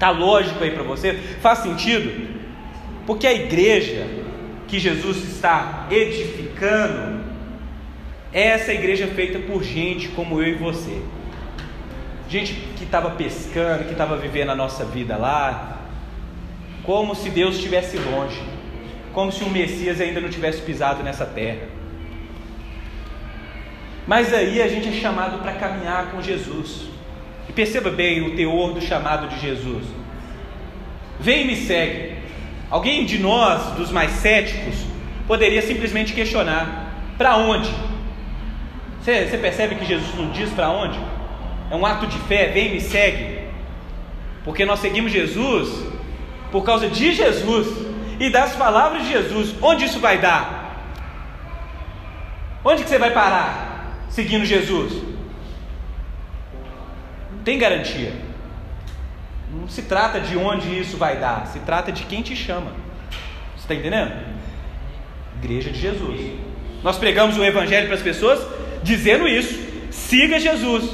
tá 0.00 0.10
lógico 0.10 0.64
aí 0.64 0.72
para 0.72 0.82
você? 0.82 1.12
Faz 1.40 1.60
sentido? 1.60 2.28
Porque 3.06 3.26
a 3.26 3.32
igreja 3.32 4.06
que 4.66 4.78
Jesus 4.78 5.18
está 5.18 5.86
edificando 5.90 7.20
Essa 8.32 8.72
igreja 8.72 9.04
é 9.04 9.08
feita 9.08 9.40
por 9.40 9.62
gente 9.62 10.08
como 10.08 10.40
eu 10.40 10.48
e 10.48 10.54
você. 10.54 11.02
Gente 12.28 12.54
que 12.76 12.84
estava 12.84 13.10
pescando, 13.10 13.84
que 13.84 13.92
estava 13.92 14.16
vivendo 14.16 14.50
a 14.50 14.54
nossa 14.54 14.84
vida 14.84 15.16
lá, 15.16 15.80
como 16.84 17.14
se 17.14 17.28
Deus 17.28 17.56
estivesse 17.56 17.98
longe, 17.98 18.40
como 19.12 19.32
se 19.32 19.42
o 19.42 19.50
Messias 19.50 20.00
ainda 20.00 20.20
não 20.20 20.28
tivesse 20.28 20.62
pisado 20.62 21.02
nessa 21.02 21.26
terra. 21.26 21.66
Mas 24.06 24.32
aí 24.32 24.62
a 24.62 24.68
gente 24.68 24.88
é 24.88 24.92
chamado 24.92 25.42
para 25.42 25.54
caminhar 25.54 26.12
com 26.12 26.22
Jesus. 26.22 26.89
E 27.50 27.52
perceba 27.52 27.90
bem 27.90 28.22
o 28.22 28.36
teor 28.36 28.72
do 28.72 28.80
chamado 28.80 29.26
de 29.26 29.40
Jesus. 29.40 29.84
Vem 31.18 31.42
e 31.42 31.46
me 31.48 31.56
segue. 31.56 32.14
Alguém 32.70 33.04
de 33.04 33.18
nós, 33.18 33.72
dos 33.72 33.90
mais 33.90 34.12
céticos, 34.12 34.76
poderia 35.26 35.60
simplesmente 35.60 36.12
questionar: 36.12 36.94
para 37.18 37.36
onde? 37.38 37.68
Você, 39.00 39.36
percebe 39.36 39.74
que 39.74 39.84
Jesus 39.84 40.14
não 40.14 40.30
diz 40.30 40.48
para 40.50 40.70
onde? 40.70 40.96
É 41.72 41.74
um 41.74 41.84
ato 41.84 42.06
de 42.06 42.20
fé, 42.20 42.52
vem 42.54 42.68
e 42.68 42.74
me 42.74 42.80
segue. 42.80 43.40
Porque 44.44 44.64
nós 44.64 44.78
seguimos 44.78 45.10
Jesus 45.10 45.86
por 46.52 46.62
causa 46.62 46.88
de 46.88 47.12
Jesus 47.12 47.66
e 48.20 48.30
das 48.30 48.54
palavras 48.54 49.02
de 49.02 49.10
Jesus. 49.10 49.56
Onde 49.60 49.86
isso 49.86 49.98
vai 49.98 50.18
dar? 50.18 50.86
Onde 52.64 52.84
que 52.84 52.88
você 52.88 52.98
vai 52.98 53.10
parar 53.10 54.06
seguindo 54.08 54.44
Jesus? 54.44 55.09
Tem 57.44 57.58
garantia. 57.58 58.12
Não 59.52 59.68
se 59.68 59.82
trata 59.82 60.20
de 60.20 60.36
onde 60.36 60.78
isso 60.78 60.96
vai 60.96 61.16
dar, 61.16 61.46
se 61.46 61.58
trata 61.60 61.90
de 61.90 62.04
quem 62.04 62.22
te 62.22 62.36
chama. 62.36 62.72
Você 63.56 63.62
está 63.62 63.74
entendendo? 63.74 64.12
Igreja 65.42 65.70
de 65.70 65.80
Jesus. 65.80 66.38
Nós 66.82 66.98
pregamos 66.98 67.36
o 67.36 67.44
Evangelho 67.44 67.86
para 67.86 67.96
as 67.96 68.02
pessoas 68.02 68.40
dizendo 68.82 69.26
isso: 69.26 69.58
siga 69.90 70.38
Jesus. 70.38 70.90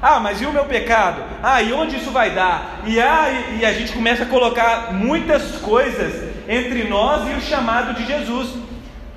Ah, 0.00 0.20
mas 0.20 0.42
e 0.42 0.46
o 0.46 0.52
meu 0.52 0.66
pecado? 0.66 1.22
Ah, 1.42 1.62
e 1.62 1.72
onde 1.72 1.96
isso 1.96 2.10
vai 2.10 2.30
dar? 2.30 2.82
E, 2.86 3.00
ah, 3.00 3.28
e, 3.30 3.60
e 3.60 3.64
a 3.64 3.72
gente 3.72 3.92
começa 3.92 4.24
a 4.24 4.26
colocar 4.26 4.92
muitas 4.92 5.56
coisas 5.56 6.32
entre 6.48 6.84
nós 6.84 7.28
e 7.28 7.32
o 7.34 7.40
chamado 7.40 7.94
de 7.94 8.06
Jesus. 8.06 8.50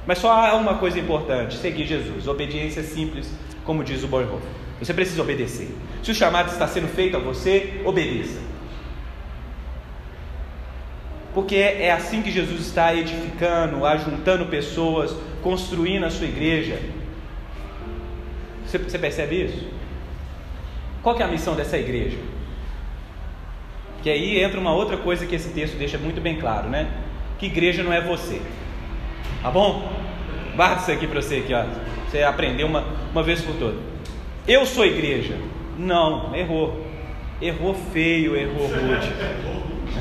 Mas 0.07 0.19
só 0.19 0.31
há 0.31 0.55
uma 0.55 0.75
coisa 0.75 0.97
importante: 0.99 1.57
seguir 1.57 1.85
Jesus. 1.85 2.27
Obediência 2.27 2.81
simples, 2.81 3.29
como 3.65 3.83
diz 3.83 4.03
o 4.03 4.07
Bonhoeffer. 4.07 4.68
Você 4.79 4.93
precisa 4.93 5.21
obedecer. 5.21 5.69
Se 6.01 6.11
o 6.11 6.15
chamado 6.15 6.49
está 6.51 6.67
sendo 6.67 6.87
feito 6.87 7.17
a 7.17 7.19
você, 7.19 7.81
obedeça. 7.83 8.39
Porque 11.33 11.55
é 11.55 11.91
assim 11.91 12.21
que 12.21 12.31
Jesus 12.31 12.61
está 12.61 12.93
edificando, 12.93 13.85
ajuntando 13.85 14.45
pessoas, 14.45 15.15
construindo 15.43 16.05
a 16.05 16.09
sua 16.09 16.27
igreja. 16.27 16.79
Você, 18.65 18.77
você 18.77 18.97
percebe 18.97 19.45
isso? 19.45 19.67
Qual 21.03 21.17
é 21.19 21.23
a 21.23 21.27
missão 21.27 21.55
dessa 21.55 21.77
igreja? 21.77 22.17
Que 24.01 24.09
aí 24.09 24.41
entra 24.41 24.59
uma 24.59 24.73
outra 24.73 24.97
coisa 24.97 25.25
que 25.25 25.35
esse 25.35 25.49
texto 25.49 25.77
deixa 25.77 25.97
muito 25.97 26.21
bem 26.21 26.39
claro, 26.39 26.69
né? 26.69 26.89
Que 27.37 27.47
igreja 27.47 27.83
não 27.83 27.91
é 27.93 28.01
você. 28.01 28.41
Tá 29.41 29.51
bom? 29.51 29.91
Guarda 30.55 30.81
isso 30.81 30.91
aqui 30.91 31.07
para 31.07 31.21
você 31.21 31.37
aqui, 31.37 31.53
ó. 31.53 31.65
Você 32.09 32.23
aprendeu 32.23 32.67
uma, 32.67 32.83
uma 33.11 33.23
vez 33.23 33.41
por 33.41 33.55
todas. 33.55 33.79
Eu 34.49 34.65
sou 34.65 34.83
igreja. 34.83 35.37
Não, 35.77 36.35
errou. 36.35 36.83
Errou 37.39 37.75
feio, 37.93 38.35
errou 38.35 38.65
rude. 38.65 39.13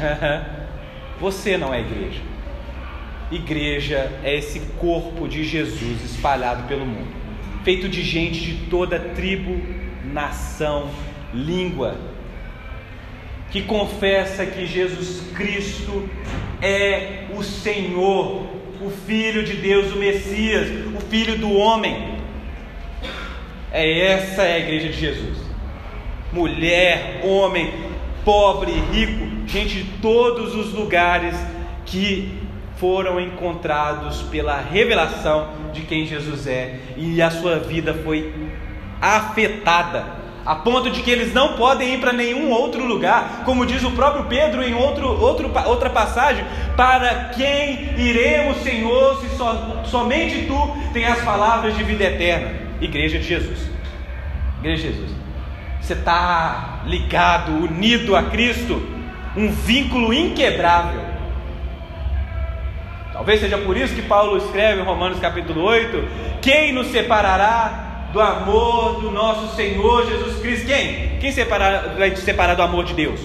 Você 1.20 1.58
não 1.58 1.74
é 1.74 1.80
igreja. 1.80 2.22
Igreja 3.30 4.10
é 4.24 4.34
esse 4.38 4.60
corpo 4.78 5.28
de 5.28 5.44
Jesus 5.44 6.02
espalhado 6.02 6.66
pelo 6.66 6.86
mundo, 6.86 7.12
feito 7.62 7.90
de 7.90 8.02
gente 8.02 8.40
de 8.40 8.70
toda 8.70 8.98
tribo, 8.98 9.60
nação, 10.02 10.88
língua, 11.34 11.98
que 13.50 13.60
confessa 13.60 14.46
que 14.46 14.64
Jesus 14.64 15.30
Cristo 15.34 16.08
é 16.62 17.26
o 17.36 17.42
Senhor, 17.42 18.46
o 18.80 18.88
Filho 19.06 19.44
de 19.44 19.56
Deus, 19.56 19.92
o 19.92 19.98
Messias, 19.98 20.68
o 20.96 21.00
Filho 21.00 21.36
do 21.36 21.52
homem. 21.52 22.17
É 23.78 24.00
essa 24.10 24.42
é 24.42 24.54
a 24.54 24.58
igreja 24.58 24.88
de 24.88 24.98
Jesus. 24.98 25.38
Mulher, 26.32 27.20
homem, 27.22 27.72
pobre, 28.24 28.72
rico, 28.90 29.24
gente 29.46 29.84
de 29.84 29.84
todos 30.02 30.52
os 30.56 30.72
lugares 30.72 31.36
que 31.86 32.36
foram 32.78 33.20
encontrados 33.20 34.22
pela 34.22 34.60
revelação 34.60 35.50
de 35.72 35.82
quem 35.82 36.04
Jesus 36.06 36.48
é 36.48 36.80
e 36.96 37.22
a 37.22 37.30
sua 37.30 37.60
vida 37.60 37.94
foi 37.94 38.34
afetada 39.00 40.04
a 40.44 40.56
ponto 40.56 40.90
de 40.90 41.00
que 41.00 41.10
eles 41.12 41.32
não 41.32 41.52
podem 41.52 41.94
ir 41.94 42.00
para 42.00 42.12
nenhum 42.12 42.50
outro 42.50 42.84
lugar, 42.84 43.42
como 43.44 43.64
diz 43.64 43.84
o 43.84 43.92
próprio 43.92 44.24
Pedro 44.24 44.60
em 44.60 44.74
outro, 44.74 45.06
outro, 45.06 45.52
outra 45.66 45.88
passagem: 45.88 46.44
para 46.76 47.26
quem 47.36 47.96
iremos, 47.96 48.56
Senhor, 48.64 49.20
se 49.20 49.36
so, 49.36 49.44
somente 49.84 50.46
tu 50.46 50.76
tem 50.92 51.04
as 51.04 51.22
palavras 51.22 51.76
de 51.76 51.84
vida 51.84 52.02
eterna? 52.02 52.67
Igreja 52.80 53.18
de 53.18 53.24
Jesus. 53.24 53.70
Igreja 54.60 54.88
de 54.88 54.92
Jesus. 54.92 55.10
Você 55.80 55.92
está 55.94 56.82
ligado, 56.86 57.52
unido 57.52 58.14
a 58.14 58.24
Cristo, 58.24 58.82
um 59.36 59.50
vínculo 59.50 60.12
inquebrável. 60.12 61.02
Talvez 63.12 63.40
seja 63.40 63.58
por 63.58 63.76
isso 63.76 63.94
que 63.94 64.02
Paulo 64.02 64.36
escreve 64.36 64.80
em 64.80 64.84
Romanos 64.84 65.18
capítulo 65.18 65.62
8: 65.62 66.40
Quem 66.40 66.72
nos 66.72 66.88
separará 66.88 67.88
do 68.12 68.20
amor 68.20 69.00
do 69.00 69.10
nosso 69.10 69.54
Senhor 69.54 70.06
Jesus 70.06 70.40
Cristo. 70.40 70.66
Quem? 70.66 71.18
Quem 71.18 71.32
vai 71.98 72.10
te 72.10 72.20
separar 72.20 72.54
do 72.54 72.62
amor 72.62 72.84
de 72.84 72.94
Deus? 72.94 73.20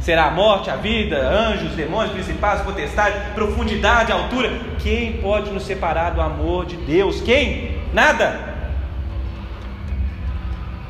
Será 0.00 0.26
a 0.26 0.30
morte, 0.30 0.70
a 0.70 0.76
vida, 0.76 1.18
anjos, 1.18 1.72
demônios, 1.72 2.12
principais, 2.12 2.62
potestade, 2.62 3.16
profundidade, 3.34 4.12
altura? 4.12 4.50
Quem 4.78 5.14
pode 5.14 5.50
nos 5.50 5.64
separar 5.64 6.10
do 6.10 6.20
amor 6.20 6.64
de 6.66 6.76
Deus? 6.76 7.20
Quem? 7.20 7.76
Nada. 7.92 8.57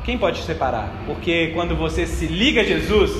Quem 0.09 0.17
pode 0.17 0.39
te 0.39 0.45
separar? 0.47 0.89
Porque 1.05 1.51
quando 1.53 1.75
você 1.75 2.03
se 2.07 2.25
liga 2.25 2.61
a 2.61 2.63
Jesus, 2.63 3.11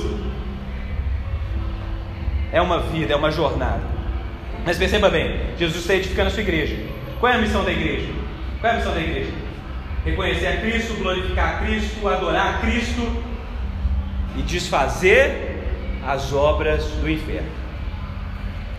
é 2.50 2.60
uma 2.60 2.80
vida, 2.80 3.12
é 3.12 3.16
uma 3.16 3.30
jornada. 3.30 3.80
Mas 4.66 4.76
perceba 4.76 5.08
bem, 5.08 5.38
Jesus 5.56 5.82
está 5.82 5.94
edificando 5.94 6.26
a 6.26 6.30
sua 6.32 6.40
igreja. 6.40 6.76
Qual 7.20 7.32
é 7.32 7.36
a 7.36 7.38
missão 7.38 7.62
da 7.62 7.70
igreja? 7.70 8.12
Qual 8.60 8.72
é 8.72 8.74
a 8.74 8.78
missão 8.78 8.92
da 8.92 9.00
igreja? 9.00 9.30
reconhecer 10.04 10.48
a 10.48 10.56
Cristo, 10.62 10.94
glorificar 10.94 11.54
a 11.54 11.58
Cristo, 11.64 12.08
adorar 12.08 12.56
a 12.56 12.58
Cristo 12.58 13.22
e 14.36 14.42
desfazer 14.42 15.62
as 16.04 16.32
obras 16.32 16.84
do 17.00 17.08
inferno. 17.08 17.52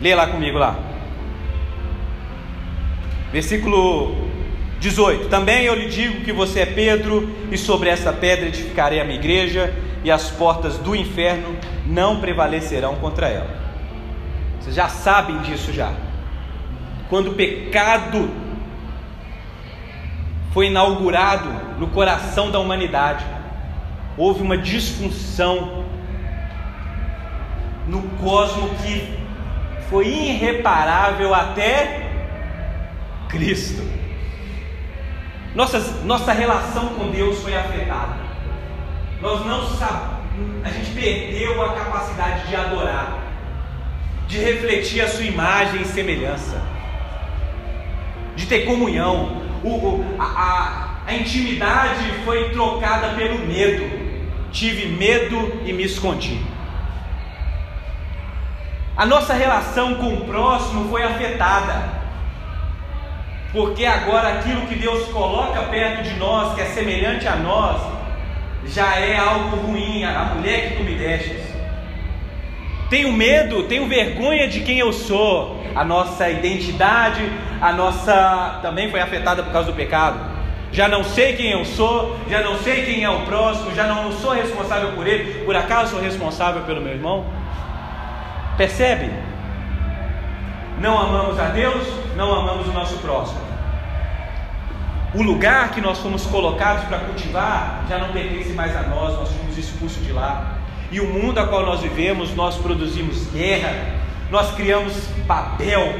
Leia 0.01 0.17
lá 0.17 0.27
comigo 0.27 0.57
lá. 0.57 0.77
Versículo 3.31 4.30
18: 4.81 5.29
Também 5.29 5.63
eu 5.63 5.75
lhe 5.75 5.87
digo 5.87 6.25
que 6.25 6.33
você 6.33 6.61
é 6.61 6.65
Pedro, 6.65 7.29
e 7.49 7.57
sobre 7.57 7.89
esta 7.89 8.11
pedra 8.11 8.47
edificarei 8.47 8.99
a 8.99 9.05
minha 9.05 9.17
igreja, 9.17 9.73
e 10.03 10.11
as 10.11 10.29
portas 10.31 10.77
do 10.77 10.93
inferno 10.93 11.55
não 11.85 12.19
prevalecerão 12.19 12.95
contra 12.95 13.29
ela. 13.29 13.55
Vocês 14.59 14.75
já 14.75 14.89
sabem 14.89 15.37
disso 15.43 15.71
já. 15.71 15.93
Quando 17.09 17.29
o 17.31 17.33
pecado 17.35 18.29
foi 20.51 20.67
inaugurado 20.67 21.49
no 21.79 21.87
coração 21.87 22.51
da 22.51 22.59
humanidade. 22.59 23.23
Houve 24.17 24.41
uma 24.41 24.57
disfunção 24.57 25.85
no 27.87 28.01
cosmo 28.19 28.69
que 28.83 29.17
foi 29.89 30.07
irreparável 30.07 31.33
até 31.33 32.09
Cristo. 33.29 34.00
Nossa, 35.53 35.79
nossa 36.03 36.31
relação 36.31 36.89
com 36.95 37.11
Deus 37.11 37.41
foi 37.41 37.55
afetada. 37.55 38.15
Nós 39.21 39.45
não 39.45 39.67
sabemos, 39.67 40.21
a 40.63 40.69
gente 40.69 40.91
perdeu 40.91 41.61
a 41.61 41.73
capacidade 41.73 42.47
de 42.47 42.55
adorar, 42.55 43.19
de 44.27 44.37
refletir 44.39 45.01
a 45.01 45.07
sua 45.07 45.23
imagem 45.23 45.81
e 45.81 45.85
semelhança, 45.85 46.61
de 48.35 48.45
ter 48.45 48.65
comunhão 48.65 49.41
o, 49.63 50.03
a, 50.17 50.23
a, 50.23 50.95
a 51.05 51.13
intimidade 51.13 52.03
foi 52.25 52.49
trocada 52.49 53.09
pelo 53.09 53.39
medo. 53.39 54.01
Tive 54.51 54.87
medo 54.87 55.61
e 55.65 55.71
me 55.71 55.83
escondi. 55.83 56.41
A 58.97 59.05
nossa 59.05 59.33
relação 59.33 59.95
com 59.95 60.13
o 60.13 60.25
próximo 60.25 60.89
foi 60.89 61.03
afetada. 61.03 62.00
Porque 63.51 63.85
agora 63.85 64.29
aquilo 64.29 64.61
que 64.67 64.75
Deus 64.75 65.07
coloca 65.09 65.61
perto 65.63 66.03
de 66.03 66.13
nós, 66.15 66.55
que 66.55 66.61
é 66.61 66.65
semelhante 66.65 67.27
a 67.27 67.35
nós, 67.35 67.81
já 68.65 68.95
é 68.95 69.17
algo 69.17 69.57
ruim, 69.57 70.03
a 70.05 70.33
mulher 70.35 70.69
que 70.69 70.77
tu 70.77 70.83
me 70.83 70.95
destes. 70.95 71.51
Tenho 72.89 73.11
medo, 73.11 73.63
tenho 73.63 73.87
vergonha 73.87 74.47
de 74.47 74.61
quem 74.61 74.79
eu 74.79 74.93
sou. 74.93 75.61
A 75.75 75.83
nossa 75.83 76.29
identidade, 76.29 77.21
a 77.61 77.71
nossa 77.71 78.59
também 78.61 78.89
foi 78.89 78.99
afetada 78.99 79.41
por 79.43 79.51
causa 79.51 79.71
do 79.71 79.75
pecado. 79.75 80.19
já 80.73 80.87
não 80.87 81.03
sei 81.03 81.33
quem 81.35 81.51
eu 81.51 81.65
sou, 81.65 82.17
já 82.29 82.41
não 82.41 82.57
sei 82.59 82.85
quem 82.85 83.03
é 83.03 83.09
o 83.09 83.21
próximo, 83.25 83.75
já 83.75 83.85
não 83.85 84.11
sou 84.13 84.31
responsável 84.31 84.93
por 84.93 85.05
ele, 85.05 85.43
por 85.43 85.55
acaso 85.55 85.91
sou 85.91 86.01
responsável 86.01 86.61
pelo 86.63 86.79
meu 86.79 86.93
irmão? 86.93 87.25
Percebe? 88.55 89.09
Não 90.79 90.97
amamos 90.97 91.37
a 91.39 91.45
Deus, 91.45 91.85
não 92.15 92.33
amamos 92.33 92.67
o 92.67 92.71
nosso 92.71 92.97
próximo. 92.97 93.39
O 95.13 95.21
lugar 95.21 95.71
que 95.71 95.81
nós 95.81 95.99
fomos 95.99 96.25
colocados 96.25 96.85
para 96.85 96.99
cultivar 96.99 97.85
já 97.89 97.97
não 97.97 98.13
pertence 98.13 98.53
mais 98.53 98.75
a 98.75 98.83
nós, 98.83 99.13
nós 99.15 99.29
fomos 99.29 99.57
expulsos 99.57 100.05
de 100.05 100.11
lá. 100.11 100.57
E 100.89 100.99
o 100.99 101.07
mundo 101.07 101.37
a 101.37 101.47
qual 101.47 101.65
nós 101.65 101.81
vivemos, 101.81 102.33
nós 102.35 102.57
produzimos 102.57 103.27
guerra, 103.31 103.73
nós 104.29 104.51
criamos 104.51 104.93
Babel, 105.25 105.93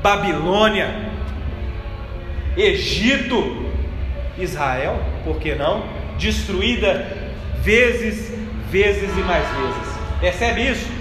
Babilônia, 0.00 1.10
Egito, 2.56 3.66
Israel, 4.38 5.00
por 5.24 5.38
que 5.38 5.54
não? 5.54 5.84
Destruída 6.16 7.06
vezes, 7.62 8.32
vezes 8.70 9.10
e 9.16 9.20
mais 9.20 9.44
vezes. 9.48 9.98
Percebe 10.20 10.70
isso? 10.70 10.95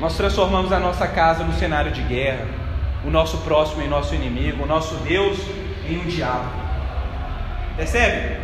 Nós 0.00 0.16
transformamos 0.16 0.72
a 0.72 0.80
nossa 0.80 1.06
casa 1.06 1.44
no 1.44 1.52
cenário 1.52 1.92
de 1.92 2.00
guerra, 2.00 2.46
o 3.04 3.10
nosso 3.10 3.36
próximo 3.38 3.82
em 3.82 3.88
nosso 3.88 4.14
inimigo, 4.14 4.64
o 4.64 4.66
nosso 4.66 4.94
Deus 4.96 5.38
em 5.86 5.98
um 5.98 6.06
diabo. 6.06 6.48
Percebe? 7.76 8.38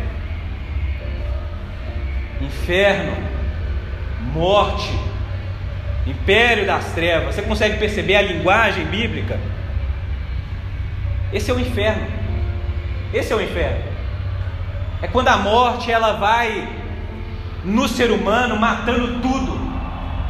Inferno, 2.39 3.17
morte, 4.33 4.87
império 6.05 6.67
das 6.67 6.85
trevas. 6.93 7.33
Você 7.33 7.41
consegue 7.41 7.77
perceber 7.77 8.17
a 8.17 8.21
linguagem 8.21 8.85
bíblica? 8.85 9.39
Esse 11.33 11.49
é 11.49 11.53
o 11.55 11.59
inferno. 11.59 12.05
Esse 13.11 13.33
é 13.33 13.35
o 13.35 13.41
inferno. 13.41 13.83
É 15.01 15.07
quando 15.07 15.29
a 15.29 15.37
morte 15.37 15.91
ela 15.91 16.13
vai 16.13 16.69
no 17.63 17.87
ser 17.87 18.11
humano 18.11 18.55
matando 18.57 19.19
tudo. 19.21 19.56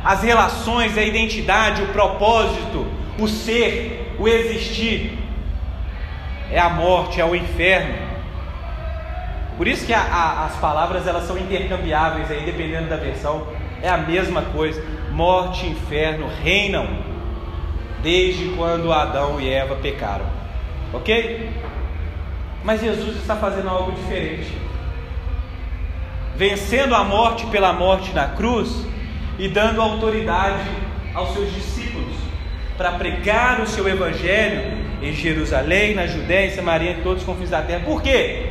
As 0.07 0.23
relações, 0.23 0.97
a 0.97 1.03
identidade, 1.03 1.81
o 1.81 1.87
propósito, 1.87 2.87
o 3.19 3.27
ser, 3.27 4.15
o 4.17 4.25
existir. 4.25 5.19
É 6.49 6.57
a 6.57 6.69
morte, 6.69 7.19
é 7.19 7.25
o 7.25 7.35
inferno. 7.35 7.93
Por 9.57 9.67
isso 9.67 9.85
que 9.85 9.93
a, 9.93 9.99
a, 9.99 10.45
as 10.45 10.55
palavras 10.59 11.05
elas 11.05 11.27
são 11.27 11.37
intercambiáveis 11.37 12.31
aí, 12.31 12.45
dependendo 12.45 12.87
da 12.87 12.95
versão. 12.95 13.47
É 13.81 13.89
a 13.89 13.97
mesma 13.97 14.43
coisa. 14.43 14.81
Morte 15.11 15.65
e 15.65 15.71
inferno 15.71 16.29
reinam 16.41 16.87
desde 18.01 18.45
quando 18.55 18.93
Adão 18.93 19.41
e 19.41 19.49
Eva 19.49 19.75
pecaram. 19.75 20.25
Ok? 20.93 21.49
Mas 22.63 22.79
Jesus 22.79 23.17
está 23.17 23.35
fazendo 23.35 23.67
algo 23.67 23.91
diferente. 23.91 24.57
Vencendo 26.37 26.95
a 26.95 27.03
morte 27.03 27.45
pela 27.47 27.73
morte 27.73 28.13
na 28.13 28.29
cruz 28.29 28.87
e 29.39 29.47
dando 29.47 29.81
autoridade 29.81 30.63
aos 31.13 31.33
seus 31.33 31.53
discípulos 31.53 32.15
para 32.77 32.91
pregar 32.93 33.61
o 33.61 33.67
seu 33.67 33.87
evangelho 33.87 34.77
em 35.01 35.13
Jerusalém, 35.13 35.95
na 35.95 36.07
Judéia, 36.07 36.47
em 36.47 36.51
Samaria, 36.51 36.91
em 36.91 37.01
todos 37.01 37.21
os 37.21 37.25
confins 37.25 37.49
da 37.49 37.61
terra. 37.61 37.81
Por 37.85 38.01
quê? 38.01 38.47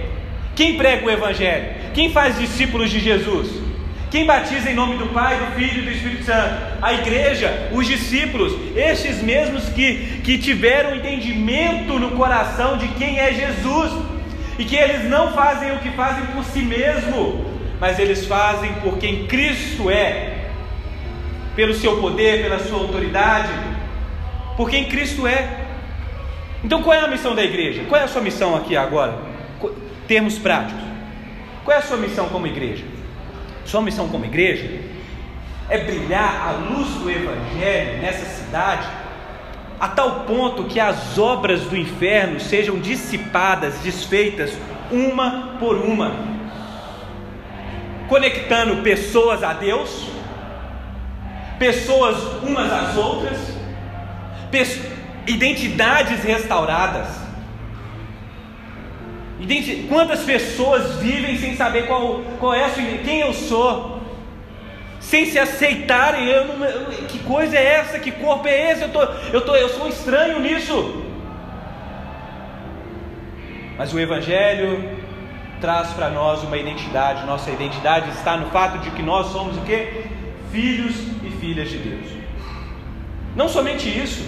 Quem 0.55 0.77
prega 0.77 1.07
o 1.07 1.11
evangelho? 1.11 1.67
Quem 1.93 2.11
faz 2.11 2.39
discípulos 2.39 2.91
de 2.91 2.99
Jesus? 2.99 3.67
Quem 4.11 4.25
batiza 4.25 4.71
em 4.71 4.75
nome 4.75 4.97
do 4.97 5.07
Pai, 5.09 5.37
do 5.37 5.55
Filho 5.57 5.83
e 5.83 5.85
do 5.85 5.91
Espírito 5.91 6.25
Santo? 6.25 6.55
A 6.81 6.95
igreja, 6.95 7.69
os 7.73 7.87
discípulos, 7.87 8.55
estes 8.75 9.23
mesmos 9.23 9.69
que, 9.71 10.21
que 10.23 10.39
tiveram 10.39 10.97
entendimento 10.97 11.99
no 11.99 12.13
coração 12.13 12.79
de 12.79 12.89
quem 12.89 13.19
é 13.19 13.33
Jesus, 13.35 13.93
e 14.59 14.65
que 14.65 14.77
eles 14.77 15.09
não 15.09 15.33
fazem 15.33 15.73
o 15.73 15.79
que 15.79 15.91
fazem 15.91 16.25
por 16.27 16.45
si 16.45 16.61
mesmo, 16.61 17.45
mas 17.79 17.99
eles 17.99 18.25
fazem 18.27 18.73
por 18.75 18.97
quem 18.99 19.27
Cristo 19.27 19.91
é, 19.91 20.36
pelo 21.57 21.75
seu 21.75 22.01
poder, 22.01 22.43
pela 22.43 22.61
sua 22.61 22.79
autoridade, 22.79 23.53
por 24.57 24.71
quem 24.71 24.85
Cristo 24.85 25.27
é. 25.27 25.65
Então 26.63 26.83
qual 26.83 26.95
é 26.95 27.01
a 27.01 27.09
missão 27.09 27.35
da 27.35 27.43
igreja? 27.43 27.85
Qual 27.89 28.01
é 28.01 28.05
a 28.05 28.09
sua 28.09 28.23
missão 28.23 28.55
aqui 28.55 28.77
agora? 28.77 29.19
Termos 30.07 30.39
práticos. 30.39 30.85
Qual 31.65 31.75
é 31.75 31.81
a 31.81 31.83
sua 31.83 31.97
missão 31.97 32.29
como 32.29 32.47
igreja? 32.47 32.85
Sua 33.65 33.81
missão 33.81 34.09
como 34.09 34.25
igreja 34.25 34.81
é 35.69 35.79
brilhar 35.79 36.49
a 36.49 36.53
luz 36.53 36.89
do 36.95 37.11
Evangelho 37.11 38.01
nessa 38.01 38.25
cidade, 38.27 38.87
a 39.81 39.89
tal 39.89 40.21
ponto 40.21 40.65
que 40.65 40.79
as 40.79 41.19
obras 41.19 41.63
do 41.63 41.77
inferno 41.77 42.39
sejam 42.39 42.79
dissipadas, 42.79 43.79
desfeitas, 43.81 44.53
uma 44.91 45.57
por 45.59 45.77
uma, 45.77 46.15
conectando 48.09 48.83
pessoas 48.83 49.43
a 49.43 49.53
Deus, 49.53 50.09
pessoas 51.59 52.17
umas 52.43 52.73
às 52.73 52.97
outras, 52.97 53.39
identidades 55.27 56.23
restauradas 56.23 57.27
Quantas 59.89 60.23
pessoas 60.23 60.97
vivem 60.97 61.37
sem 61.37 61.57
saber 61.57 61.87
qual, 61.87 62.23
qual 62.41 62.55
é 62.55 62.65
a 62.65 62.71
sua, 62.71 62.83
quem 63.05 63.21
eu 63.21 63.35
sou, 63.35 64.01
sem 64.99 65.27
se 65.27 65.39
aceitarem? 65.39 66.27
Eu 66.27 66.47
não, 66.47 66.57
que 67.07 67.19
coisa 67.19 67.57
é 67.57 67.65
essa? 67.75 67.99
Que 67.99 68.11
corpo 68.11 68.49
é 68.49 68.73
esse? 68.73 68.83
Eu, 68.83 68.89
tô, 68.89 69.03
eu, 69.33 69.41
tô, 69.43 69.55
eu 69.55 69.69
sou 69.69 69.89
estranho 69.89 70.41
nisso. 70.41 71.05
Mas 73.77 73.93
o 73.93 74.01
Evangelho 74.01 74.99
traz 75.61 75.91
para 75.91 76.09
nós 76.09 76.43
uma 76.43 76.57
identidade. 76.57 77.27
Nossa 77.27 77.51
identidade 77.51 78.11
está 78.13 78.39
no 78.39 78.51
fato 78.51 78.79
de 78.79 78.91
que 78.93 79.03
nós 79.03 79.27
somos 79.27 79.59
o 79.59 79.61
que? 79.61 80.07
Filhos 80.51 80.95
filhas 81.47 81.71
de 81.71 81.79
Deus. 81.79 82.07
Não 83.37 83.49
somente 83.49 83.89
isso, 83.89 84.25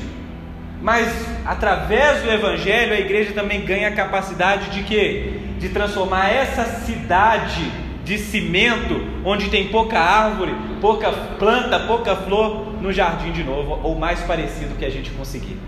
mas 0.80 1.26
através 1.44 2.22
do 2.22 2.30
evangelho 2.30 2.92
a 2.92 3.00
igreja 3.00 3.32
também 3.32 3.64
ganha 3.64 3.88
a 3.88 3.92
capacidade 3.92 4.70
de 4.70 4.84
quê? 4.84 5.32
De 5.58 5.70
transformar 5.70 6.28
essa 6.28 6.64
cidade 6.64 7.68
de 8.04 8.16
cimento, 8.18 9.04
onde 9.24 9.50
tem 9.50 9.68
pouca 9.68 9.98
árvore, 9.98 10.54
pouca 10.80 11.10
planta, 11.10 11.80
pouca 11.80 12.14
flor, 12.14 12.80
no 12.80 12.92
jardim 12.92 13.32
de 13.32 13.42
novo, 13.42 13.80
ou 13.82 13.96
mais 13.96 14.20
parecido 14.20 14.76
que 14.76 14.84
a 14.84 14.90
gente 14.90 15.10
conseguir. 15.10 15.58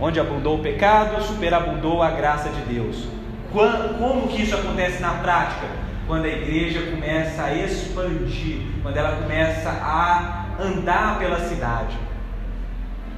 Onde 0.00 0.18
abundou 0.18 0.56
o 0.56 0.62
pecado, 0.62 1.22
superabundou 1.22 2.02
a 2.02 2.10
graça 2.10 2.48
de 2.48 2.74
Deus. 2.74 3.06
Como 3.52 4.28
que 4.28 4.42
isso 4.42 4.54
acontece 4.54 5.02
na 5.02 5.10
prática? 5.10 5.89
Quando 6.10 6.24
a 6.24 6.28
igreja 6.28 6.90
começa 6.90 7.44
a 7.44 7.54
expandir, 7.54 8.62
quando 8.82 8.96
ela 8.96 9.12
começa 9.22 9.70
a 9.70 10.44
andar 10.60 11.20
pela 11.20 11.38
cidade, 11.38 11.96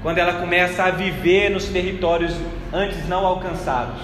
quando 0.02 0.18
ela 0.18 0.34
começa 0.34 0.84
a 0.84 0.90
viver 0.90 1.48
nos 1.48 1.64
territórios 1.68 2.36
antes 2.70 3.08
não 3.08 3.24
alcançados, 3.24 3.98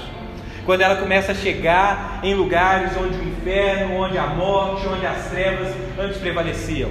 quando 0.65 0.81
ela 0.81 0.97
começa 0.97 1.33
a 1.33 1.35
chegar 1.35 2.21
em 2.23 2.33
lugares 2.33 2.97
onde 2.97 3.19
o 3.19 3.29
inferno, 3.29 3.97
onde 3.97 4.17
a 4.17 4.27
morte, 4.29 4.87
onde 4.87 5.05
as 5.05 5.27
trevas 5.27 5.69
antes 5.99 6.17
prevaleciam. 6.17 6.91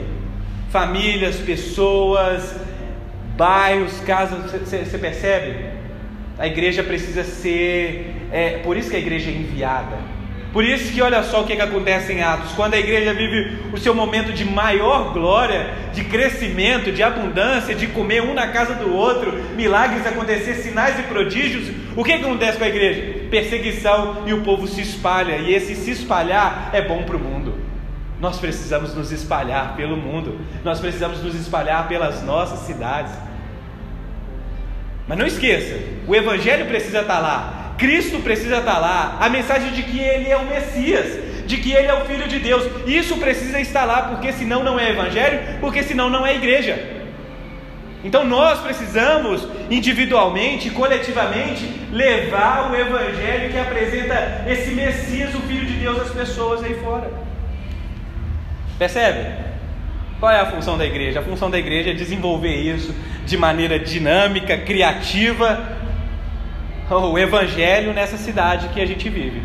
Famílias, 0.70 1.38
pessoas, 1.38 2.60
bairros, 3.36 4.00
casas, 4.02 4.52
você 4.52 5.00
percebe? 5.00 5.66
A 6.38 6.45
igreja 6.45 6.84
precisa 6.84 7.24
ser, 7.24 8.28
é, 8.32 8.60
por 8.60 8.78
isso 8.78 8.91
que 8.91 8.95
a 8.95 9.00
igreja 9.00 9.32
é 9.32 9.34
enviada 9.34 9.98
por 10.54 10.64
isso 10.64 10.93
que 10.93 11.02
olha 11.02 11.22
só 11.24 11.41
o 11.41 11.45
que, 11.45 11.56
que 11.56 11.62
acontece 11.62 12.14
em 12.14 12.24
Atos, 12.24 12.52
quando 12.54 12.74
a 12.74 12.80
igreja 12.80 13.14
vive 13.14 13.58
o 13.74 13.78
seu 13.78 13.93
momento 13.93 14.32
de 14.32 14.45
maior 14.45 15.14
glória, 15.14 15.74
de 15.93 16.04
crescimento, 16.06 16.91
de 16.91 17.04
abundância, 17.04 17.76
de 17.76 17.88
comer 17.88 18.22
um 18.24 18.34
na 18.34 18.48
casa 18.48 18.74
do 18.74 18.93
outro, 18.93 19.34
milagres 19.56 20.08
acontecer, 20.08 20.56
sinais 20.56 20.98
e 21.00 21.04
prodígios, 21.04 21.70
o 21.95 22.04
que, 22.04 22.18
que 22.18 22.24
acontece 22.24 22.58
com 22.58 22.64
a 22.64 22.70
igreja? 22.70 23.28
Perseguição 23.30 24.24
e 24.26 24.34
o 24.34 24.41
povo 24.41 24.68
se 24.68 24.82
espalha, 24.82 25.38
e 25.38 25.54
esse 25.54 25.76
se 25.76 25.91
espalhar 25.91 26.70
é 26.72 26.82
bom 26.82 27.04
para 27.04 27.18
o 27.18 27.20
mundo. 27.20 27.54
Nós 28.20 28.39
precisamos 28.39 28.95
nos 28.95 29.12
espalhar 29.12 29.76
pelo 29.76 29.98
mundo, 29.98 30.39
nós 30.64 30.80
precisamos 30.80 31.22
nos 31.22 31.36
espalhar 31.36 31.88
pelas 31.88 32.24
nossas 32.24 32.60
cidades. 32.60 33.14
Mas 35.08 35.18
não 35.18 35.26
esqueça, 35.26 35.78
o 36.08 36.16
Evangelho 36.16 36.66
precisa 36.66 37.02
estar 37.02 37.20
lá, 37.20 37.66
Cristo 37.78 38.19
precisa 38.19 38.57
estar 38.57 38.80
lá, 38.80 39.17
a 39.19 39.30
mensagem 39.30 39.71
de 39.71 39.84
que 39.84 39.99
Ele 39.99 40.30
é 40.30 40.38
o 40.38 40.45
Messias, 40.45 41.45
de 41.45 41.57
que 41.57 41.71
Ele 41.71 41.88
é 41.88 41.93
o 41.93 42.05
Filho 42.05 42.28
de 42.28 42.39
Deus, 42.39 42.63
isso 42.88 43.17
precisa 43.17 43.59
estar 43.59 43.86
lá, 43.86 44.03
porque 44.03 44.34
senão 44.34 44.63
não 44.63 44.80
é 44.80 44.89
Evangelho, 44.89 45.39
porque 45.59 45.84
senão 45.84 46.09
não 46.09 46.25
é 46.25 46.36
igreja. 46.36 46.97
Então 48.03 48.23
nós 48.23 48.59
precisamos, 48.59 49.47
individualmente, 49.69 50.69
coletivamente, 50.69 51.69
levar 51.91 52.71
o 52.71 52.75
Evangelho 52.75 53.51
que 53.51 53.59
apresenta 53.59 54.45
esse 54.47 54.71
Messias, 54.71 55.34
o 55.36 55.41
Filho 55.41 55.65
de 55.65 55.73
Deus, 55.73 56.01
às 56.01 56.09
pessoas 56.09 56.63
aí 56.63 56.75
fora. 56.75 57.11
Percebe? 58.78 59.47
Qual 60.19 60.32
é 60.32 60.39
a 60.39 60.45
função 60.47 60.78
da 60.78 60.86
igreja? 60.86 61.19
A 61.19 61.23
função 61.23 61.49
da 61.49 61.59
igreja 61.59 61.91
é 61.91 61.93
desenvolver 61.93 62.55
isso 62.55 62.93
de 63.25 63.38
maneira 63.38 63.78
dinâmica, 63.78 64.57
criativa, 64.57 65.78
o 66.96 67.18
evangelho 67.18 67.94
nessa 67.94 68.18
cidade 68.18 68.70
que 68.70 68.82
a 68.82 68.86
gente 68.86 69.10
vive. 69.10 69.42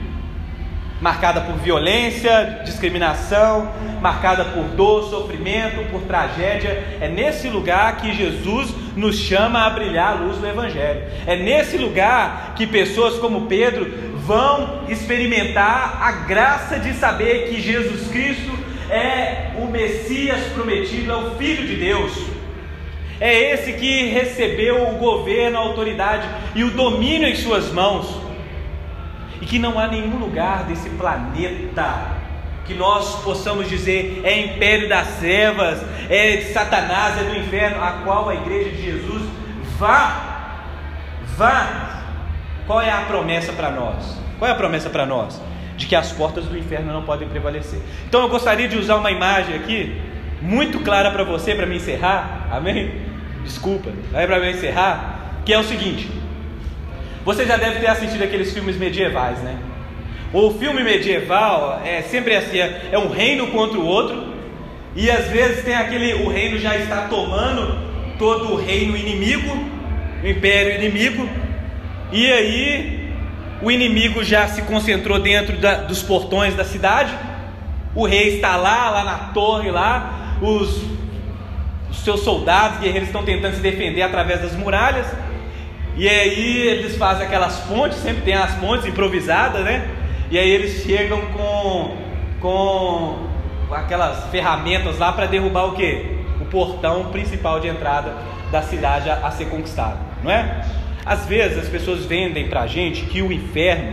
Marcada 1.01 1.40
por 1.40 1.57
violência, 1.57 2.61
discriminação, 2.64 3.72
marcada 4.01 4.45
por 4.45 4.62
dor, 4.76 5.11
sofrimento, 5.11 5.90
por 5.90 6.03
tragédia. 6.03 6.70
É 7.01 7.09
nesse 7.09 7.49
lugar 7.49 7.97
que 7.97 8.14
Jesus 8.14 8.72
nos 8.97 9.16
chama 9.16 9.66
a 9.66 9.70
brilhar 9.70 10.12
a 10.12 10.20
luz 10.20 10.38
do 10.38 10.47
Evangelho. 10.47 11.03
É 11.26 11.34
nesse 11.34 11.76
lugar 11.76 12.55
que 12.55 12.68
pessoas 12.68 13.18
como 13.18 13.47
Pedro 13.47 14.12
vão 14.18 14.84
experimentar 14.88 15.99
a 16.01 16.12
graça 16.24 16.78
de 16.78 16.93
saber 16.95 17.49
que 17.49 17.61
Jesus 17.61 18.07
Cristo 18.07 18.53
é 18.88 19.51
o 19.59 19.66
Messias 19.66 20.40
prometido, 20.55 21.11
é 21.11 21.16
o 21.16 21.30
Filho 21.32 21.66
de 21.66 21.76
Deus. 21.76 22.41
É 23.22 23.52
esse 23.52 23.74
que 23.74 24.06
recebeu 24.08 24.88
o 24.88 24.96
governo, 24.96 25.56
a 25.56 25.60
autoridade 25.60 26.28
e 26.56 26.64
o 26.64 26.72
domínio 26.72 27.28
em 27.28 27.36
suas 27.36 27.70
mãos. 27.70 28.20
E 29.40 29.46
que 29.46 29.60
não 29.60 29.78
há 29.78 29.86
nenhum 29.86 30.18
lugar 30.18 30.64
desse 30.64 30.90
planeta 30.90 32.16
que 32.64 32.74
nós 32.74 33.22
possamos 33.22 33.68
dizer 33.68 34.22
é 34.24 34.40
império 34.40 34.88
das 34.88 35.18
trevas, 35.18 35.80
é 36.10 36.40
Satanás, 36.52 37.16
é 37.16 37.22
do 37.22 37.38
inferno, 37.38 37.80
a 37.80 37.92
qual 38.04 38.28
a 38.28 38.34
igreja 38.34 38.70
de 38.70 38.82
Jesus 38.82 39.22
vá, 39.78 40.64
vá. 41.36 42.02
Qual 42.66 42.80
é 42.80 42.90
a 42.90 43.02
promessa 43.02 43.52
para 43.52 43.70
nós? 43.70 44.18
Qual 44.36 44.50
é 44.50 44.52
a 44.52 44.56
promessa 44.56 44.90
para 44.90 45.06
nós? 45.06 45.40
de 45.76 45.86
que 45.86 45.96
as 45.96 46.12
portas 46.12 46.44
do 46.44 46.56
inferno 46.56 46.92
não 46.92 47.02
podem 47.02 47.26
prevalecer. 47.26 47.80
Então 48.06 48.20
eu 48.20 48.28
gostaria 48.28 48.68
de 48.68 48.76
usar 48.76 48.96
uma 48.96 49.10
imagem 49.10 49.56
aqui, 49.56 50.00
muito 50.40 50.80
clara 50.80 51.10
para 51.10 51.24
você, 51.24 51.54
para 51.54 51.66
me 51.66 51.76
encerrar, 51.76 52.46
amém? 52.52 53.11
Desculpa, 53.45 53.90
aí 54.14 54.26
para 54.26 54.38
me 54.38 54.53
encerrar, 54.53 55.40
que 55.45 55.53
é 55.53 55.59
o 55.59 55.64
seguinte: 55.64 56.09
você 57.24 57.45
já 57.45 57.57
deve 57.57 57.80
ter 57.80 57.88
assistido 57.88 58.22
aqueles 58.22 58.53
filmes 58.53 58.76
medievais, 58.76 59.38
né? 59.38 59.59
O 60.32 60.51
filme 60.53 60.82
medieval 60.82 61.82
é 61.84 62.03
sempre 62.03 62.34
assim: 62.34 62.59
é, 62.59 62.88
é 62.93 62.99
um 62.99 63.11
reino 63.11 63.49
contra 63.49 63.78
o 63.78 63.84
outro, 63.84 64.32
e 64.95 65.11
às 65.11 65.26
vezes 65.28 65.64
tem 65.64 65.74
aquele, 65.74 66.14
o 66.14 66.28
reino 66.28 66.59
já 66.59 66.76
está 66.76 67.09
tomando 67.09 67.78
todo 68.18 68.53
o 68.53 68.57
reino 68.57 68.97
inimigo, 68.97 69.53
o 70.22 70.26
império 70.26 70.76
inimigo, 70.76 71.28
e 72.12 72.30
aí 72.30 73.12
o 73.61 73.70
inimigo 73.70 74.24
já 74.24 74.49
se 74.49 74.62
concentrou 74.62 75.20
dentro 75.20 75.57
da, 75.59 75.74
dos 75.74 76.03
portões 76.03 76.55
da 76.55 76.64
cidade, 76.64 77.12
o 77.95 78.07
rei 78.07 78.36
está 78.36 78.57
lá, 78.57 78.90
lá 78.90 79.05
na 79.05 79.18
torre, 79.32 79.70
lá, 79.70 80.36
os, 80.40 80.82
os 81.93 81.99
seus 81.99 82.20
soldados, 82.20 82.80
guerreiros 82.80 83.09
estão 83.09 83.22
tentando 83.22 83.55
se 83.55 83.61
defender 83.61 84.03
através 84.03 84.40
das 84.40 84.55
muralhas, 84.55 85.07
e 85.95 86.09
aí 86.09 86.66
eles 86.68 86.97
fazem 86.97 87.26
aquelas 87.26 87.59
pontes, 87.61 87.99
sempre 87.99 88.22
tem 88.22 88.34
as 88.34 88.55
pontes 88.55 88.86
improvisadas, 88.86 89.62
né? 89.62 89.86
E 90.30 90.38
aí 90.38 90.49
eles 90.49 90.82
chegam 90.82 91.20
com, 91.26 91.97
com 92.40 93.26
aquelas 93.70 94.24
ferramentas 94.30 94.99
lá 94.99 95.12
para 95.12 95.26
derrubar 95.26 95.66
o 95.66 95.72
que? 95.72 96.16
O 96.40 96.47
portão 96.47 97.11
principal 97.12 97.61
de 97.61 97.68
entrada 97.68 98.16
da 98.51 98.62
cidade 98.62 99.11
a, 99.11 99.26
a 99.26 99.30
ser 99.30 99.51
conquistado, 99.51 99.99
não 100.24 100.30
é? 100.30 100.64
Às 101.05 101.26
vezes 101.26 101.59
as 101.59 101.68
pessoas 101.68 102.07
vendem 102.07 102.49
para 102.49 102.62
a 102.62 102.66
gente 102.66 103.03
que 103.03 103.20
o 103.20 103.30
inferno 103.30 103.93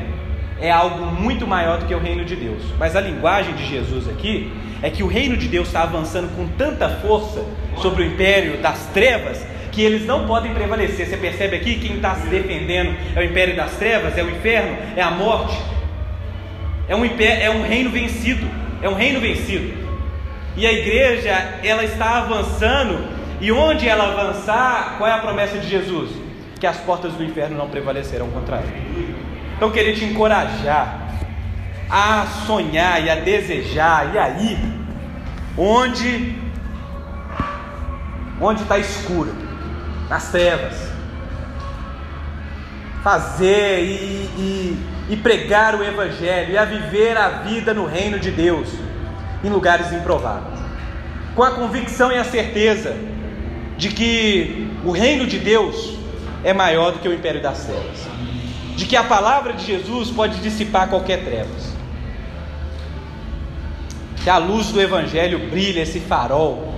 é 0.62 0.72
algo 0.72 1.06
muito 1.06 1.46
maior 1.46 1.80
do 1.80 1.86
que 1.86 1.94
o 1.94 2.00
reino 2.00 2.24
de 2.24 2.36
Deus. 2.38 2.64
Mas 2.78 2.96
a 2.96 3.02
linguagem 3.02 3.54
de 3.56 3.66
Jesus 3.66 4.08
aqui 4.08 4.50
é 4.82 4.90
que 4.90 5.04
o 5.04 5.08
reino 5.08 5.36
de 5.38 5.48
Deus 5.48 5.68
está 5.68 5.84
avançando 5.84 6.34
com 6.36 6.48
tanta 6.58 6.90
força 6.90 7.44
sobre 7.78 8.04
o 8.04 8.06
império 8.06 8.58
das 8.58 8.86
trevas 8.88 9.46
que 9.72 9.82
eles 9.82 10.06
não 10.06 10.26
podem 10.26 10.54
prevalecer. 10.54 11.08
Você 11.08 11.18
percebe 11.18 11.58
aqui 11.58 11.80
quem 11.80 11.98
está 11.98 12.16
se 12.16 12.28
defendendo 12.28 12.96
é 13.16 13.20
o 13.20 13.24
império 13.24 13.56
das 13.56 13.72
trevas, 13.74 14.18
é 14.18 14.24
o 14.24 14.30
inferno, 14.30 14.78
é 14.96 15.02
a 15.02 15.12
morte. 15.12 15.58
É 16.88 16.96
um, 16.96 17.06
império, 17.06 17.44
é 17.44 17.50
um 17.50 17.62
reino 17.62 17.90
vencido, 17.90 18.48
é 18.82 18.90
um 18.90 18.96
reino 18.96 19.20
vencido. 19.20 19.72
E 20.58 20.66
a 20.66 20.72
igreja 20.74 21.60
ela 21.64 21.84
está 21.84 22.18
avançando 22.18 23.08
e 23.40 23.52
onde 23.52 23.88
ela 23.88 24.06
avançar, 24.06 24.96
qual 24.98 25.10
é 25.10 25.14
a 25.14 25.20
promessa 25.20 25.58
de 25.58 25.70
Jesus? 25.70 26.30
que 26.60 26.68
as 26.68 26.78
portas 26.78 27.14
do 27.14 27.24
inferno 27.24 27.58
não 27.58 27.70
prevalecerão 27.70 28.30
contra 28.30 28.58
ele. 28.58 29.16
Então, 29.56 29.72
queria 29.72 29.94
te 29.94 30.04
encorajar 30.04 31.08
a 31.90 32.26
sonhar 32.46 33.04
e 33.04 33.10
a 33.10 33.16
desejar, 33.16 34.14
e 34.14 34.18
aí, 34.18 34.58
onde 35.58 36.50
onde 38.42 38.62
está 38.62 38.78
escuro, 38.78 39.34
nas 40.10 40.32
trevas, 40.32 40.76
fazer 43.04 43.84
e, 43.84 44.30
e, 44.38 44.78
e 45.10 45.18
pregar 45.18 45.76
o 45.76 45.84
Evangelho 45.84 46.54
e 46.54 46.58
a 46.58 46.66
viver 46.66 47.18
a 47.18 47.30
vida 47.30 47.74
no 47.74 47.86
reino 47.86 48.18
de 48.20 48.32
Deus, 48.32 48.70
em 49.44 49.50
lugares 49.50 49.92
improváveis, 49.92 50.60
com 51.36 51.44
a 51.44 51.52
convicção 51.52 52.12
e 52.12 52.18
a 52.18 52.24
certeza 52.24 52.96
de 53.78 53.90
que 53.90 54.70
o 54.84 54.92
reino 54.92 55.26
de 55.26 55.40
Deus 55.40 55.98
é 56.44 56.54
maior 56.54 56.92
do 56.92 57.00
que 57.00 57.08
o 57.08 57.14
império 57.14 57.42
das 57.42 57.66
trevas. 57.66 58.08
De 58.76 58.86
que 58.86 58.96
a 58.96 59.04
palavra 59.04 59.54
de 59.54 59.66
Jesus 59.66 60.10
pode 60.10 60.40
dissipar 60.40 60.88
qualquer 60.88 61.24
trevas. 61.24 61.74
Que 64.24 64.30
a 64.30 64.38
luz 64.38 64.68
do 64.68 64.82
Evangelho 64.82 65.50
brilhe 65.50 65.80
esse 65.80 66.00
farol 66.00 66.76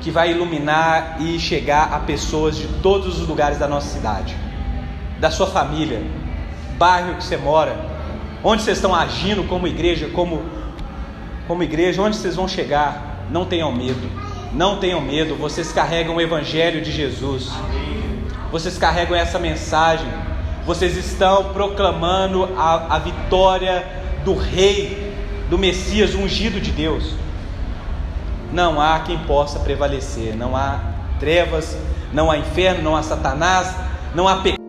que 0.00 0.10
vai 0.10 0.30
iluminar 0.30 1.16
e 1.20 1.38
chegar 1.38 1.92
a 1.92 1.98
pessoas 2.00 2.56
de 2.56 2.66
todos 2.82 3.20
os 3.20 3.26
lugares 3.26 3.58
da 3.58 3.66
nossa 3.66 3.88
cidade, 3.88 4.36
da 5.18 5.30
sua 5.30 5.46
família, 5.46 6.02
bairro 6.76 7.16
que 7.16 7.24
você 7.24 7.36
mora, 7.36 7.76
onde 8.44 8.62
vocês 8.62 8.78
estão 8.78 8.94
agindo 8.94 9.44
como 9.44 9.66
igreja, 9.66 10.08
como, 10.08 10.42
como 11.46 11.62
igreja, 11.62 12.00
onde 12.00 12.16
vocês 12.16 12.36
vão 12.36 12.46
chegar, 12.46 13.26
não 13.30 13.44
tenham 13.44 13.72
medo, 13.72 14.08
não 14.52 14.78
tenham 14.78 15.00
medo, 15.00 15.34
vocês 15.34 15.72
carregam 15.72 16.16
o 16.16 16.20
Evangelho 16.20 16.80
de 16.80 16.92
Jesus. 16.92 17.50
Vocês 18.50 18.78
carregam 18.78 19.14
essa 19.14 19.38
mensagem, 19.38 20.08
vocês 20.64 20.96
estão 20.96 21.52
proclamando 21.52 22.48
a, 22.56 22.96
a 22.96 22.98
vitória 22.98 23.86
do 24.24 24.34
Rei, 24.34 25.07
do 25.48 25.58
Messias 25.58 26.14
ungido 26.14 26.60
de 26.60 26.70
Deus. 26.70 27.14
Não 28.52 28.80
há 28.80 29.00
quem 29.00 29.18
possa 29.20 29.58
prevalecer, 29.58 30.36
não 30.36 30.56
há 30.56 30.80
trevas, 31.18 31.76
não 32.12 32.30
há 32.30 32.38
inferno, 32.38 32.82
não 32.82 32.96
há 32.96 33.02
Satanás, 33.02 33.74
não 34.14 34.26
há 34.26 34.36
pecado 34.36 34.67